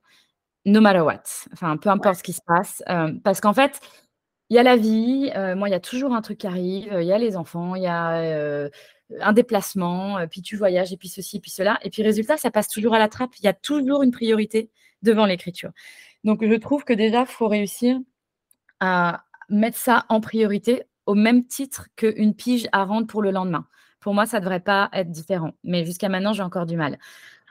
no 0.65 0.81
matter 0.81 1.01
what. 1.01 1.23
Enfin, 1.53 1.77
peu 1.77 1.89
importe 1.89 2.17
ce 2.17 2.23
qui 2.23 2.33
se 2.33 2.41
passe, 2.45 2.81
parce 3.23 3.41
qu'en 3.41 3.53
fait, 3.53 3.79
il 4.49 4.55
y 4.55 4.59
a 4.59 4.63
la 4.63 4.77
vie. 4.77 5.31
moi, 5.57 5.67
il 5.67 5.71
y 5.71 5.75
a 5.75 5.79
toujours 5.79 6.13
un 6.13 6.21
truc 6.21 6.39
qui 6.39 6.47
arrive. 6.47 6.87
Il 6.91 7.05
y 7.05 7.11
a 7.11 7.17
les 7.17 7.35
enfants, 7.35 7.75
il 7.75 7.83
y 7.83 7.87
a 7.87 8.69
un 9.21 9.33
déplacement, 9.33 10.25
puis 10.29 10.41
tu 10.41 10.55
voyages, 10.55 10.93
et 10.93 10.97
puis 10.97 11.09
ceci, 11.09 11.39
puis 11.39 11.51
cela. 11.51 11.77
Et 11.83 11.89
puis 11.89 12.03
résultat, 12.03 12.37
ça 12.37 12.51
passe 12.51 12.69
toujours 12.69 12.93
à 12.93 12.99
la 12.99 13.09
trappe. 13.09 13.35
Il 13.39 13.45
y 13.45 13.49
a 13.49 13.53
toujours 13.53 14.01
une 14.03 14.11
priorité 14.11 14.69
devant 15.01 15.25
l'écriture. 15.25 15.71
Donc, 16.23 16.45
je 16.45 16.53
trouve 16.55 16.83
que 16.83 16.93
déjà, 16.93 17.21
il 17.21 17.27
faut 17.27 17.47
réussir 17.47 17.99
à 18.79 19.23
mettre 19.49 19.77
ça 19.77 20.05
en 20.09 20.19
priorité 20.19 20.83
au 21.05 21.15
même 21.15 21.45
titre 21.45 21.87
qu'une 21.95 22.35
pige 22.35 22.67
à 22.71 22.83
rendre 22.83 23.07
pour 23.07 23.21
le 23.21 23.31
lendemain. 23.31 23.65
Pour 23.99 24.13
moi, 24.13 24.25
ça 24.25 24.37
ne 24.37 24.43
devrait 24.43 24.59
pas 24.59 24.89
être 24.93 25.09
différent. 25.09 25.53
Mais 25.63 25.85
jusqu'à 25.85 26.09
maintenant, 26.09 26.33
j'ai 26.33 26.43
encore 26.43 26.65
du 26.65 26.77
mal. 26.77 26.97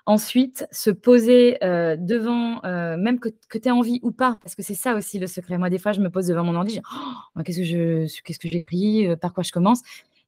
Ensuite, 0.08 0.68
se 0.70 0.90
poser 0.90 1.58
euh, 1.64 1.96
devant, 1.98 2.64
euh, 2.64 2.96
même 2.96 3.18
que, 3.18 3.28
tu 3.28 3.58
aies 3.66 3.70
envie 3.72 3.98
ou 4.02 4.12
pas, 4.12 4.38
parce 4.40 4.54
que 4.54 4.62
c'est 4.62 4.74
ça 4.74 4.94
aussi 4.94 5.18
le 5.18 5.26
secret. 5.26 5.58
Moi, 5.58 5.68
des 5.68 5.78
fois, 5.78 5.90
je 5.90 6.00
me 6.00 6.10
pose 6.10 6.28
devant 6.28 6.44
mon 6.44 6.54
ordi, 6.54 6.80
oh, 6.94 7.42
qu'est-ce 7.42 7.58
que 7.58 8.22
qu'est-ce 8.22 8.38
que 8.38 9.08
euh, 9.08 9.16
par 9.16 9.32
quoi 9.32 9.42
je 9.42 9.50
commence? 9.50 9.82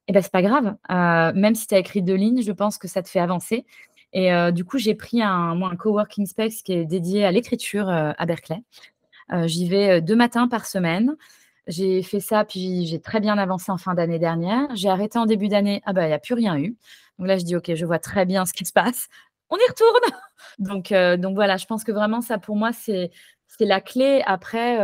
Eh 0.08 0.12
ben, 0.12 0.20
c'est 0.20 0.32
pas 0.32 0.42
grave. 0.42 0.74
même 1.36 1.54
si 1.54 1.66
tu 1.66 1.74
as 1.74 1.78
écrit 1.78 2.02
deux 2.02 2.14
lignes, 2.14 2.42
je 2.42 2.52
pense 2.52 2.76
que 2.78 2.88
ça 2.88 3.02
te 3.02 3.08
fait 3.08 3.20
avancer. 3.20 3.66
Et 4.12 4.30
du 4.52 4.64
coup, 4.64 4.78
j'ai 4.78 4.94
pris 4.94 5.22
un, 5.22 5.54
moi, 5.54 5.70
un 5.70 5.76
coworking 5.76 6.26
space 6.26 6.62
qui 6.62 6.72
est 6.72 6.84
dédié 6.86 7.24
à 7.24 7.30
l'écriture 7.30 7.88
à 7.90 8.26
Berkeley. 8.26 8.62
J'y 9.44 9.68
vais 9.68 10.00
deux 10.00 10.16
matins 10.16 10.48
par 10.48 10.66
semaine. 10.66 11.16
J'ai 11.66 12.02
fait 12.02 12.20
ça, 12.20 12.44
puis 12.44 12.86
j'ai 12.86 13.00
très 13.00 13.20
bien 13.20 13.36
avancé 13.36 13.70
en 13.70 13.76
fin 13.76 13.94
d'année 13.94 14.18
dernière. 14.18 14.74
J'ai 14.74 14.88
arrêté 14.88 15.18
en 15.18 15.26
début 15.26 15.48
d'année. 15.48 15.82
Ah 15.84 15.92
bah, 15.92 16.04
il 16.04 16.08
n'y 16.08 16.14
a 16.14 16.18
plus 16.18 16.34
rien 16.34 16.56
eu. 16.56 16.76
Donc 17.18 17.28
là, 17.28 17.36
je 17.36 17.44
dis, 17.44 17.54
OK, 17.54 17.74
je 17.74 17.84
vois 17.84 17.98
très 17.98 18.24
bien 18.24 18.46
ce 18.46 18.54
qui 18.54 18.64
se 18.64 18.72
passe. 18.72 19.08
On 19.50 19.56
y 19.56 19.68
retourne. 19.68 20.20
donc, 20.58 20.92
donc 21.20 21.34
voilà, 21.34 21.58
je 21.58 21.66
pense 21.66 21.84
que 21.84 21.92
vraiment, 21.92 22.22
ça, 22.22 22.38
pour 22.38 22.56
moi, 22.56 22.70
c'est 22.72 23.10
la 23.60 23.80
clé. 23.80 24.22
Après, 24.26 24.78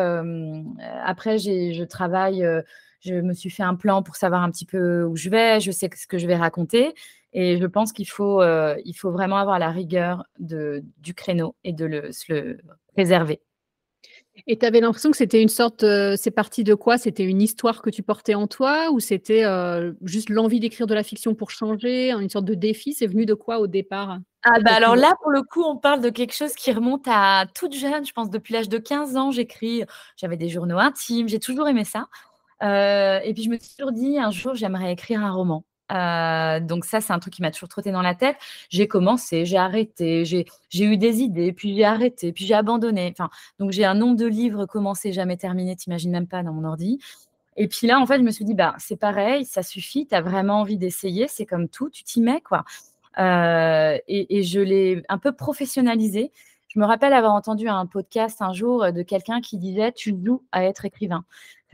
après 1.05 1.39
je 1.39 1.85
travaille, 1.85 2.47
je 3.01 3.15
me 3.15 3.33
suis 3.33 3.51
fait 3.51 3.63
un 3.63 3.75
plan 3.75 4.03
pour 4.03 4.17
savoir 4.17 4.43
un 4.43 4.51
petit 4.51 4.67
peu 4.67 5.05
où 5.05 5.17
je 5.17 5.31
vais. 5.31 5.61
Je 5.61 5.71
sais 5.71 5.89
ce 5.95 6.07
que 6.07 6.19
je 6.19 6.27
vais 6.27 6.37
raconter. 6.37 6.95
Et 7.35 7.59
je 7.59 7.67
pense 7.67 7.93
qu'il 7.93 8.09
faut, 8.09 8.41
euh, 8.41 8.77
il 8.85 8.95
faut 8.95 9.11
vraiment 9.11 9.37
avoir 9.37 9.59
la 9.59 9.71
rigueur 9.71 10.25
de, 10.39 10.85
du 10.99 11.15
créneau 11.15 11.57
et 11.65 11.73
de 11.73 11.85
le, 11.85 12.11
le 12.29 12.59
préserver. 12.93 13.41
Et 14.47 14.57
tu 14.57 14.65
avais 14.67 14.81
l'impression 14.81 15.11
que 15.11 15.17
c'était 15.17 15.43
une 15.43 15.49
sorte, 15.49 15.83
euh, 15.83 16.15
c'est 16.17 16.31
parti 16.31 16.63
de 16.63 16.75
quoi? 16.75 16.97
C'était 16.97 17.25
une 17.25 17.43
histoire 17.43 17.83
que 17.83 17.91
tu 17.91 18.03
portais 18.03 18.35
en 18.35 18.47
toi 18.47 18.91
ou 18.93 19.01
c'était 19.01 19.45
euh, 19.45 19.93
juste 20.03 20.29
l'envie 20.29 20.61
d'écrire 20.61 20.87
de 20.87 20.95
la 20.95 21.03
fiction 21.03 21.35
pour 21.35 21.51
changer, 21.51 22.13
une 22.13 22.31
sorte 22.31 22.45
de 22.45 22.55
défi? 22.55 22.95
C'est 22.95 23.07
venu 23.07 23.27
de 23.27 23.35
quoi 23.35 23.59
au 23.59 23.67
départ? 23.67 24.19
Ah 24.45 24.61
bah 24.61 24.73
alors 24.75 24.95
là, 24.95 25.15
pour 25.23 25.31
le 25.31 25.43
coup, 25.43 25.63
on 25.63 25.77
parle 25.77 26.03
de 26.03 26.11
quelque 26.11 26.35
chose 26.35 26.53
qui 26.55 26.71
remonte 26.73 27.07
à 27.09 27.47
toute 27.55 27.75
jeune. 27.75 28.05
Je 28.05 28.13
pense 28.13 28.31
depuis 28.31 28.55
l'âge 28.55 28.69
de 28.69 28.79
15 28.79 29.17
ans, 29.17 29.31
j'écris, 29.33 29.85
j'avais 30.17 30.37
des 30.37 30.49
journaux 30.49 30.79
intimes, 30.79 31.29
j'ai 31.29 31.41
toujours 31.41 31.67
aimé 31.67 31.85
ça. 31.85 32.07
et 32.61 33.33
puis 33.35 33.43
je 33.43 33.51
me 33.51 33.59
suis 33.59 33.75
toujours 33.77 33.93
dit, 33.93 34.19
un 34.19 34.31
jour, 34.31 34.55
j'aimerais 34.55 34.93
écrire 34.93 35.25
un 35.25 35.33
roman. 35.33 35.65
Euh, 35.93 36.61
donc 36.61 36.85
ça, 36.85 37.01
c'est 37.01 37.13
un 37.13 37.19
truc 37.19 37.35
qui 37.35 37.43
m'a 37.43 37.51
toujours 37.51 37.69
trotté 37.69 37.93
dans 37.93 38.03
la 38.03 38.15
tête. 38.15 38.37
J'ai 38.71 38.89
commencé, 38.89 39.45
j'ai 39.45 39.59
arrêté, 39.59 40.25
j'ai 40.25 40.47
eu 40.73 40.97
des 40.97 41.21
idées, 41.21 41.53
puis 41.53 41.77
j'ai 41.77 41.85
arrêté, 41.85 42.33
puis 42.33 42.47
j'ai 42.47 42.55
abandonné. 42.55 43.13
Enfin, 43.13 43.31
donc 43.59 43.71
j'ai 43.71 43.85
un 43.85 43.95
nombre 43.95 44.17
de 44.17 44.27
livres 44.27 44.67
commencés, 44.67 45.13
jamais 45.13 45.37
terminés, 45.37 45.77
t'imagines 45.77 46.11
même 46.11 46.27
pas 46.27 46.43
dans 46.43 46.53
mon 46.53 46.65
ordi. 46.65 46.99
Et 47.57 47.69
puis 47.69 47.87
là, 47.87 48.01
en 48.01 48.07
fait, 48.07 48.19
je 48.19 48.23
me 48.23 48.31
suis 48.31 48.45
dit, 48.45 48.55
bah, 48.55 48.75
c'est 48.79 48.97
pareil, 48.97 49.45
ça 49.45 49.63
suffit, 49.63 50.07
tu 50.07 50.15
as 50.15 50.21
vraiment 50.21 50.61
envie 50.61 50.77
d'essayer, 50.77 51.29
c'est 51.29 51.47
comme 51.47 51.69
tout, 51.69 51.89
tu 51.91 52.03
t'y 52.03 52.21
mets, 52.21 52.41
quoi. 52.41 52.65
Euh, 53.19 53.97
et, 54.09 54.39
et, 54.39 54.43
je 54.43 54.59
l'ai 54.59 55.03
un 55.09 55.19
peu 55.19 55.33
professionnalisé. 55.33 56.33
Je 56.75 56.81
me 56.81 56.87
rappelle 56.87 57.13
avoir 57.13 57.33
entendu 57.35 57.69
un 57.69 57.87
podcast 57.87 58.43
un 58.43 58.53
jour 58.53 58.93
de 58.93 59.03
quelqu'un 59.03 59.41
qui 59.41 59.59
disait, 59.59 59.93
tu 59.93 60.15
joues 60.25 60.43
à 60.51 60.65
être 60.65 60.85
écrivain 60.85 61.25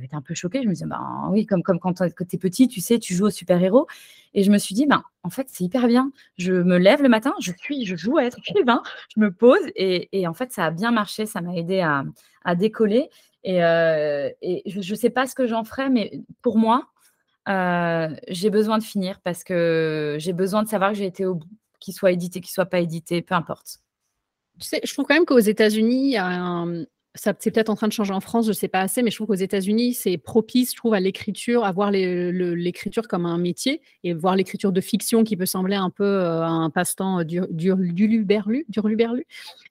j'avais 0.00 0.06
été 0.06 0.16
un 0.16 0.22
peu 0.22 0.34
choquée. 0.34 0.62
Je 0.62 0.68
me 0.68 0.72
disais, 0.72 0.86
ben 0.86 1.28
oui, 1.30 1.46
comme, 1.46 1.62
comme 1.62 1.78
quand 1.78 1.94
tu 1.94 2.02
es 2.04 2.38
petit, 2.38 2.68
tu 2.68 2.80
sais, 2.80 2.98
tu 2.98 3.14
joues 3.14 3.26
au 3.26 3.30
super-héros. 3.30 3.86
Et 4.34 4.42
je 4.42 4.50
me 4.50 4.58
suis 4.58 4.74
dit, 4.74 4.86
ben, 4.86 5.02
en 5.22 5.30
fait, 5.30 5.48
c'est 5.50 5.64
hyper 5.64 5.86
bien. 5.86 6.10
Je 6.38 6.52
me 6.52 6.78
lève 6.78 7.02
le 7.02 7.08
matin, 7.08 7.34
je 7.40 7.52
suis, 7.58 7.84
je 7.84 7.96
joue 7.96 8.16
à 8.16 8.24
être 8.24 8.38
écrivain, 8.38 8.82
je 9.14 9.20
me 9.20 9.30
pose. 9.30 9.60
Et, 9.76 10.26
en 10.26 10.34
fait, 10.34 10.52
ça 10.52 10.66
a 10.66 10.70
bien 10.70 10.90
marché. 10.90 11.26
Ça 11.26 11.40
m'a 11.40 11.54
aidé 11.54 11.80
à, 11.80 12.04
à, 12.44 12.54
décoller. 12.54 13.10
Et, 13.44 13.62
euh, 13.62 14.30
je 14.66 14.78
ne 14.78 14.96
sais 14.96 15.10
pas 15.10 15.26
ce 15.26 15.34
que 15.34 15.46
j'en 15.46 15.64
ferai, 15.64 15.90
mais 15.90 16.22
pour 16.42 16.56
moi, 16.56 16.88
euh, 17.48 18.08
j'ai 18.28 18.50
besoin 18.50 18.78
de 18.78 18.84
finir 18.84 19.20
parce 19.20 19.44
que 19.44 20.16
j'ai 20.18 20.32
besoin 20.32 20.62
de 20.62 20.68
savoir 20.68 20.92
que 20.92 20.96
j'ai 20.96 21.06
été 21.06 21.26
au 21.26 21.34
bout, 21.34 21.48
qu'il 21.80 21.94
soit 21.94 22.12
édité, 22.12 22.40
qu'il 22.40 22.52
soit 22.52 22.66
pas 22.66 22.80
édité, 22.80 23.22
peu 23.22 23.34
importe. 23.34 23.80
Je 24.60 24.92
trouve 24.92 25.06
quand 25.06 25.14
même 25.14 25.24
qu'aux 25.24 25.38
États-Unis, 25.38 26.16
ça 27.14 27.34
c'est 27.38 27.50
peut-être 27.50 27.70
en 27.70 27.74
train 27.74 27.88
de 27.88 27.92
changer 27.92 28.12
en 28.12 28.20
France, 28.20 28.44
je 28.44 28.50
ne 28.50 28.54
sais 28.54 28.68
pas 28.68 28.80
assez, 28.80 29.02
mais 29.02 29.10
je 29.10 29.16
trouve 29.16 29.26
qu'aux 29.26 29.34
États-Unis, 29.34 29.94
c'est 29.94 30.16
propice, 30.16 30.72
je 30.72 30.76
trouve, 30.76 30.94
à 30.94 31.00
l'écriture, 31.00 31.64
à 31.64 31.72
voir 31.72 31.90
l'écriture 31.90 33.08
comme 33.08 33.26
un 33.26 33.38
métier 33.38 33.80
et 34.04 34.14
voir 34.14 34.36
l'écriture 34.36 34.72
de 34.72 34.80
fiction 34.80 35.24
qui 35.24 35.36
peut 35.36 35.46
sembler 35.46 35.76
un 35.76 35.90
peu 35.90 36.04
euh, 36.04 36.44
un 36.44 36.70
passe-temps 36.70 37.24
du, 37.24 37.40
du, 37.50 37.74
du, 37.74 38.26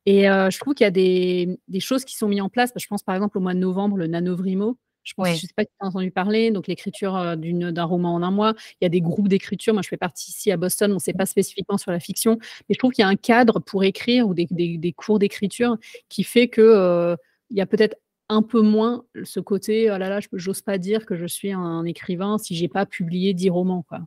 Et 0.05 0.29
euh, 0.29 0.49
je 0.49 0.59
trouve 0.59 0.73
qu'il 0.73 0.83
y 0.83 0.87
a 0.87 0.91
des, 0.91 1.59
des, 1.67 1.79
choses 1.79 2.03
qui 2.03 2.15
sont 2.15 2.27
mises 2.27 2.41
en 2.41 2.49
place. 2.49 2.71
Je 2.75 2.87
pense 2.87 3.03
par 3.03 3.15
exemple 3.15 3.37
au 3.37 3.41
mois 3.41 3.53
de 3.53 3.59
novembre, 3.59 3.97
le 3.97 4.07
Nanovrimo. 4.07 4.77
Je 5.03 5.13
ne 5.17 5.47
sais 5.47 5.47
pas 5.55 5.63
si 5.63 5.69
tu 5.69 5.85
as 5.85 5.87
entendu 5.87 6.11
parler, 6.11 6.51
donc 6.51 6.67
l'écriture 6.67 7.35
d'un 7.37 7.83
roman 7.83 8.13
en 8.13 8.23
un 8.23 8.31
mois. 8.31 8.53
Il 8.79 8.83
y 8.83 8.87
a 8.87 8.89
des 8.89 9.01
groupes 9.01 9.27
d'écriture. 9.27 9.73
Moi, 9.73 9.81
je 9.81 9.89
fais 9.89 9.97
partie 9.97 10.31
ici 10.31 10.51
à 10.51 10.57
Boston. 10.57 10.91
On 10.91 10.95
ne 10.95 10.99
sait 10.99 11.13
pas 11.13 11.25
spécifiquement 11.25 11.77
sur 11.77 11.91
la 11.91 11.99
fiction, 11.99 12.37
mais 12.67 12.75
je 12.75 12.77
trouve 12.79 12.91
qu'il 12.91 13.01
y 13.01 13.05
a 13.05 13.07
un 13.07 13.15
cadre 13.15 13.59
pour 13.59 13.83
écrire 13.83 14.27
ou 14.27 14.33
des, 14.33 14.47
des, 14.51 14.77
des 14.77 14.93
cours 14.93 15.19
d'écriture 15.19 15.77
qui 16.09 16.23
fait 16.23 16.47
que 16.47 17.15
il 17.49 17.57
y 17.57 17.61
a 17.61 17.65
peut-être 17.65 17.97
un 18.29 18.43
peu 18.43 18.61
moins 18.61 19.03
ce 19.23 19.39
côté, 19.39 19.89
oh 19.91 19.97
là 19.97 20.09
là, 20.09 20.19
j'ose 20.33 20.61
pas 20.61 20.77
dire 20.77 21.05
que 21.05 21.15
je 21.15 21.25
suis 21.25 21.51
un 21.51 21.83
écrivain 21.83 22.37
si 22.37 22.55
j'ai 22.55 22.67
pas 22.67 22.85
publié 22.85 23.33
dix 23.33 23.49
romans, 23.49 23.83
quoi. 23.87 24.01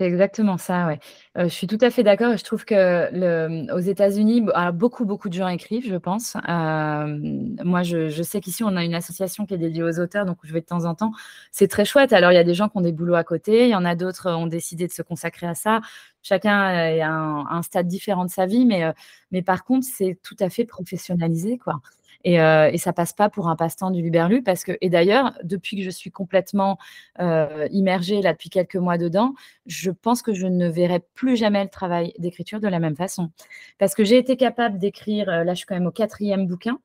C'est 0.00 0.06
exactement 0.06 0.58
ça, 0.58 0.86
ouais. 0.88 0.98
Je 1.36 1.46
suis 1.46 1.68
tout 1.68 1.78
à 1.80 1.88
fait 1.88 2.02
d'accord 2.02 2.36
je 2.36 2.42
trouve 2.42 2.64
que 2.64 3.72
aux 3.72 3.78
États-Unis, 3.78 4.44
alors 4.52 4.72
beaucoup, 4.72 5.04
beaucoup 5.04 5.28
de 5.28 5.34
gens 5.34 5.46
écrivent, 5.46 5.86
je 5.88 5.94
pense. 5.94 6.34
Moi, 6.48 7.82
je 7.84 8.22
sais 8.24 8.40
qu'ici, 8.40 8.64
on 8.64 8.74
a 8.76 8.82
une 8.84 8.94
association 8.94 9.46
qui 9.46 9.54
est 9.54 9.58
dédiée 9.58 9.84
aux 9.84 10.00
auteurs, 10.00 10.26
donc 10.26 10.38
je 10.42 10.52
vais 10.52 10.60
de 10.60 10.66
temps 10.66 10.84
en 10.84 10.96
temps. 10.96 11.12
C'est 11.52 11.68
très 11.68 11.84
chouette. 11.84 12.12
Alors, 12.12 12.32
il 12.32 12.34
y 12.34 12.38
a 12.38 12.44
des 12.44 12.54
gens 12.54 12.68
qui 12.68 12.76
ont 12.76 12.80
des 12.80 12.90
boulots 12.92 13.14
à 13.14 13.22
côté, 13.22 13.64
il 13.66 13.70
y 13.70 13.74
en 13.76 13.84
a 13.84 13.94
d'autres, 13.94 14.28
ont 14.32 14.48
décidé 14.48 14.88
de 14.88 14.92
se 14.92 15.02
consacrer 15.02 15.46
à 15.46 15.54
ça. 15.54 15.80
Chacun 16.22 16.58
à 16.60 17.06
un 17.08 17.46
un 17.46 17.62
stade 17.62 17.86
différent 17.86 18.24
de 18.24 18.30
sa 18.30 18.46
vie, 18.46 18.64
mais, 18.66 18.92
mais 19.30 19.42
par 19.42 19.62
contre, 19.64 19.86
c'est 19.86 20.18
tout 20.24 20.36
à 20.40 20.50
fait 20.50 20.64
professionnalisé, 20.64 21.56
quoi. 21.58 21.80
Et 22.24 22.40
heu 22.40 22.70
et 22.72 22.78
ça 22.78 22.92
passe 22.92 23.12
pas 23.12 23.28
pour 23.30 23.48
un 23.48 23.56
passe-temps 23.56 23.90
du 23.90 24.02
Luberlu 24.02 24.42
parce 24.42 24.64
que 24.64 24.72
et 24.80 24.90
d'ailleurs, 24.90 25.34
depuis 25.44 25.76
que 25.78 25.82
je 25.84 25.90
suis 25.90 26.10
complètement, 26.10 26.78
heu, 27.20 27.68
immergée 27.70 28.22
là, 28.22 28.32
depuis 28.32 28.50
quelques 28.50 28.76
mois 28.76 28.98
dedans, 28.98 29.34
je 29.66 29.90
pense 29.90 30.22
que 30.22 30.32
je 30.34 30.46
ne 30.46 30.68
verrai 30.68 31.00
plus 31.14 31.36
jamais 31.36 31.62
le 31.64 31.70
travail 31.70 32.12
d'écriture 32.18 32.60
de 32.60 32.68
la 32.68 32.78
même 32.80 32.96
façon. 32.96 33.30
Parce 33.78 33.94
que 33.94 34.04
j'ai 34.04 34.18
été 34.18 34.36
capable 34.36 34.78
d'écrire, 34.78 35.28
heu, 35.28 35.44
là, 35.44 35.54
je 35.54 35.58
suis 35.58 35.66
quand 35.66 35.74
même 35.76 35.86
au 35.86 35.90
4e 35.92 36.46
bouquin, 36.46 36.78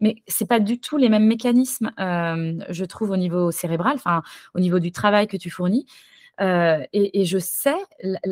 mais 0.00 0.16
c'est 0.28 0.48
pas 0.48 0.60
du 0.60 0.80
tout 0.80 0.98
les 0.98 1.08
mêmes 1.10 1.26
mécanismes, 1.26 1.92
hem, 1.98 2.64
je 2.70 2.84
trouve 2.86 3.10
au 3.12 3.16
niveau 3.18 3.50
cérébral, 3.52 3.94
enfin, 3.96 4.22
au 4.54 4.60
niveau 4.60 4.78
du 4.80 4.92
travail 4.92 5.26
que 5.28 5.36
tu 5.38 5.50
fournis, 5.50 5.86
et 6.40 7.20
et 7.22 7.24
je 7.26 7.38
sais 7.38 7.76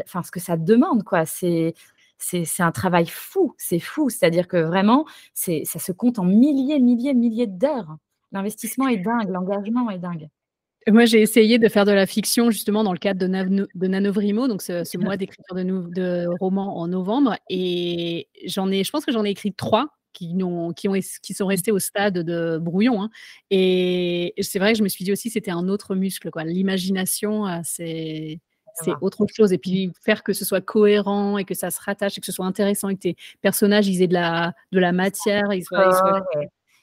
enfin, 0.07 0.22
ce 0.24 0.30
que 0.32 0.40
ça 0.40 0.57
demande, 0.59 1.05
quoi. 1.05 1.26
C'est 1.26 1.74
c'est 2.18 2.44
un 2.62 2.72
travail 2.72 3.06
fou, 3.06 3.54
c'est 3.58 3.78
fou. 3.80 4.10
C'est-à-dire 4.10 4.48
que 4.48 4.56
vraiment, 4.58 5.04
ça 5.34 5.78
se 5.78 5.92
compte 5.92 6.18
en 6.18 6.24
milliers, 6.24 6.80
milliers, 6.80 7.14
milliers 7.14 7.46
d'heures. 7.46 7.96
L'investissement 8.32 8.88
est 8.88 8.98
dingue, 8.98 9.28
l'engagement 9.30 9.90
est 9.90 9.98
dingue. 9.98 10.28
Moi, 10.90 11.06
j'ai 11.06 11.22
essayé 11.22 11.58
de 11.58 11.68
faire 11.68 11.86
de 11.86 11.92
la 11.92 12.06
fiction 12.06 12.50
justement 12.50 12.84
dans 12.84 12.92
le 12.92 12.98
cadre 12.98 13.18
de 13.20 13.26
Nano 13.26 13.66
de 13.74 13.86
NaNoWriMo, 13.88 14.48
donc 14.48 14.60
ce 14.62 14.84
ce 14.84 14.98
mois 14.98 15.16
d'écriture 15.16 15.54
de 15.56 15.62
de 15.64 16.26
romans 16.40 16.78
en 16.78 16.88
novembre 16.88 17.36
et 17.50 18.28
j'en 18.46 18.70
ai 18.70 18.84
je 18.84 18.90
pense 18.90 19.04
que 19.06 19.12
j'en 19.12 19.24
ai 19.24 19.30
écrit 19.30 19.52
3 19.54 19.88
qui 20.12 20.34
qui 20.76 20.88
ont 20.88 20.94
qui 21.22 21.34
sont 21.34 21.46
restés 21.46 21.72
au 21.72 21.78
stade 21.78 22.18
de 22.18 22.58
brouillon, 22.58 23.02
hein 23.02 23.10
et 23.50 24.34
c'est 24.42 24.58
vrai 24.58 24.72
que 24.74 24.78
je 24.78 24.82
me 24.84 24.88
suis 24.88 25.04
dit 25.06 25.12
aussi 25.12 25.30
c'était 25.30 25.50
un 25.52 25.68
autre 25.68 25.94
muscle. 25.94 26.28
L'imagination, 26.44 27.46
heu, 27.48 27.60
c'est 27.64 28.40
c'est 28.75 28.93
autre 29.01 29.27
chose 29.35 29.53
et 29.53 29.59
puis 29.59 29.93
faire 30.05 30.22
que 30.22 30.33
ce 30.33 30.45
soit 30.45 30.61
cohérent 30.61 31.39
et 31.39 31.45
que 31.45 31.55
ça 31.55 31.70
se 31.70 31.81
rattache 31.81 32.18
et 32.18 32.20
que 32.20 32.27
ce 32.27 32.33
soit 32.33 32.47
intéressant 32.47 32.89
et 32.89 32.95
que 32.97 33.01
tes 33.01 33.16
personnages, 33.43 33.89
ils 33.89 34.03
aient 34.03 34.07
de 34.09 34.14
la 34.14 34.53
de 34.72 34.79
la 34.81 34.93
matière, 34.93 35.53
ils 35.53 35.64
soient 35.64 35.87
ils 35.87 35.95
soient 35.95 36.22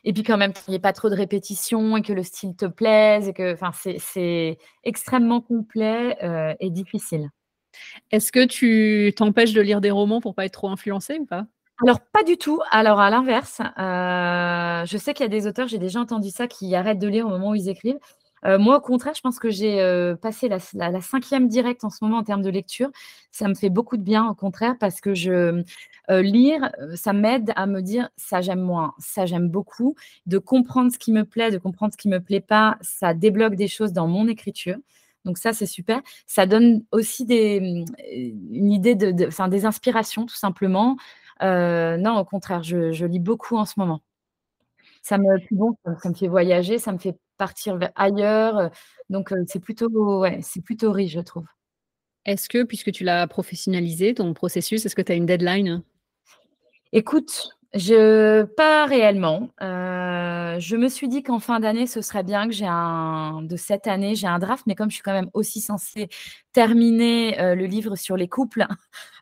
Et 0.03 0.13
puis 0.13 0.23
quand 0.23 0.37
même 0.37 0.53
qu'il 0.53 0.73
y 0.73 0.75
ait 0.75 0.79
pas 0.79 0.93
trop 0.93 1.09
de 1.09 1.15
répétitions 1.15 1.97
et 1.97 2.01
que 2.01 2.13
le 2.13 2.23
style 2.23 2.55
te 2.55 2.65
plaise 2.65 3.27
et 3.27 3.33
que 3.33 3.53
enfin, 3.53 3.71
c'est 3.99 4.57
extrêmement 4.83 5.41
complet, 5.41 6.17
heu 6.23 6.55
et 6.59 6.69
difficile. 6.71 7.29
Est-ce 8.11 8.31
que 8.31 8.45
tu 8.45 9.13
t'empêches 9.15 9.53
de 9.53 9.61
lire 9.61 9.81
des 9.81 9.91
romans 9.91 10.21
pour 10.21 10.35
pas 10.35 10.45
être 10.45 10.53
trop 10.53 10.69
influencée 10.69 11.19
ou 11.19 11.25
pas? 11.25 11.45
Alors 11.81 11.99
pas 12.13 12.23
du 12.23 12.37
tout. 12.37 12.59
Alors 12.71 12.99
à 12.99 13.09
l'inverse, 13.09 13.59
heu, 13.59 14.85
je 14.85 14.97
sais 14.97 15.13
qu'il 15.13 15.23
y 15.23 15.25
a 15.25 15.29
des 15.29 15.47
auteurs, 15.47 15.67
j'ai 15.67 15.79
déjà 15.79 15.99
entendu 15.99 16.29
ça, 16.29 16.47
qui 16.47 16.75
arrêtent 16.75 16.99
de 16.99 17.07
lire 17.07 17.25
au 17.25 17.29
moment 17.29 17.51
où 17.51 17.55
ils 17.55 17.69
écrivent. 17.69 17.97
Heu, 18.45 18.57
moi, 18.57 18.77
au 18.77 18.81
contraire, 18.81 19.13
je 19.15 19.21
pense 19.21 19.39
que 19.39 19.49
j'ai, 19.49 19.81
heu, 19.81 20.15
passé 20.21 20.47
la 20.49 20.59
c 20.59 20.77
la 20.77 20.89
la 20.89 21.01
5e 21.01 21.47
directe 21.47 21.83
en 21.83 21.89
ce 21.89 22.03
moment 22.03 22.17
en 22.19 22.23
termes 22.23 22.41
de 22.41 22.49
lecture. 22.49 22.89
Ça 23.31 23.47
me 23.47 23.53
fait 23.55 23.69
beaucoup 23.69 23.97
de 23.97 24.03
bien, 24.03 24.27
au 24.27 24.35
contraire, 24.35 24.75
parce 24.79 24.99
que 25.01 25.13
je, 25.13 25.63
heu, 26.09 26.19
lire, 26.21 26.71
ça 26.95 27.13
m'aide 27.13 27.51
à 27.55 27.65
me 27.67 27.81
dire: 27.81 28.09
«Ça, 28.17 28.41
j'aime 28.41 28.61
moins, 28.61 28.93
ça, 28.99 29.25
j'aime 29.25 29.49
beaucoup». 29.49 29.95
De 30.25 30.37
comprendre 30.39 30.91
ce 30.91 30.97
qui 30.99 31.11
me 31.11 31.23
plaît, 31.25 31.51
de 31.51 31.57
comprendre 31.59 31.93
ce 31.93 31.97
qui 31.97 32.09
me 32.09 32.19
plaît 32.19 32.41
pas, 32.41 32.77
ça 32.81 33.13
débloque 33.13 33.55
des 33.55 33.67
choses 33.67 33.93
dans 33.93 34.07
mon 34.07 34.27
écriture. 34.27 34.77
Donc 35.25 35.37
ça, 35.37 35.53
c'est 35.53 35.67
super. 35.67 36.01
Ça 36.25 36.45
donne 36.47 36.83
aussi 36.91 37.25
des, 37.25 37.85
une 38.11 38.71
idée 38.71 38.95
de 38.95 39.11
de 39.11 39.49
des 39.49 39.65
inspirations, 39.65 40.25
tout 40.25 40.35
simplement. 40.35 40.97
Non, 41.41 42.17
au 42.19 42.25
contraire, 42.25 42.63
je 42.63 43.05
lis 43.05 43.19
beaucoup 43.19 43.57
en 43.57 43.65
ce 43.65 43.73
moment. 43.77 44.01
Ça 45.03 45.17
me 45.17 46.13
fait 46.15 46.27
voyager, 46.27 46.77
ça 46.79 46.91
me 46.91 46.97
fait 46.99 47.17
partir 47.41 47.79
ailleurs, 47.95 48.59
heu, 48.59 48.69
donc 49.09 49.31
heu, 49.31 49.43
c'est 49.47 49.59
plutôt 49.59 50.19
ouais, 50.19 50.39
c'est 50.43 50.61
plutôt 50.61 50.91
riche, 50.91 51.13
je 51.13 51.21
trouve. 51.21 51.45
Est-ce 52.23 52.47
que, 52.47 52.61
puisque 52.61 52.91
tu 52.91 53.03
l'as 53.03 53.25
professionnalisé 53.25 54.13
ton 54.13 54.35
processus, 54.35 54.85
est-ce 54.85 54.95
que 54.95 55.01
tu 55.01 55.11
as 55.11 55.15
une 55.15 55.25
deadline? 55.25 55.81
Écoute, 56.93 57.49
je 57.73 58.43
pas 58.43 58.85
réellement. 58.85 59.49
Heu, 59.59 60.59
je 60.59 60.75
me 60.75 60.87
suis 60.87 61.07
dit 61.07 61.23
qu'en 61.23 61.39
fin 61.39 61.59
d'année, 61.59 61.87
ce 61.87 62.01
serait 62.03 62.21
bien 62.21 62.47
que 62.47 62.53
j'ai 62.53 62.67
un 62.67 63.41
de 63.41 63.55
cette 63.57 63.87
année, 63.87 64.13
j'ai 64.13 64.27
un 64.27 64.37
draft, 64.37 64.65
mais 64.67 64.75
comme 64.75 64.91
je 64.91 64.95
suis 64.95 65.03
quand 65.03 65.13
même 65.13 65.31
aussi 65.33 65.61
censée 65.61 66.09
terminer, 66.53 67.55
le 67.55 67.65
livre 67.65 67.95
sur 67.95 68.17
les 68.17 68.27
couples, 68.27 68.67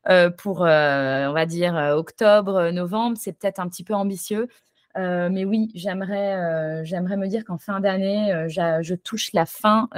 pour, 0.39 0.59
on 0.59 1.33
va 1.33 1.45
dire, 1.45 1.75
octobre, 1.95 2.71
novembre, 2.71 3.15
c'est 3.17 3.31
peut-être 3.31 3.59
un 3.61 3.69
petit 3.69 3.85
peu 3.85 3.93
ambitieux. 3.93 4.49
Heu, 4.97 5.29
mais 5.29 5.45
oui, 5.45 5.71
j'aimerais, 5.75 6.35
heu, 6.81 6.83
j'aimerais 6.85 7.17
me 7.17 7.27
dire 7.27 7.45
qu'en 7.45 7.57
fin 7.57 7.79
d'année, 7.79 8.33
j'a 8.47 8.81
je 8.81 8.95
touche 8.95 9.31
la 9.33 9.45
fin, 9.45 9.89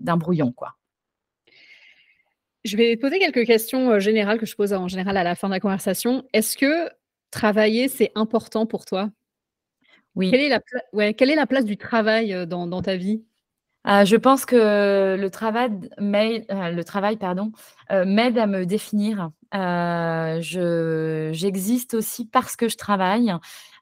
d'un 0.00 0.16
brouillon, 0.16 0.52
quoi. 0.52 0.74
Je 2.64 2.76
vais 2.78 2.96
poser 2.96 3.18
quelques 3.18 3.44
questions, 3.46 3.98
générales 4.00 4.38
que 4.38 4.46
je 4.46 4.56
pose 4.56 4.72
en 4.72 4.88
général 4.88 5.16
à 5.18 5.22
la 5.24 5.34
fin 5.34 5.48
de 5.48 5.52
la 5.52 5.60
conversation. 5.60 6.24
Est-ce 6.32 6.56
que 6.56 6.88
travailler, 7.30 7.88
c'est 7.88 8.10
important 8.14 8.64
pour 8.64 8.86
toi? 8.86 9.10
Oui. 10.16 10.30
Quelle 10.30 10.40
est 10.40 10.48
la 10.48 10.60
pla 10.60 10.80
ouais, 10.92 11.14
quelle 11.14 11.30
est 11.30 11.34
la 11.34 11.46
place 11.46 11.64
du 11.64 11.76
travail, 11.76 12.46
dans 12.46 12.66
dans 12.66 12.82
ta 12.82 12.96
vie? 12.96 13.24
Ah, 13.84 14.04
je 14.04 14.16
pense 14.16 14.46
que 14.46 15.16
le 15.18 15.30
travail 15.30 15.70
m'aide 16.00 16.46
heu, 16.52 16.72
le 16.74 16.84
travail 16.84 17.16
pardon, 17.18 17.52
m'aide 17.90 18.38
à 18.38 18.46
me 18.46 18.66
définir. 18.66 19.30
Je 19.52 21.30
j'existe 21.32 21.94
aussi 21.94 22.26
parce 22.26 22.56
que 22.56 22.68
je 22.68 22.76
travaille. 22.76 23.32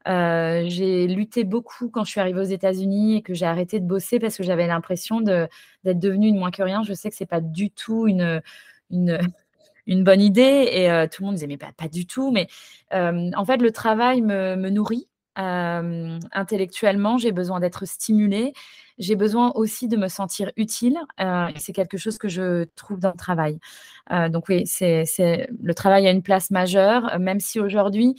Heu, 0.09 0.65
j'ai 0.69 1.07
lutté 1.09 1.45
beaucoup 1.45 1.89
quand 1.91 2.05
je 2.05 2.11
suis 2.11 2.21
arrivée 2.21 2.41
aux 2.41 2.45
États-Unis 2.45 3.17
et 3.17 3.23
que 3.23 3.35
j'ai 3.35 3.47
arrêté 3.47 3.81
de 3.81 3.87
bosser 3.87 4.19
parce 4.21 4.37
que 4.37 4.43
j'avais 4.43 4.67
l'impression 4.67 5.21
d'être 5.21 5.51
devenue 5.99 6.29
une 6.29 6.39
moins 6.39 6.51
que 6.51 6.63
rien. 6.63 6.83
Je 6.85 6.93
sais 6.95 7.11
que 7.11 7.17
c'est 7.17 7.27
pas 7.27 7.41
du 7.41 7.71
tout 7.71 8.07
une, 8.09 8.43
bonne 9.89 10.21
idée 10.21 10.69
et 10.73 10.91
heu, 10.91 11.09
tout 11.09 11.23
le 11.23 11.27
monde 11.27 11.35
disait: 11.37 11.47
«Mais 11.47 11.57
pas 11.59 11.73
du 11.93 12.07
tout», 12.07 12.31
mais 12.33 12.49
hem, 12.91 13.31
en 13.37 13.45
fait, 13.45 13.59
le 13.59 13.73
travail 13.73 14.23
me 14.23 14.57
me 14.57 14.71
nourrit, 14.71 15.09
intellectuellement. 15.37 17.19
J'ai 17.19 17.33
besoin 17.33 17.61
d'être 17.61 17.87
stimulée. 17.87 18.53
J'ai 18.99 19.17
besoin 19.17 19.53
aussi 19.55 19.89
de 19.89 19.97
me 19.97 20.09
sentir 20.09 20.53
utile, 20.57 20.99
c'est 21.57 21.73
quelque 21.73 21.97
chose 21.97 22.19
que 22.19 22.29
je 22.29 22.65
trouve 22.77 23.01
dans 23.01 23.11
le 23.11 23.17
travail. 23.17 23.59
Donc 24.31 24.49
oui, 24.49 24.67
c'est 24.67 25.49
le 25.63 25.75
travail 25.75 26.07
a 26.07 26.11
une 26.11 26.23
place 26.23 26.51
majeure, 26.51 27.19
même 27.19 27.41
si 27.41 27.59
aujourd'hui, 27.61 28.15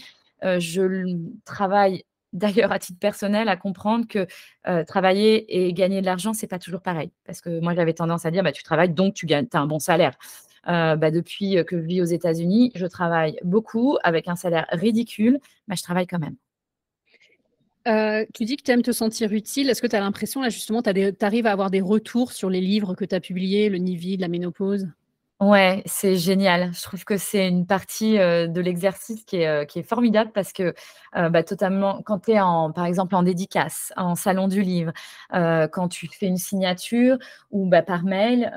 je 0.59 0.81
l 0.83 1.19
travaille 1.45 2.03
d'ailleurs 2.33 2.71
à 2.71 2.79
titre 2.79 2.99
personnel 2.99 3.47
à 3.49 3.55
comprendre 3.57 4.07
que, 4.07 4.27
heu, 4.67 4.85
travailler 4.85 5.65
et 5.67 5.73
gagner 5.73 6.01
de 6.01 6.05
l'argent, 6.07 6.33
c'est 6.33 6.47
pas 6.47 6.59
toujours 6.59 6.81
pareil. 6.81 7.11
Parce 7.25 7.41
que 7.41 7.59
moi, 7.61 7.75
j'avais 7.75 7.93
tendance 7.93 8.25
à 8.25 8.31
dire: 8.31 8.43
«Bah, 8.43 8.51
tu 8.51 8.63
travailles 8.63 8.89
donc 8.89 9.13
tu 9.13 9.25
gagnes 9.27 9.47
as 9.53 9.59
un 9.59 9.67
bon 9.67 9.79
salaire». 9.79 10.17
Heu, 10.67 10.95
bah, 10.97 11.11
depuis, 11.11 11.57
que 11.67 11.77
je 11.81 11.85
vis 11.85 12.01
aux 12.01 12.05
États-Unis, 12.05 12.71
je 12.75 12.85
travaille 12.87 13.37
beaucoup 13.43 13.97
avec 14.03 14.27
un 14.29 14.35
salaire 14.35 14.65
ridicule, 14.71 15.39
mais 15.67 15.75
je 15.75 15.83
travaille 15.83 16.07
quand 16.07 16.19
même. 16.19 16.35
Tu 18.33 18.45
dis 18.45 18.55
que 18.57 18.63
tu 18.63 18.71
aimes 18.71 18.81
te 18.81 18.91
sentir 18.91 19.31
utile. 19.33 19.69
Est-ce 19.69 19.81
que 19.81 19.87
tu 19.87 19.95
as 19.95 19.99
l'impression 19.99 20.41
là 20.41 20.49
justement, 20.49 20.81
tu 20.81 20.89
arrives 21.21 21.47
à 21.47 21.51
avoir 21.51 21.69
des 21.69 21.81
retours 21.81 22.31
sur 22.31 22.49
les 22.49 22.61
livres 22.61 22.95
que 22.95 23.05
tu 23.05 23.15
as 23.15 23.19
publiés, 23.19 23.69
Le 23.69 23.77
Nid-Vide, 23.77 24.21
La 24.21 24.27
Ménopause? 24.29 24.87
Ouais, 25.41 25.81
c'est 25.85 26.15
génial. 26.15 26.71
Je 26.73 26.81
trouve 26.83 27.03
que 27.03 27.17
c'est 27.17 27.47
une 27.49 27.65
partie, 27.65 28.13
de 28.17 28.61
l'exercice 28.61 29.25
qui 29.25 29.37
est, 29.37 29.83
formidable 29.83 30.31
parce 30.33 30.53
que, 30.53 30.73
bah, 31.13 31.43
totalement 31.43 32.01
quand 32.05 32.19
tu 32.19 32.31
es 32.31 32.39
en 32.39 32.71
par 32.71 32.85
exemple, 32.85 33.13
en 33.15 33.23
dédicace, 33.23 33.91
en 33.97 34.15
salon 34.15 34.47
du 34.47 34.61
livre, 34.61 34.93
quand 35.31 35.87
tu 35.89 36.07
fais 36.07 36.27
une 36.27 36.37
signature 36.37 37.17
ou 37.51 37.65
bah, 37.67 37.81
par 37.81 38.03
mail, 38.03 38.51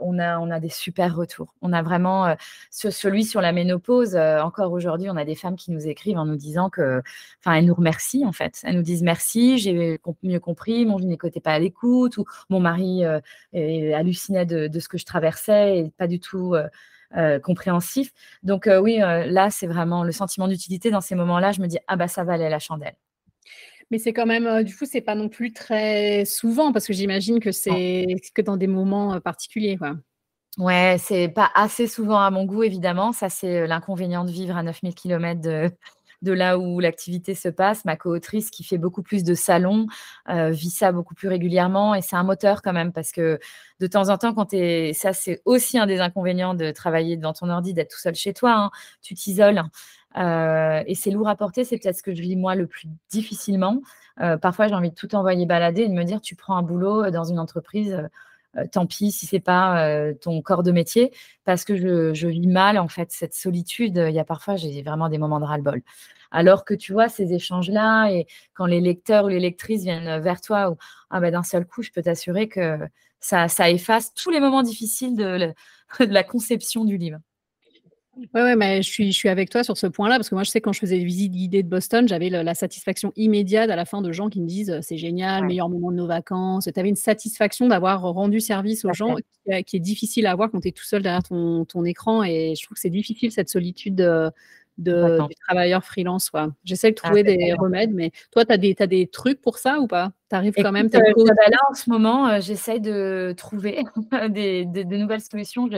on 0.00 0.18
a 0.18 0.38
on 0.38 0.50
a 0.50 0.60
des 0.60 0.70
super 0.70 1.14
retours. 1.14 1.52
On 1.62 1.72
a 1.74 1.82
vraiment, 1.82 2.34
celui 2.70 3.24
sur 3.24 3.40
la 3.42 3.52
ménopause, 3.52 4.16
encore 4.16 4.72
aujourd'hui, 4.72 5.10
on 5.10 5.16
a 5.16 5.24
des 5.24 5.34
femmes 5.34 5.56
qui 5.56 5.72
nous 5.72 5.88
écrivent 5.88 6.18
en 6.18 6.24
nous 6.26 6.36
disant 6.36 6.70
que 6.70 7.02
enfin, 7.40 7.54
elles 7.56 7.66
nous 7.66 7.74
remercient, 7.74 8.24
en 8.24 8.32
fait. 8.32 8.60
Elles 8.64 8.76
nous 8.76 8.82
disent: 8.82 9.02
«Merci, 9.02 9.58
j'ai 9.58 9.98
mieux 10.22 10.40
compris, 10.40 10.86
mon 10.86 10.98
gynéco 10.98 11.26
était 11.26 11.40
pas 11.40 11.52
à 11.52 11.58
l'écoute» 11.58 12.16
ou 12.18 12.24
«Mon 12.48 12.60
mari, 12.60 13.02
hallucinait 13.52 14.46
de 14.46 14.68
de 14.68 14.80
ce 14.80 14.88
que 14.88 14.96
je 14.98 15.04
traversais 15.04 15.78
et 15.78 15.90
pas 15.98 16.06
du 16.06 16.19
tout, 16.20 16.54
heu 16.54 16.66
heu, 17.16 17.40
compréhensif». 17.40 18.12
Donc 18.42 18.66
heu, 18.68 18.78
oui, 18.80 18.98
là, 18.98 19.50
c'est 19.50 19.66
vraiment 19.66 20.04
le 20.04 20.12
sentiment 20.12 20.48
d'utilité 20.48 20.90
dans 20.90 21.00
ces 21.00 21.14
moments-là, 21.16 21.52
je 21.52 21.60
me 21.60 21.66
dis: 21.66 21.78
«Ah 21.88 21.96
bah, 21.96 22.08
ça 22.08 22.24
valait 22.24 22.50
la 22.50 22.58
chandelle». 22.60 22.94
Mais 23.90 23.98
c'est 23.98 24.12
quand 24.12 24.26
même, 24.26 24.62
du 24.62 24.76
coup, 24.76 24.84
c'est 24.86 25.00
pas 25.00 25.16
non 25.16 25.28
plus 25.28 25.52
très 25.52 26.24
souvent 26.24 26.72
parce 26.72 26.86
que 26.86 26.92
j'imagine 26.92 27.40
que 27.40 27.50
c'est 27.52 28.06
que 28.34 28.42
dans 28.42 28.56
des 28.56 28.68
moments, 28.68 29.20
particuliers, 29.20 29.76
quoi? 29.76 29.96
Ouais, 30.58 30.96
c'est 30.98 31.28
pas 31.28 31.50
assez 31.54 31.86
souvent 31.86 32.20
à 32.20 32.30
mon 32.30 32.44
goût 32.44 32.64
évidemment, 32.64 33.12
ça 33.12 33.28
c'est, 33.28 33.66
l'inconvénient 33.68 34.24
de 34.24 34.32
vivre 34.32 34.56
à 34.56 34.62
9000 34.62 34.94
kilomètres 34.94 35.40
de 35.40 35.70
de 36.22 36.32
là 36.32 36.58
où 36.58 36.80
l'activité 36.80 37.34
se 37.34 37.48
passe. 37.48 37.84
Ma 37.84 37.96
co-autrice 37.96 38.50
qui 38.50 38.64
fait 38.64 38.78
beaucoup 38.78 39.02
plus 39.02 39.24
de 39.24 39.34
salons 39.34 39.86
vit 40.28 40.70
ça 40.70 40.92
beaucoup 40.92 41.14
plus 41.14 41.28
régulièrement 41.28 41.94
et 41.94 42.02
c'est 42.02 42.16
un 42.16 42.22
moteur 42.22 42.62
quand 42.62 42.72
même 42.72 42.92
parce 42.92 43.12
que 43.12 43.38
de 43.80 43.86
temps 43.86 44.08
en 44.08 44.18
temps, 44.18 44.34
quand 44.34 44.46
tu 44.46 44.56
es. 44.56 44.92
Ça, 44.92 45.12
c'est 45.12 45.40
aussi 45.44 45.78
un 45.78 45.86
des 45.86 46.00
inconvénients 46.00 46.54
de 46.54 46.70
travailler 46.70 47.16
devant 47.16 47.32
ton 47.32 47.48
ordi, 47.48 47.74
d'être 47.74 47.90
tout 47.90 48.00
seul 48.00 48.14
chez 48.14 48.32
toi. 48.34 48.52
Hein. 48.54 48.70
Tu 49.02 49.14
t'isoles. 49.14 49.62
et 50.16 50.94
c'est 50.94 51.10
lourd 51.10 51.28
à 51.28 51.36
porter, 51.36 51.64
c'est 51.64 51.78
peut-être 51.78 51.96
ce 51.96 52.02
que 52.02 52.14
je 52.14 52.22
vis 52.22 52.36
moi 52.36 52.54
le 52.54 52.66
plus 52.66 52.88
difficilement. 53.10 53.80
parfois, 54.42 54.68
j'ai 54.68 54.74
envie 54.74 54.90
de 54.90 54.94
tout 54.94 55.14
envoyer 55.14 55.46
balader 55.46 55.82
et 55.82 55.88
de 55.88 55.94
me 55.94 56.04
dire 56.04 56.20
tu 56.20 56.36
prends 56.36 56.56
un 56.56 56.62
boulot 56.62 57.10
dans 57.10 57.24
une 57.24 57.38
entreprise, 57.38 58.08
euh, 58.56 58.66
tant 58.70 58.86
pis 58.86 59.12
si 59.12 59.26
c'est 59.26 59.40
pas 59.40 59.86
euh, 59.86 60.14
ton 60.14 60.42
corps 60.42 60.62
de 60.62 60.72
métier, 60.72 61.12
parce 61.44 61.64
que 61.64 61.76
je, 61.76 62.26
vis 62.26 62.46
mal 62.46 62.78
en 62.78 62.88
fait 62.88 63.12
cette 63.12 63.34
solitude. 63.34 63.96
Il 64.08 64.14
y 64.14 64.18
a 64.18 64.24
parfois, 64.24 64.56
j'ai 64.56 64.82
vraiment 64.82 65.08
des 65.08 65.18
moments 65.18 65.40
de 65.40 65.44
ras-le-bol. 65.44 65.82
Alors 66.30 66.64
que 66.64 66.74
tu 66.74 66.92
vois 66.92 67.08
ces 67.08 67.32
échanges-là 67.32 68.10
et 68.10 68.26
quand 68.54 68.66
les 68.66 68.80
lecteurs 68.80 69.24
ou 69.24 69.28
les 69.28 69.40
lectrices 69.40 69.82
viennent 69.82 70.20
vers 70.20 70.40
toi, 70.40 70.70
ou 70.70 70.76
ah 71.10 71.20
bah, 71.20 71.30
d'un 71.30 71.42
seul 71.42 71.66
coup, 71.66 71.82
je 71.82 71.90
peux 71.90 72.02
t'assurer 72.02 72.48
que 72.48 72.78
ça, 73.20 73.48
ça 73.48 73.70
efface 73.70 74.14
tous 74.14 74.30
les 74.30 74.40
moments 74.40 74.62
difficiles 74.62 75.16
de 75.16 75.52
la 76.00 76.24
conception 76.24 76.84
du 76.84 76.96
livre. 76.98 77.18
Ouais, 78.34 78.42
ouais, 78.42 78.56
mais 78.56 78.82
je 78.82 78.88
suis, 78.88 79.12
je 79.12 79.16
suis 79.16 79.28
avec 79.28 79.50
toi 79.50 79.64
sur 79.64 79.76
ce 79.76 79.86
point-là, 79.86 80.16
parce 80.16 80.28
que 80.28 80.34
moi, 80.34 80.44
je 80.44 80.50
sais 80.50 80.60
quand 80.60 80.72
je 80.72 80.80
faisais 80.80 80.98
des 80.98 81.04
visites 81.04 81.32
guidées 81.32 81.62
de 81.62 81.68
Boston, 81.68 82.06
j'avais 82.06 82.28
la 82.28 82.54
satisfaction 82.54 83.12
immédiate 83.16 83.70
à 83.70 83.76
la 83.76 83.84
fin 83.84 84.02
de 84.02 84.12
gens 84.12 84.28
qui 84.28 84.40
me 84.40 84.46
disent 84.46 84.78
c'est 84.82 84.98
génial, 84.98 85.46
meilleur 85.46 85.68
moment 85.68 85.90
de 85.90 85.96
nos 85.96 86.06
vacances. 86.06 86.68
Tu 86.72 86.80
avais 86.80 86.88
une 86.88 86.96
satisfaction 86.96 87.68
d'avoir 87.68 88.02
rendu 88.02 88.40
service 88.40 88.84
aux 88.84 88.92
gens 88.92 89.16
qui, 89.66 89.76
est 89.76 89.80
difficile 89.80 90.26
à 90.26 90.32
avoir 90.32 90.50
quand 90.50 90.60
tu 90.60 90.68
es 90.68 90.72
tout 90.72 90.84
seul 90.84 91.02
derrière 91.02 91.22
ton, 91.22 91.64
ton, 91.64 91.84
écran. 91.84 92.22
Et 92.22 92.54
je 92.56 92.64
trouve 92.64 92.74
que 92.74 92.80
c'est 92.80 92.90
difficile 92.90 93.32
cette 93.32 93.48
solitude 93.48 93.94
de, 93.94 94.30
de 94.80 95.18
du 95.28 95.34
travailleur 95.46 95.84
freelance. 95.84 96.30
J'essaie 96.64 96.90
de 96.90 96.96
ah, 97.02 97.06
trouver 97.06 97.22
des 97.22 97.54
remèdes, 97.54 97.92
mais 97.92 98.10
toi, 98.32 98.44
tu 98.44 98.52
as 98.52 98.56
des, 98.56 98.74
as 98.78 98.86
des 98.86 99.06
trucs 99.06 99.40
pour 99.40 99.58
ça 99.58 99.78
ou 99.78 99.86
pas? 99.86 100.12
Tu 100.30 100.36
arrives 100.36 100.54
quand 100.54 100.72
même 100.72 100.88
euh, 100.92 100.98
Là, 100.98 101.58
en 101.70 101.74
ce 101.74 101.90
moment, 101.90 102.28
euh, 102.28 102.40
j'essaie 102.40 102.80
de 102.80 103.34
trouver 103.36 103.84
des, 104.30 104.64
de 104.64 104.96
nouvelles 104.96 105.20
solutions 105.20 105.68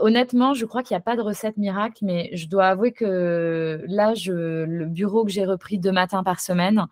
honnêtement, 0.00 0.54
je 0.54 0.64
crois 0.66 0.82
qu'il 0.82 0.94
n'y 0.94 0.98
a 0.98 1.02
pas 1.02 1.16
de 1.16 1.22
recette 1.22 1.56
miracle, 1.56 2.04
mais 2.04 2.30
je 2.32 2.46
dois 2.46 2.66
avouer 2.68 2.92
que 2.92 3.82
là, 3.86 4.14
le 4.26 4.84
bureau 4.86 5.24
que 5.24 5.30
j'ai 5.30 5.44
repris 5.44 5.78
deux 5.78 5.92
matins 5.92 6.22
par 6.22 6.40
semaine, 6.40 6.86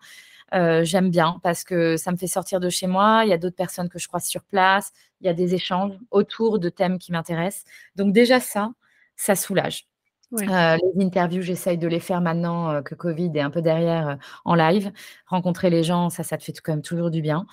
euh, 0.53 0.83
j'aime 0.83 1.09
bien 1.09 1.39
parce 1.43 1.63
que 1.63 1.97
ça 1.97 2.11
me 2.11 2.17
fait 2.17 2.27
sortir 2.27 2.59
de 2.59 2.69
chez 2.69 2.87
moi. 2.87 3.21
Il 3.23 3.29
y 3.29 3.33
a 3.33 3.37
d'autres 3.37 3.55
personnes 3.55 3.89
que 3.89 3.99
je 3.99 4.07
croise 4.07 4.25
sur 4.25 4.43
place. 4.43 4.91
Il 5.21 5.27
y 5.27 5.29
a 5.29 5.33
des 5.33 5.53
échanges 5.53 5.93
autour 6.11 6.59
de 6.59 6.69
thèmes 6.69 6.97
qui 6.97 7.11
m'intéressent. 7.11 7.65
Donc 7.95 8.13
déjà 8.13 8.39
ça, 8.39 8.71
ça 9.15 9.35
soulage. 9.35 9.85
Euh, 10.33 10.77
les 10.95 11.03
interviews, 11.03 11.41
j'essaye 11.41 11.79
de 11.79 11.87
les 11.87 11.99
faire 11.99 12.21
maintenant 12.21 12.69
euh, 12.69 12.81
que 12.81 12.93
Covid 12.93 13.31
est 13.33 13.41
un 13.41 13.49
peu 13.49 13.61
derrière 13.61 14.17
en 14.45 14.53
live. 14.53 14.91
Rencontrer 15.25 15.69
les 15.69 15.83
gens, 15.83 16.09
ça, 16.09 16.23
ça 16.23 16.37
te 16.37 16.43
fait 16.43 16.53
quand 16.63 16.73
même 16.73 16.81
toujours 16.83 17.09
du 17.09 17.21
bien. 17.21 17.47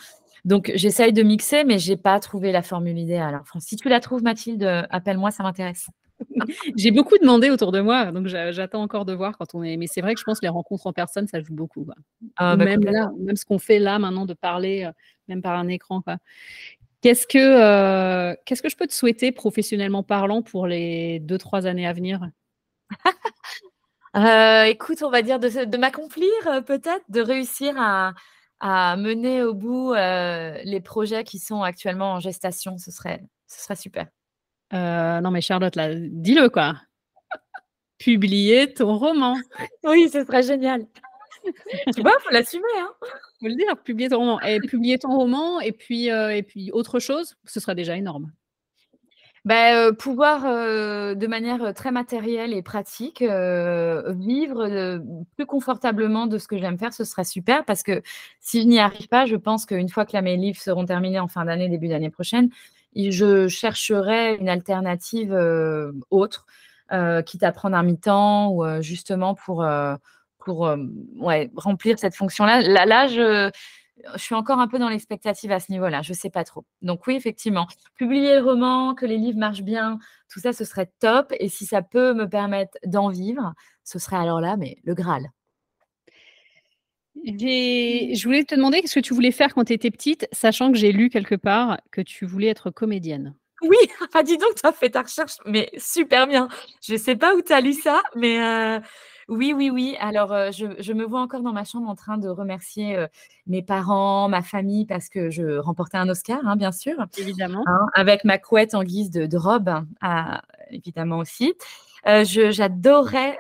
Donc, 0.47 0.73
j'essaye 0.75 1.13
de 1.13 1.23
mixer, 1.23 1.65
mais 1.65 1.79
je 1.79 1.91
n'ai 1.91 1.97
pas 1.99 2.19
trouvé 2.21 2.53
la 2.53 2.63
formule 2.63 2.99
idéale. 2.99 3.43
si 3.59 3.77
tu 3.77 3.89
la 3.91 4.01
trouves, 4.01 4.23
Mathilde, 4.23 4.65
appelle-moi, 4.91 5.31
ça 5.31 5.43
m'intéresse. 5.43 5.89
J'ai 6.77 6.91
beaucoup 6.91 7.19
demandé 7.19 7.51
autour 7.51 7.73
de 7.73 7.81
moi, 7.81 8.11
donc 8.13 8.27
j'attends 8.27 8.83
encore 8.83 9.05
de 9.05 9.13
voir 9.13 9.37
quand 9.39 9.55
on 9.55 9.63
est. 9.63 9.77
Mais 9.77 9.87
c'est 9.87 10.01
vrai 10.01 10.15
que 10.15 10.21
je 10.21 10.25
pense 10.25 10.41
que 10.41 10.47
les 10.47 10.51
rencontres 10.51 10.87
en 10.87 10.93
personne, 10.93 11.27
ça 11.27 11.41
joue 11.41 11.55
beaucoup. 11.55 11.87
Ah, 12.37 12.57
bah, 12.57 12.65
même 12.65 12.85
là, 12.85 13.11
même 13.19 13.37
ce 13.37 13.45
qu'on 13.45 13.59
fait 13.59 13.79
là 13.79 13.99
maintenant 13.99 14.27
de 14.27 14.35
parler, 14.35 14.85
euh, 14.85 14.93
même 15.29 15.43
par 15.43 15.59
un 15.59 15.69
écran. 15.69 16.03
Qu'est-ce 17.03 17.27
que, 17.27 17.39
euh, 17.39 18.35
qu'est-ce 18.45 18.63
que 18.63 18.69
je 18.69 18.77
peux 18.77 18.87
te 18.87 18.95
souhaiter 18.95 19.33
professionnellement 19.33 20.03
parlant 20.03 20.43
pour 20.43 20.67
les 20.67 21.21
deux, 21.21 21.39
trois 21.39 21.67
années 21.67 21.87
à 21.87 21.93
venir? 21.93 22.21
Euh, 24.15 24.63
Écoute, 24.63 25.03
on 25.03 25.11
va 25.11 25.21
dire 25.21 25.39
de, 25.39 25.67
de 25.67 25.77
m'accomplir 25.77 26.31
peut-être, 26.65 27.05
de 27.11 27.21
réussir 27.21 27.75
à, 27.77 28.15
à 28.61 28.97
mener 28.97 29.43
au 29.43 29.55
bout 29.55 29.95
les 29.95 30.81
projets 30.83 31.25
qui 31.25 31.39
sont 31.39 31.63
actuellement 31.63 32.13
en 32.15 32.21
gestation. 32.21 32.79
Ce 32.79 32.91
serait, 32.91 33.23
ce 33.47 33.63
serait 33.65 33.77
super. 33.77 34.07
non, 34.73 35.31
mais 35.31 35.41
Charlotte, 35.41 35.77
là, 35.77 35.95
dis-le 35.95 36.49
quoi. 36.49 36.75
Publier 37.99 38.75
ton 38.75 38.99
roman. 38.99 39.37
Oui, 39.85 40.09
ce 40.11 40.25
serait 40.25 40.43
génial. 40.43 40.87
tu 41.95 42.03
vois, 42.03 42.13
faut 42.23 42.31
l'assumer. 42.31 42.65
Hein. 42.79 42.91
Faut 43.41 43.49
le 43.49 43.55
dire, 43.55 43.77
publier 43.83 44.09
ton 44.11 44.19
roman. 44.19 44.41
Et 44.41 44.61
publier 44.61 44.99
ton 44.99 45.17
roman, 45.17 45.61
et 45.61 45.73
puis, 45.73 46.09
et 46.09 46.43
puis 46.43 46.71
autre 46.73 46.99
chose, 46.99 47.37
ce 47.45 47.61
serait 47.61 47.75
déjà 47.75 47.97
énorme. 47.97 48.33
Bah, 49.47 49.93
pouvoir, 49.93 50.43
de 50.43 51.27
manière, 51.29 51.73
très 51.73 51.93
matérielle 51.93 52.53
et 52.53 52.63
pratique, 52.63 53.23
vivre, 53.23 54.99
plus 55.37 55.47
confortablement 55.47 56.27
de 56.27 56.37
ce 56.39 56.49
que 56.49 56.59
j'aime 56.59 56.77
faire, 56.79 56.93
ce 56.93 57.05
serait 57.05 57.23
super 57.25 57.65
parce 57.65 57.85
que 57.85 58.03
si 58.41 58.63
je 58.63 58.67
n'y 58.67 58.81
arrive 58.81 59.07
pas, 59.07 59.25
je 59.25 59.37
pense 59.37 59.65
qu'une 59.65 59.89
fois 59.89 60.05
que 60.05 60.15
là 60.15 60.21
mes 60.23 60.37
livres 60.37 60.61
seront 60.61 60.85
terminés 60.85 61.21
en 61.21 61.29
fin 61.29 61.45
d'année, 61.45 61.69
début 61.69 61.87
d'année 61.87 62.11
prochaine, 62.11 62.51
je 62.97 63.47
chercherai 63.47 64.35
une 64.41 64.49
alternative, 64.49 65.33
autre, 66.11 66.45
quitte 67.25 67.45
à 67.45 67.53
prendre 67.53 67.77
un 67.77 67.85
mi-temps 67.85 68.51
ou, 68.51 68.65
justement 68.83 69.37
pour, 69.37 69.65
pour, 70.41 70.75
ouais, 71.21 71.53
remplir 71.57 72.01
cette 72.01 72.17
fonction-là. 72.17 72.63
Là 72.63 72.85
là, 72.85 73.07
je 73.07 73.53
je 74.15 74.19
suis 74.19 74.35
encore 74.35 74.59
un 74.59 74.69
peu 74.69 74.79
dans 74.79 74.89
l'expectative 74.89 75.53
à 75.53 75.61
ce 75.61 75.71
niveau-là, 75.73 76.03
je 76.03 76.13
ne 76.13 76.17
sais 76.17 76.31
pas 76.31 76.45
trop. 76.45 76.65
Donc 76.83 77.07
oui, 77.07 77.15
effectivement, 77.15 77.67
publier 77.97 78.37
le 78.37 78.43
roman, 78.43 78.95
que 78.95 79.07
les 79.07 79.19
livres 79.19 79.39
marchent 79.39 79.63
bien, 79.63 79.99
tout 80.29 80.41
ça, 80.41 80.53
ce 80.53 80.65
serait 80.65 80.91
top. 81.01 81.33
Et 81.39 81.49
si 81.49 81.67
ça 81.67 81.83
peut 81.83 82.15
me 82.15 82.29
permettre 82.29 82.79
d'en 82.85 83.09
vivre, 83.09 83.55
ce 83.85 83.99
serait 83.99 84.17
alors 84.17 84.41
là, 84.41 84.57
mais 84.57 84.77
le 84.85 84.95
Graal. 84.95 85.31
Je 87.25 88.25
voulais 88.25 88.45
te 88.45 88.55
demander 88.55 88.81
qu'est-ce 88.81 88.95
que 88.95 89.01
tu 89.01 89.15
voulais 89.15 89.33
faire 89.33 89.55
quand 89.55 89.65
tu 89.65 89.73
étais 89.73 89.91
petite, 89.91 90.29
sachant 90.33 90.71
que 90.71 90.79
j'ai 90.79 90.93
lu 90.93 91.09
quelque 91.09 91.35
part 91.35 91.79
que 91.91 92.01
tu 92.01 92.27
voulais 92.27 92.49
être 92.49 92.71
comédienne? 92.71 93.35
Oui, 93.63 93.77
enfin 94.03 94.23
dis 94.23 94.37
donc, 94.37 94.55
tu 94.55 94.67
as 94.67 94.73
fait 94.73 94.91
ta 94.91 95.03
recherche, 95.03 95.37
mais 95.45 95.71
super 95.77 96.27
bien. 96.27 96.49
Je 96.83 96.95
ne 96.95 96.99
sais 96.99 97.17
pas 97.17 97.35
où 97.35 97.43
tu 97.43 97.53
as 97.53 97.61
lu 97.61 97.73
ça, 97.73 98.03
mais 98.15 98.41
euh, 98.41 98.81
oui, 99.29 99.53
oui, 99.55 99.71
oui. 99.71 99.97
Alors, 100.01 100.29
je, 100.53 100.93
me 100.93 101.05
vois 101.05 101.21
encore 101.21 101.43
dans 101.43 101.53
ma 101.53 101.65
chambre 101.65 101.89
en 101.89 101.97
train 101.97 102.17
de 102.17 102.29
remercier 102.29 102.97
mes 103.47 103.63
parents, 103.63 104.29
ma 104.29 104.43
famille, 104.43 104.87
parce 104.87 105.09
que 105.09 105.31
je 105.31 105.59
remportais 105.59 105.97
un 105.97 106.09
Oscar, 106.09 106.41
hein, 106.45 106.57
bien 106.57 106.73
sûr. 106.73 106.95
Évidemment. 107.19 107.65
Hein, 107.67 107.87
avec 107.95 108.25
ma 108.25 108.39
couette 108.39 108.75
en 108.75 108.85
guise 108.85 109.11
de, 109.11 109.37
robe, 109.37 109.71
ah, 110.01 110.43
évidemment 110.71 111.19
aussi. 111.19 111.55
J'adorais 112.05 113.39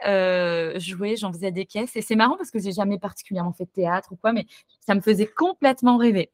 jouer, 0.80 1.16
j'en 1.16 1.32
faisais 1.32 1.52
des 1.52 1.66
caisses. 1.66 1.94
Et 1.94 2.02
c'est 2.02 2.16
marrant 2.16 2.36
parce 2.36 2.50
que 2.50 2.58
j'ai 2.58 2.72
jamais 2.72 2.98
particulièrement 2.98 3.52
fait 3.52 3.66
de 3.66 3.70
théâtre 3.70 4.08
ou 4.12 4.16
quoi, 4.16 4.32
mais 4.32 4.46
ça 4.80 4.94
me 4.94 5.00
faisait 5.00 5.28
complètement 5.28 5.98
rêver. 5.98 6.30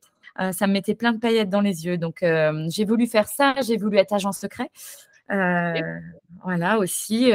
ça 0.53 0.67
me 0.67 0.73
mettait 0.73 0.95
plein 0.95 1.13
de 1.13 1.19
paillettes 1.19 1.51
dans 1.51 1.61
les 1.61 1.85
yeux. 1.85 1.99
Donc, 1.99 2.25
j'ai 2.69 2.85
voulu 2.87 3.07
faire 3.07 3.29
ça. 3.29 3.55
J'ai 3.61 3.77
voulu 3.77 3.99
être 3.99 4.15
agent 4.15 4.33
secret. 4.33 4.71
Voilà 5.29 6.79
aussi 6.79 7.33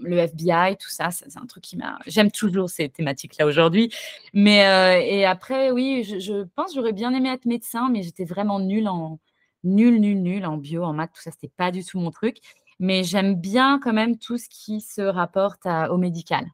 le 0.00 0.18
FBI, 0.18 0.76
tout 0.76 0.90
ça, 0.90 1.10
c'est 1.10 1.36
un 1.36 1.46
truc 1.46 1.62
qui 1.62 1.76
m'a. 1.76 1.98
J'aime 2.06 2.30
toujours 2.30 2.70
ces 2.70 2.88
thématiques-là 2.88 3.46
aujourd'hui. 3.46 3.92
Mais 4.32 4.66
euh, 4.66 5.00
et 5.00 5.24
après, 5.24 5.70
oui, 5.70 6.04
je, 6.04 6.44
pense 6.54 6.74
j'aurais 6.74 6.92
bien 6.92 7.12
aimé 7.14 7.30
être 7.30 7.44
médecin, 7.44 7.88
mais 7.90 8.02
j'étais 8.02 8.24
vraiment 8.24 8.60
nulle 8.60 8.88
en 8.88 9.18
nul, 9.64 10.00
nul, 10.00 10.22
nul 10.22 10.46
en 10.46 10.56
bio, 10.56 10.84
en 10.84 10.92
maths, 10.92 11.12
tout 11.14 11.22
ça, 11.22 11.30
c'était 11.30 11.52
pas 11.56 11.70
du 11.70 11.84
tout 11.84 11.98
mon 11.98 12.10
truc. 12.10 12.38
Mais 12.78 13.04
j'aime 13.04 13.34
bien 13.36 13.80
quand 13.82 13.92
même 13.92 14.18
tout 14.18 14.38
ce 14.38 14.48
qui 14.50 14.80
se 14.80 15.00
rapporte 15.00 15.66
au 15.90 15.96
médical. 15.96 16.46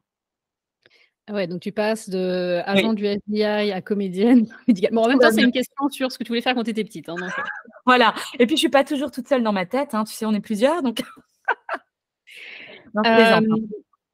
Ah 1.27 1.33
ouais, 1.33 1.47
donc 1.47 1.61
tu 1.61 1.71
passes 1.71 2.09
de 2.09 2.61
agent 2.65 2.93
du 2.93 3.05
FBI 3.05 3.71
à 3.71 3.81
comédienne 3.81 4.45
Bon, 4.91 5.03
en 5.03 5.07
même 5.07 5.19
temps, 5.19 5.31
c'est 5.31 5.41
une 5.41 5.53
question 5.53 5.89
sur 5.89 6.11
ce 6.11 6.17
que 6.17 6.25
tu 6.25 6.29
voulais 6.29 6.41
faire 6.41 6.53
quand 6.53 6.65
tu 6.65 6.71
étais 6.71 6.83
petite. 6.83 7.07
Hein, 7.07 7.15
euh. 7.21 7.41
voilà. 7.85 8.13
Et 8.39 8.45
puis, 8.45 8.57
je 8.57 8.59
suis 8.59 8.69
pas 8.69 8.83
toujours 8.83 9.09
toute 9.09 9.29
seule 9.29 9.41
dans 9.41 9.53
ma 9.53 9.65
tête. 9.65 9.93
Hein, 9.93 10.03
tu 10.03 10.13
sais, 10.13 10.25
on 10.25 10.33
est 10.33 10.41
plusieurs, 10.41 10.83
donc. 10.83 11.01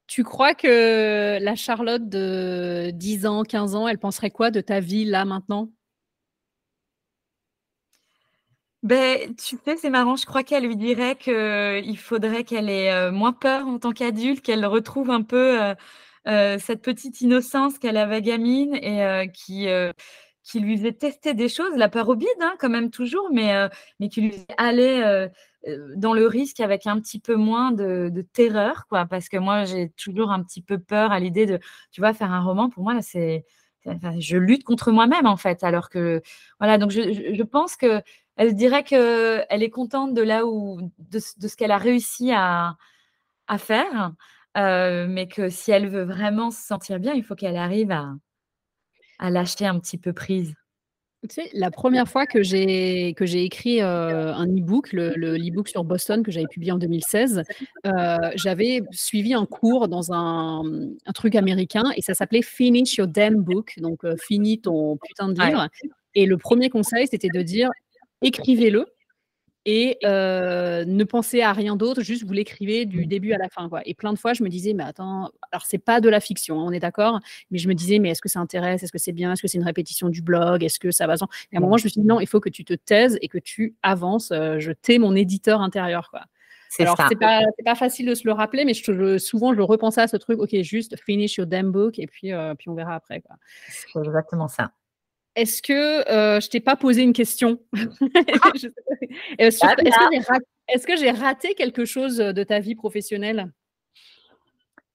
Tu 0.08 0.24
crois 0.24 0.56
que 0.56 1.38
la 1.40 1.56
Charlotte 1.56 2.08
de 2.10 2.92
10 2.92 3.26
ans, 3.26 3.44
15 3.44 3.76
ans, 3.76 3.88
elle 3.88 4.00
penserait 4.00 4.32
quoi 4.32 4.50
de 4.52 4.62
ta 4.62 4.80
vie 4.80 5.06
là 5.06 5.26
maintenant? 5.26 5.70
Ben, 8.82 9.36
tu 9.36 9.58
sais, 9.66 9.76
c'est 9.76 9.90
marrant, 9.90 10.16
je 10.16 10.26
crois 10.26 10.44
qu'elle 10.44 10.66
lui 10.66 10.78
dirait 10.78 11.18
qu'il 11.18 11.98
faudrait 11.98 12.46
qu'elle 12.46 12.70
ait 12.70 13.12
moins 13.12 13.34
peur 13.34 13.68
en 13.68 13.78
tant 13.78 13.92
qu'adulte, 13.92 14.42
qu'elle 14.42 14.66
retrouve 14.66 15.10
un 15.10 15.22
peu 15.22 15.76
cette 16.26 16.82
petite 16.82 17.20
innocence 17.22 17.78
qu'elle 17.78 17.98
avait 17.98 18.22
gamine 18.22 18.74
et 18.76 19.30
qui, 19.34 19.68
qui 20.44 20.60
lui 20.62 20.78
faisait 20.78 20.94
tester 20.94 21.34
des 21.34 21.50
choses, 21.50 21.76
la 21.76 21.90
peur 21.90 22.08
au 22.08 22.16
bide, 22.16 22.30
hein, 22.40 22.56
quand 22.58 22.70
même 22.70 22.90
toujours, 22.90 23.30
mais, 23.34 23.54
mais 24.00 24.08
qui 24.08 24.22
lui 24.22 24.34
allait 24.58 25.30
dans 25.95 26.14
le 26.14 26.26
risque 26.28 26.60
avec 26.60 26.88
un 26.88 26.99
petit 26.99 27.20
peu 27.20 27.36
moins 27.36 27.72
de, 27.72 28.26
terreur, 28.34 28.88
quoi. 28.88 29.05
Parce 29.05 29.30
que 29.30 29.38
moi, 29.38 29.66
j'ai 29.66 29.89
toujours 29.91 30.32
un 30.32 30.43
petit 30.43 30.62
peu 30.62 30.80
peur 30.80 31.12
à 31.12 31.20
l'idée 31.20 31.45
de, 31.45 31.60
tu 31.91 32.01
vois, 32.01 32.14
faire 32.14 32.32
un 32.32 32.41
roman. 32.41 32.70
Pour 32.70 32.84
moi, 32.84 33.01
c'est, 33.01 33.45
je 34.20 34.38
lutte 34.38 34.64
contre 34.64 34.91
moi-même 34.91 35.26
en 35.28 35.38
fait. 35.38 35.64
Alors 35.64 35.89
que, 35.89 36.22
voilà, 36.60 36.78
donc 36.78 36.91
je, 36.91 37.43
pense 37.43 37.76
que 37.76 38.01
elle 38.38 38.55
dirait 38.55 38.84
que 38.84 39.43
elle 39.49 39.64
est 39.64 39.70
contente 39.70 40.14
de 40.14 40.22
là 40.22 40.45
où, 40.45 40.80
de, 40.99 41.20
ce 41.20 41.55
qu'elle 41.55 41.72
a 41.72 41.78
réussi 41.78 42.32
à, 42.34 42.78
à 43.47 43.57
faire. 43.57 44.14
mais 44.55 45.28
que 45.28 45.49
si 45.49 45.72
elle 45.72 45.89
veut 45.89 46.03
vraiment 46.03 46.51
se 46.51 46.62
sentir 46.62 46.99
bien, 46.99 47.14
il 47.14 47.24
faut 47.24 47.36
qu'elle 47.36 47.57
arrive 47.57 47.91
à 47.91 48.14
à 49.20 49.30
lâcher 49.30 49.68
un 49.68 49.80
petit 49.80 49.97
peu 49.97 50.14
prise. 50.14 50.55
Tu 51.28 51.36
sais, 51.36 51.50
la 51.54 51.70
première 51.70 52.08
fois 52.08 52.26
que 52.26 52.42
j'ai 52.44 53.14
que 53.14 53.26
j'ai 53.26 53.44
écrit, 53.44 53.82
heu, 53.82 53.84
un 53.86 54.46
e-book, 54.48 54.94
le 54.94 55.12
le 55.18 55.36
l'e-book 55.36 55.68
sur 55.68 55.84
Boston 55.84 56.24
que 56.24 56.32
j'avais 56.32 56.48
publié 56.48 56.72
en 56.72 56.78
2016, 56.78 57.44
heu, 57.86 57.92
j'avais 58.36 58.82
suivi 58.92 59.34
un 59.34 59.46
cours 59.46 59.90
dans 59.90 60.14
un, 60.14 60.62
un 61.06 61.12
truc 61.14 61.36
américain 61.36 61.84
et 61.98 62.02
ça 62.02 62.14
s'appelait 62.14 62.42
«Finish 62.42 62.96
your 62.98 63.08
damn 63.08 63.36
book», 63.36 63.74
donc 63.80 64.06
heu, 64.06 64.16
finis 64.18 64.62
ton 64.62 64.96
putain 64.98 65.28
de 65.28 65.34
livre. 65.42 65.68
Et 66.16 66.26
le 66.26 66.38
premier 66.38 66.70
conseil, 66.70 67.06
c'était 67.08 67.30
de 67.30 67.42
dire: 67.42 67.70
«Écrivez-le 68.22 68.86
et 69.72 70.00
ne 70.04 71.04
pensez 71.04 71.42
à 71.42 71.54
rien 71.54 71.76
d'autre, 71.76 72.02
juste 72.02 72.24
vous 72.26 72.34
l'écrivez 72.34 72.86
du 72.86 73.06
début 73.06 73.34
à 73.34 73.38
la 73.38 73.50
fin, 73.50 73.70
quoi» 73.70 73.82
et 73.86 73.94
plein 73.94 74.14
de 74.14 74.18
fois, 74.18 74.34
je 74.34 74.44
me 74.44 74.50
disais: 74.50 74.74
«Mais 74.74 74.84
attends» 74.84 75.30
alors 75.52 75.66
c'est 75.66 75.78
pas 75.78 76.02
de 76.02 76.10
la 76.10 76.20
fiction, 76.20 76.60
hein, 76.60 76.64
on 76.66 76.72
est 76.72 76.80
d'accord? 76.80 77.20
Mais 77.52 77.60
je 77.60 77.68
me 77.68 77.76
disais: 77.76 78.00
«Mais 78.00 78.10
est-ce 78.10 78.22
que 78.22 78.30
ça 78.30 78.40
intéresse? 78.40 78.82
Est-ce 78.82 78.92
que 78.92 78.98
c'est 78.98 79.12
bien? 79.12 79.32
Est-ce 79.32 79.44
que 79.44 79.48
c'est 79.48 79.60
une 79.60 79.64
répétition 79.64 80.10
du 80.10 80.22
blog? 80.24 80.64
Est-ce 80.64 80.80
que 80.80 80.90
ça 80.90 81.06
va 81.06 81.18
sans» 81.18 81.28
et 81.52 81.56
à 81.56 81.60
un 81.60 81.62
moment, 81.62 81.78
je 81.78 81.84
me 81.84 81.90
suis 81.90 82.02
dit: 82.02 82.08
«Non, 82.08 82.20
il 82.20 82.28
faut 82.28 82.40
que 82.40 82.50
tu 82.50 82.66
te 82.66 82.74
taises 82.74 83.18
et 83.22 83.28
que 83.28 83.38
tu 83.38 83.76
avances», 83.84 84.30
je 84.32 84.72
tais 84.72 84.98
mon 84.98 85.16
éditeur 85.16 85.62
intérieur, 85.62 86.10
quoi. 86.10 86.22
Alors 86.80 86.98
c'est 87.10 87.16
pas 87.20 87.42
c'est 87.58 87.64
pas 87.64 87.76
facile 87.76 88.08
de 88.08 88.16
se 88.16 88.28
le 88.28 88.32
rappeler, 88.32 88.64
mais 88.66 88.74
je 88.74 89.18
souvent, 89.18 89.54
je 89.54 89.62
repensais 89.62 90.02
à 90.02 90.08
ce 90.08 90.18
truc: 90.18 90.40
«OK, 90.40 90.56
juste 90.62 91.00
finish 91.04 91.38
your 91.38 91.48
damn 91.48 91.72
book 91.72 92.00
et 92.00 92.08
puis, 92.08 92.32
puis 92.58 92.70
on 92.70 92.74
verra 92.74 92.96
après», 92.96 93.22
quoi. 93.22 93.36
C'est 93.70 94.00
exactement 94.00 94.48
ça. 94.48 94.72
Est-ce 95.40 95.62
que, 95.62 96.02
heu, 96.02 96.42
je 96.42 96.50
t'ai 96.50 96.60
pas 96.60 96.76
posé 96.76 97.02
une 97.02 97.14
question? 97.14 97.62
Est-ce 99.40 100.86
que 100.86 100.98
j'ai 100.98 101.12
raté 101.12 101.54
quelque 101.56 101.86
chose, 101.86 102.18
de 102.18 102.44
ta 102.44 102.60
vie 102.60 102.76
professionnelle? 102.76 103.50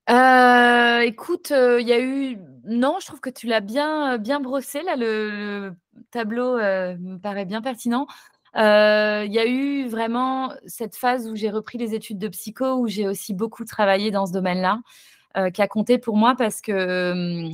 Écoute, 0.07 1.51
il 1.51 1.89
y 1.89 1.95
a 1.95 2.01
eu 2.01 2.37
non, 2.67 2.99
je 3.01 3.07
trouve 3.07 3.21
que 3.21 3.31
tu 3.31 3.47
l'as 3.47 3.61
bien, 3.61 4.19
bien 4.19 4.39
brossé 4.41 4.83
là, 4.83 4.97
le 4.97 5.73
tableau, 6.11 6.59
me 6.59 7.17
paraît 7.17 7.47
bien 7.47 7.63
pertinent. 7.63 8.07
il 8.55 9.33
y 9.33 9.39
a 9.39 9.47
eu 9.47 9.89
vraiment 9.89 10.53
cette 10.67 10.97
phase 10.97 11.27
où 11.31 11.37
j'ai 11.37 11.49
repris 11.49 11.79
les 11.79 11.95
études 11.95 12.19
de 12.19 12.29
psycho, 12.29 12.75
où 12.75 12.87
j'ai 12.87 13.09
aussi 13.09 13.33
beaucoup 13.33 13.65
travaillé 13.65 14.11
dans 14.11 14.27
ce 14.27 14.33
domaine-là. 14.33 14.81
Euh, 15.37 15.51
qui 15.51 15.63
a 15.63 15.67
compté 15.67 15.99
pour 15.99 16.17
moi 16.17 16.37
parce 16.39 16.61
que 16.61 17.51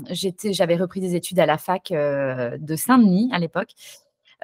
j'avais 0.50 0.76
repris 0.76 1.00
des 1.00 1.14
études 1.14 1.38
à 1.38 1.46
la 1.46 1.56
fac 1.56 1.90
de 1.90 2.76
Saint-Denis 2.76 3.30
à 3.32 3.38
l'époque. 3.38 3.70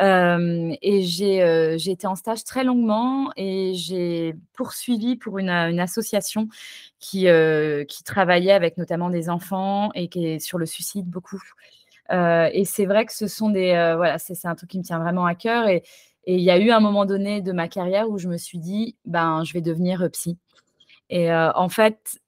et 0.01 1.03
j'ai 1.03 1.91
été 1.91 2.07
en 2.07 2.14
stage 2.14 2.45
très 2.45 2.64
longuement 2.64 3.30
et 3.37 3.74
j'ai 3.74 4.34
poursuivi 4.55 5.16
pour 5.16 5.39
une, 5.39 5.51
association 5.51 6.49
qui, 6.99 7.26
qui 7.89 8.05
travaillait 8.05 8.53
avec 8.53 8.78
notamment 8.78 9.11
des 9.11 9.28
enfants 9.28 9.91
et 9.95 10.09
qui 10.09 10.26
est 10.26 10.39
sur 10.39 10.57
le 10.57 10.64
suicide 10.64 11.07
beaucoup. 11.07 11.43
et 12.11 12.64
c'est 12.64 12.87
vrai 12.87 13.05
que 13.05 13.12
ce 13.12 13.26
sont 13.26 13.51
des. 13.51 13.72
voilà, 13.99 14.16
c'est 14.18 14.47
un 14.47 14.55
truc 14.55 14.70
qui 14.70 14.78
me 14.78 14.82
tient 14.82 14.99
vraiment 14.99 15.26
à 15.26 15.34
cœur. 15.34 15.68
Et 15.68 15.82
il 16.26 16.41
y 16.41 16.51
a 16.51 16.59
eu 16.59 16.70
un 16.70 16.80
moment 16.80 17.05
donné 17.05 17.43
de 17.43 17.53
ma 17.53 17.68
carrière 17.68 18.09
où 18.09 18.16
je 18.16 18.28
me 18.28 18.39
suis 18.39 18.59
dit, 18.59 18.97
ben, 19.05 19.45
je 19.45 19.53
vais 19.53 19.61
devenir 19.61 20.09
psy. 20.11 20.39
Et 21.11 21.30
en 21.32 21.68
fait, 21.68 22.18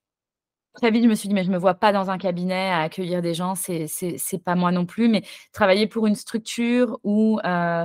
Très 0.78 0.92
vite, 0.92 1.02
je 1.02 1.08
me 1.08 1.14
suis 1.16 1.28
dit: 1.28 1.34
«Mais 1.34 1.42
je 1.44 1.50
me 1.50 1.58
vois 1.58 1.74
pas 1.74 1.92
dans 1.92 2.08
un 2.10 2.18
cabinet 2.18 2.70
à 2.70 2.82
accueillir 2.82 3.20
des 3.20 3.34
gens, 3.34 3.56
c'est 3.56 3.86
c'est 3.88 4.38
pas 4.44 4.54
moi 4.54 4.70
non 4.70 4.86
plus». 4.86 5.08
Mais 5.08 5.22
travailler 5.52 5.88
pour 5.88 6.06
une 6.06 6.14
structure 6.14 7.00
ou 7.02 7.40
euh, 7.44 7.84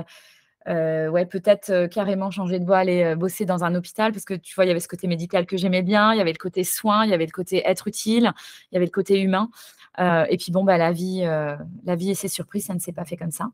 euh, 0.68 1.08
ouais, 1.08 1.26
peut-être, 1.26 1.70
euh, 1.70 1.88
carrément 1.88 2.30
changer 2.30 2.60
de 2.60 2.64
voie, 2.64 2.78
aller, 2.78 3.16
bosser 3.16 3.46
dans 3.46 3.64
un 3.64 3.74
hôpital 3.74 4.12
parce 4.12 4.24
que 4.24 4.34
tu 4.34 4.54
vois, 4.54 4.64
il 4.64 4.68
y 4.68 4.70
avait 4.70 4.80
ce 4.80 4.88
côté 4.88 5.08
médical 5.08 5.44
que 5.46 5.56
j'aimais 5.56 5.82
bien, 5.82 6.12
il 6.14 6.18
y 6.18 6.20
avait 6.20 6.32
le 6.32 6.38
côté 6.38 6.62
soin, 6.64 7.04
il 7.04 7.10
y 7.10 7.14
avait 7.14 7.26
le 7.26 7.32
côté 7.32 7.62
être 7.68 7.88
utile, 7.88 8.32
il 8.72 8.74
y 8.74 8.78
avait 8.78 8.86
le 8.86 8.92
côté 8.92 9.20
humain. 9.20 9.50
et 9.98 10.36
puis 10.38 10.52
bon, 10.52 10.64
bah, 10.64 10.78
la 10.78 10.92
vie, 10.92 11.22
la 11.22 11.96
vie 11.96 12.10
et 12.10 12.14
ses 12.14 12.28
surprises, 12.28 12.66
ça 12.66 12.74
ne 12.74 12.78
s'est 12.80 12.92
pas 12.92 13.04
fait 13.04 13.16
comme 13.16 13.32
ça. 13.32 13.50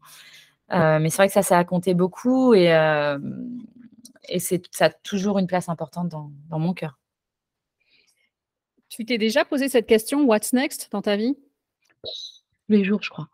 mais 0.70 1.10
c'est 1.10 1.16
vrai 1.18 1.28
que 1.28 1.34
ça, 1.34 1.42
ça 1.44 1.58
a 1.58 1.64
compté 1.64 1.94
beaucoup 1.94 2.54
et 2.54 2.68
et 4.28 4.38
c'est 4.40 4.62
ça 4.74 4.86
a 4.86 4.90
toujours 4.90 5.38
une 5.38 5.46
place 5.48 5.68
importante 5.68 6.08
dans 6.10 6.30
dans 6.50 6.58
mon 6.60 6.74
cœur. 6.74 6.99
Tu 8.90 9.04
t'es 9.04 9.18
déjà 9.18 9.44
posé 9.44 9.68
cette 9.68 9.86
question, 9.86 10.24
what's 10.24 10.52
next 10.52 10.88
dans 10.90 11.00
ta 11.00 11.14
vie? 11.14 11.36
Tous 12.02 12.10
les 12.68 12.82
jours, 12.84 13.00
je 13.00 13.10
crois. 13.10 13.28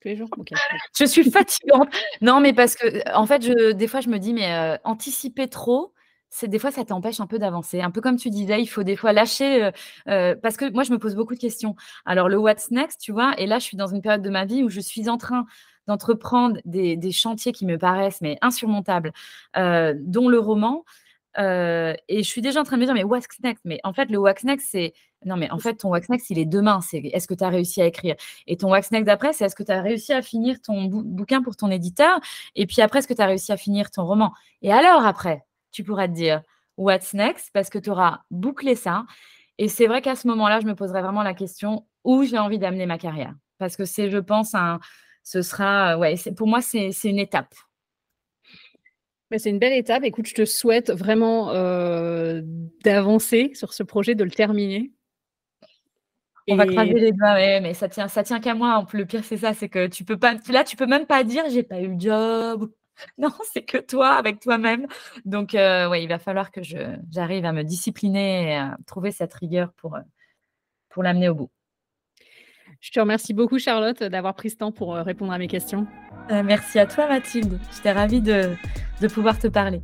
Tous 0.00 0.08
les 0.08 0.16
jours? 0.16 0.30
Je 0.98 1.04
suis 1.04 1.30
fatigante. 1.30 1.88
Non, 2.22 2.40
mais 2.40 2.54
parce 2.54 2.74
que, 2.74 3.14
en 3.14 3.26
fait, 3.26 3.42
je, 3.42 3.72
des 3.72 3.86
fois, 3.86 4.00
je 4.00 4.08
me 4.08 4.18
dis, 4.18 4.32
mais 4.32 4.50
euh, 4.50 4.78
anticiper 4.84 5.46
trop, 5.48 5.92
c'est 6.30 6.48
des 6.48 6.58
fois, 6.58 6.70
ça 6.70 6.86
t'empêche 6.86 7.20
un 7.20 7.26
peu 7.26 7.38
d'avancer. 7.38 7.82
Un 7.82 7.90
peu 7.90 8.00
comme 8.00 8.16
tu 8.16 8.30
disais, 8.30 8.62
il 8.62 8.66
faut 8.66 8.82
des 8.82 8.96
fois 8.96 9.12
lâcher, 9.12 9.64
euh, 9.64 9.70
euh, 10.08 10.34
parce 10.42 10.56
que 10.56 10.72
moi, 10.72 10.84
je 10.84 10.92
me 10.92 10.98
pose 10.98 11.14
beaucoup 11.16 11.34
de 11.34 11.38
questions. 11.38 11.76
Alors, 12.06 12.30
le 12.30 12.38
what's 12.38 12.70
next, 12.70 12.98
tu 13.02 13.12
vois, 13.12 13.34
et 13.38 13.46
là, 13.46 13.58
je 13.58 13.64
suis 13.64 13.76
dans 13.76 13.88
une 13.88 14.00
période 14.00 14.22
de 14.22 14.30
ma 14.30 14.46
vie 14.46 14.62
où 14.62 14.70
je 14.70 14.80
suis 14.80 15.10
en 15.10 15.18
train 15.18 15.44
d'entreprendre 15.86 16.60
des, 16.64 16.96
des, 16.96 17.12
chantiers 17.12 17.52
qui 17.52 17.66
me 17.66 17.76
paraissent 17.76 18.22
mais 18.22 18.38
insurmontables, 18.40 19.12
dont 19.54 20.28
le 20.30 20.38
roman. 20.38 20.82
Euh, 21.38 21.94
et 22.08 22.22
je 22.22 22.28
suis 22.28 22.42
déjà 22.42 22.60
en 22.60 22.64
train 22.64 22.76
de 22.76 22.82
me 22.82 22.86
dire, 22.86 22.94
mais 22.94 23.04
what's 23.04 23.26
next? 23.42 23.64
Mais 23.64 23.80
en 23.84 23.92
fait, 23.92 24.10
le 24.10 24.18
what's 24.18 24.44
next, 24.44 24.68
c'est. 24.70 24.92
Non, 25.24 25.36
mais 25.36 25.50
en 25.50 25.58
fait, 25.58 25.74
ton 25.76 25.90
what's 25.90 26.08
next, 26.08 26.30
il 26.30 26.38
est 26.38 26.44
demain. 26.44 26.80
C'est 26.80 26.98
est-ce 26.98 27.26
que 27.26 27.34
tu 27.34 27.44
as 27.44 27.48
réussi 27.48 27.80
à 27.82 27.86
écrire? 27.86 28.14
Et 28.46 28.56
ton 28.56 28.70
what's 28.70 28.90
next 28.90 29.06
d'après, 29.06 29.32
c'est 29.32 29.44
est-ce 29.44 29.56
que 29.56 29.62
tu 29.62 29.72
as 29.72 29.80
réussi 29.80 30.12
à 30.12 30.22
finir 30.22 30.60
ton 30.60 30.84
bouquin 30.84 31.42
pour 31.42 31.56
ton 31.56 31.70
éditeur? 31.70 32.20
Et 32.54 32.66
puis 32.66 32.82
après, 32.82 33.00
est-ce 33.00 33.08
que 33.08 33.14
tu 33.14 33.22
as 33.22 33.26
réussi 33.26 33.52
à 33.52 33.56
finir 33.56 33.90
ton 33.90 34.04
roman? 34.04 34.32
Et 34.62 34.72
alors, 34.72 35.04
après, 35.06 35.44
tu 35.72 35.82
pourras 35.84 36.08
te 36.08 36.12
dire 36.12 36.42
what's 36.76 37.14
next? 37.14 37.50
Parce 37.52 37.70
que 37.70 37.78
tu 37.78 37.90
auras 37.90 38.20
bouclé 38.30 38.74
ça. 38.74 39.04
Et 39.58 39.68
c'est 39.68 39.86
vrai 39.86 40.02
qu'à 40.02 40.16
ce 40.16 40.28
moment-là, 40.28 40.60
je 40.60 40.66
me 40.66 40.74
poserai 40.74 41.00
vraiment 41.02 41.22
la 41.22 41.34
question 41.34 41.86
où 42.04 42.24
j'ai 42.24 42.38
envie 42.38 42.58
d'amener 42.58 42.86
ma 42.86 42.98
carrière? 42.98 43.34
Parce 43.58 43.76
que 43.76 43.84
c'est, 43.84 44.10
je 44.10 44.18
pense, 44.18 44.54
un, 44.54 44.80
ce 45.22 45.42
sera. 45.42 45.98
Ouais, 45.98 46.16
pour 46.36 46.48
moi, 46.48 46.60
c'est 46.60 46.92
une 47.04 47.18
étape 47.18 47.54
c'est 49.38 49.50
une 49.50 49.58
belle 49.58 49.72
étape. 49.72 50.04
Écoute, 50.04 50.26
je 50.26 50.34
te 50.34 50.44
souhaite 50.44 50.90
vraiment 50.90 51.50
euh, 51.50 52.42
d'avancer 52.84 53.50
sur 53.54 53.72
ce 53.72 53.82
projet, 53.82 54.14
de 54.14 54.24
le 54.24 54.30
terminer. 54.30 54.92
On 56.48 56.56
va 56.56 56.66
croiser 56.66 56.92
les 56.92 57.12
doigts, 57.12 57.34
mais 57.60 57.72
ça 57.72 57.88
tient, 57.88 58.08
ça 58.08 58.22
tient 58.22 58.40
qu'à 58.40 58.54
moi. 58.54 58.86
Le 58.92 59.06
pire, 59.06 59.24
c'est 59.24 59.38
ça, 59.38 59.54
c'est 59.54 59.68
que 59.68 59.86
tu 59.86 60.04
peux 60.04 60.18
pas. 60.18 60.34
Là, 60.50 60.64
tu 60.64 60.76
peux 60.76 60.86
même 60.86 61.06
pas 61.06 61.24
dire 61.24 61.44
j'ai 61.48 61.62
pas 61.62 61.80
eu 61.80 61.88
le 61.88 62.00
job. 62.00 62.70
Non, 63.18 63.30
c'est 63.52 63.64
que 63.64 63.78
toi, 63.78 64.10
avec 64.10 64.38
toi-même. 64.38 64.86
Donc, 65.24 65.56
euh, 65.56 65.88
ouais, 65.88 66.04
il 66.04 66.08
va 66.08 66.20
falloir 66.20 66.52
que 66.52 66.60
j'arrive 66.62 67.44
à 67.44 67.50
me 67.50 67.64
discipliner 67.64 68.52
et 68.52 68.54
à 68.54 68.76
trouver 68.86 69.10
cette 69.10 69.34
rigueur 69.34 69.72
pour, 69.72 69.96
euh, 69.96 70.00
pour 70.90 71.02
l'amener 71.02 71.28
au 71.28 71.34
bout. 71.34 71.50
Je 72.78 72.92
te 72.92 73.00
remercie 73.00 73.34
beaucoup, 73.34 73.58
Charlotte, 73.58 74.00
d'avoir 74.00 74.36
pris 74.36 74.50
ce 74.50 74.58
temps 74.58 74.70
pour 74.70 74.94
répondre 74.94 75.32
à 75.32 75.38
mes 75.38 75.48
questions. 75.48 75.88
Merci 76.30 76.78
à 76.78 76.86
toi, 76.86 77.08
Mathilde. 77.08 77.58
J'étais 77.74 77.92
ravie 77.92 78.20
de, 78.20 78.56
de 79.00 79.08
pouvoir 79.08 79.38
te 79.38 79.48
parler. 79.48 79.82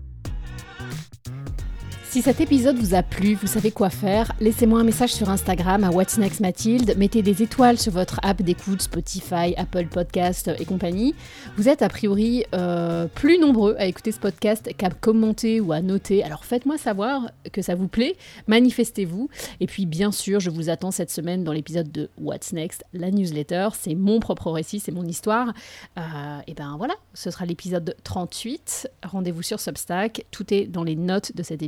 Si 2.11 2.23
cet 2.23 2.41
épisode 2.41 2.77
vous 2.77 2.97
a 2.97 3.05
plu, 3.05 3.35
vous 3.35 3.47
savez 3.47 3.71
quoi 3.71 3.89
faire. 3.89 4.33
Laissez-moi 4.41 4.81
un 4.81 4.83
message 4.83 5.15
sur 5.15 5.31
Instagram 5.31 5.85
à 5.85 5.91
What's 5.91 6.19
Next 6.19 6.41
Mathilde. 6.41 6.95
Mettez 6.99 7.23
des 7.23 7.41
étoiles 7.41 7.79
sur 7.79 7.93
votre 7.93 8.19
app 8.25 8.43
d'écoute 8.43 8.83
Spotify, 8.83 9.55
Apple 9.57 9.87
Podcast 9.87 10.51
et 10.59 10.65
compagnie. 10.65 11.15
Vous 11.57 11.69
êtes 11.69 11.83
a 11.83 11.89
priori 11.89 12.45
euh, 12.53 13.07
plus 13.07 13.39
nombreux 13.39 13.77
à 13.79 13.87
écouter 13.87 14.11
ce 14.11 14.19
podcast 14.19 14.75
qu'à 14.77 14.91
commenter 14.91 15.61
ou 15.61 15.71
à 15.71 15.83
noter. 15.83 16.25
Alors 16.25 16.45
faites-moi 16.45 16.79
savoir 16.79 17.31
que 17.53 17.63
ça 17.63 17.77
vous 17.77 17.87
plaît. 17.87 18.17
Manifestez-vous. 18.49 19.29
Et 19.61 19.69
puis 19.69 19.87
bien 19.87 20.11
sûr, 20.11 20.41
je 20.41 20.51
vous 20.51 20.69
attends 20.69 20.91
cette 20.91 21.13
semaine 21.13 21.45
dans 21.45 21.53
l'épisode 21.53 21.93
de 21.93 22.11
What's 22.21 22.53
Next, 22.53 22.83
la 22.93 23.13
newsletter. 23.13 23.69
C'est 23.79 23.95
mon 23.95 24.19
propre 24.19 24.51
récit, 24.51 24.81
c'est 24.81 24.91
mon 24.91 25.05
histoire. 25.05 25.53
Euh, 25.97 26.41
et 26.49 26.55
ben 26.55 26.75
voilà, 26.77 26.95
ce 27.15 27.31
sera 27.31 27.45
l'épisode 27.45 27.95
38. 28.03 28.91
Rendez-vous 29.05 29.43
sur 29.43 29.61
Substack. 29.61 30.25
Tout 30.33 30.53
est 30.53 30.67
dans 30.67 30.83
les 30.83 30.97
notes 30.97 31.37
de 31.37 31.45
cet 31.45 31.63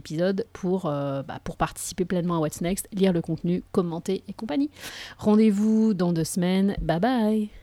euh, 0.87 1.23
bah, 1.23 1.39
pour 1.45 1.57
participer 1.57 2.05
pleinement 2.05 2.37
à 2.37 2.39
What's 2.39 2.61
Next, 2.61 2.89
lire 2.93 3.13
le 3.13 3.23
contenu, 3.23 3.63
commenter 3.73 4.25
et 4.29 4.33
compagnie. 4.33 4.71
Rendez-vous 5.19 5.95
dans 5.95 6.13
deux 6.13 6.25
semaines. 6.25 6.77
Bye 6.81 7.01
bye 7.01 7.62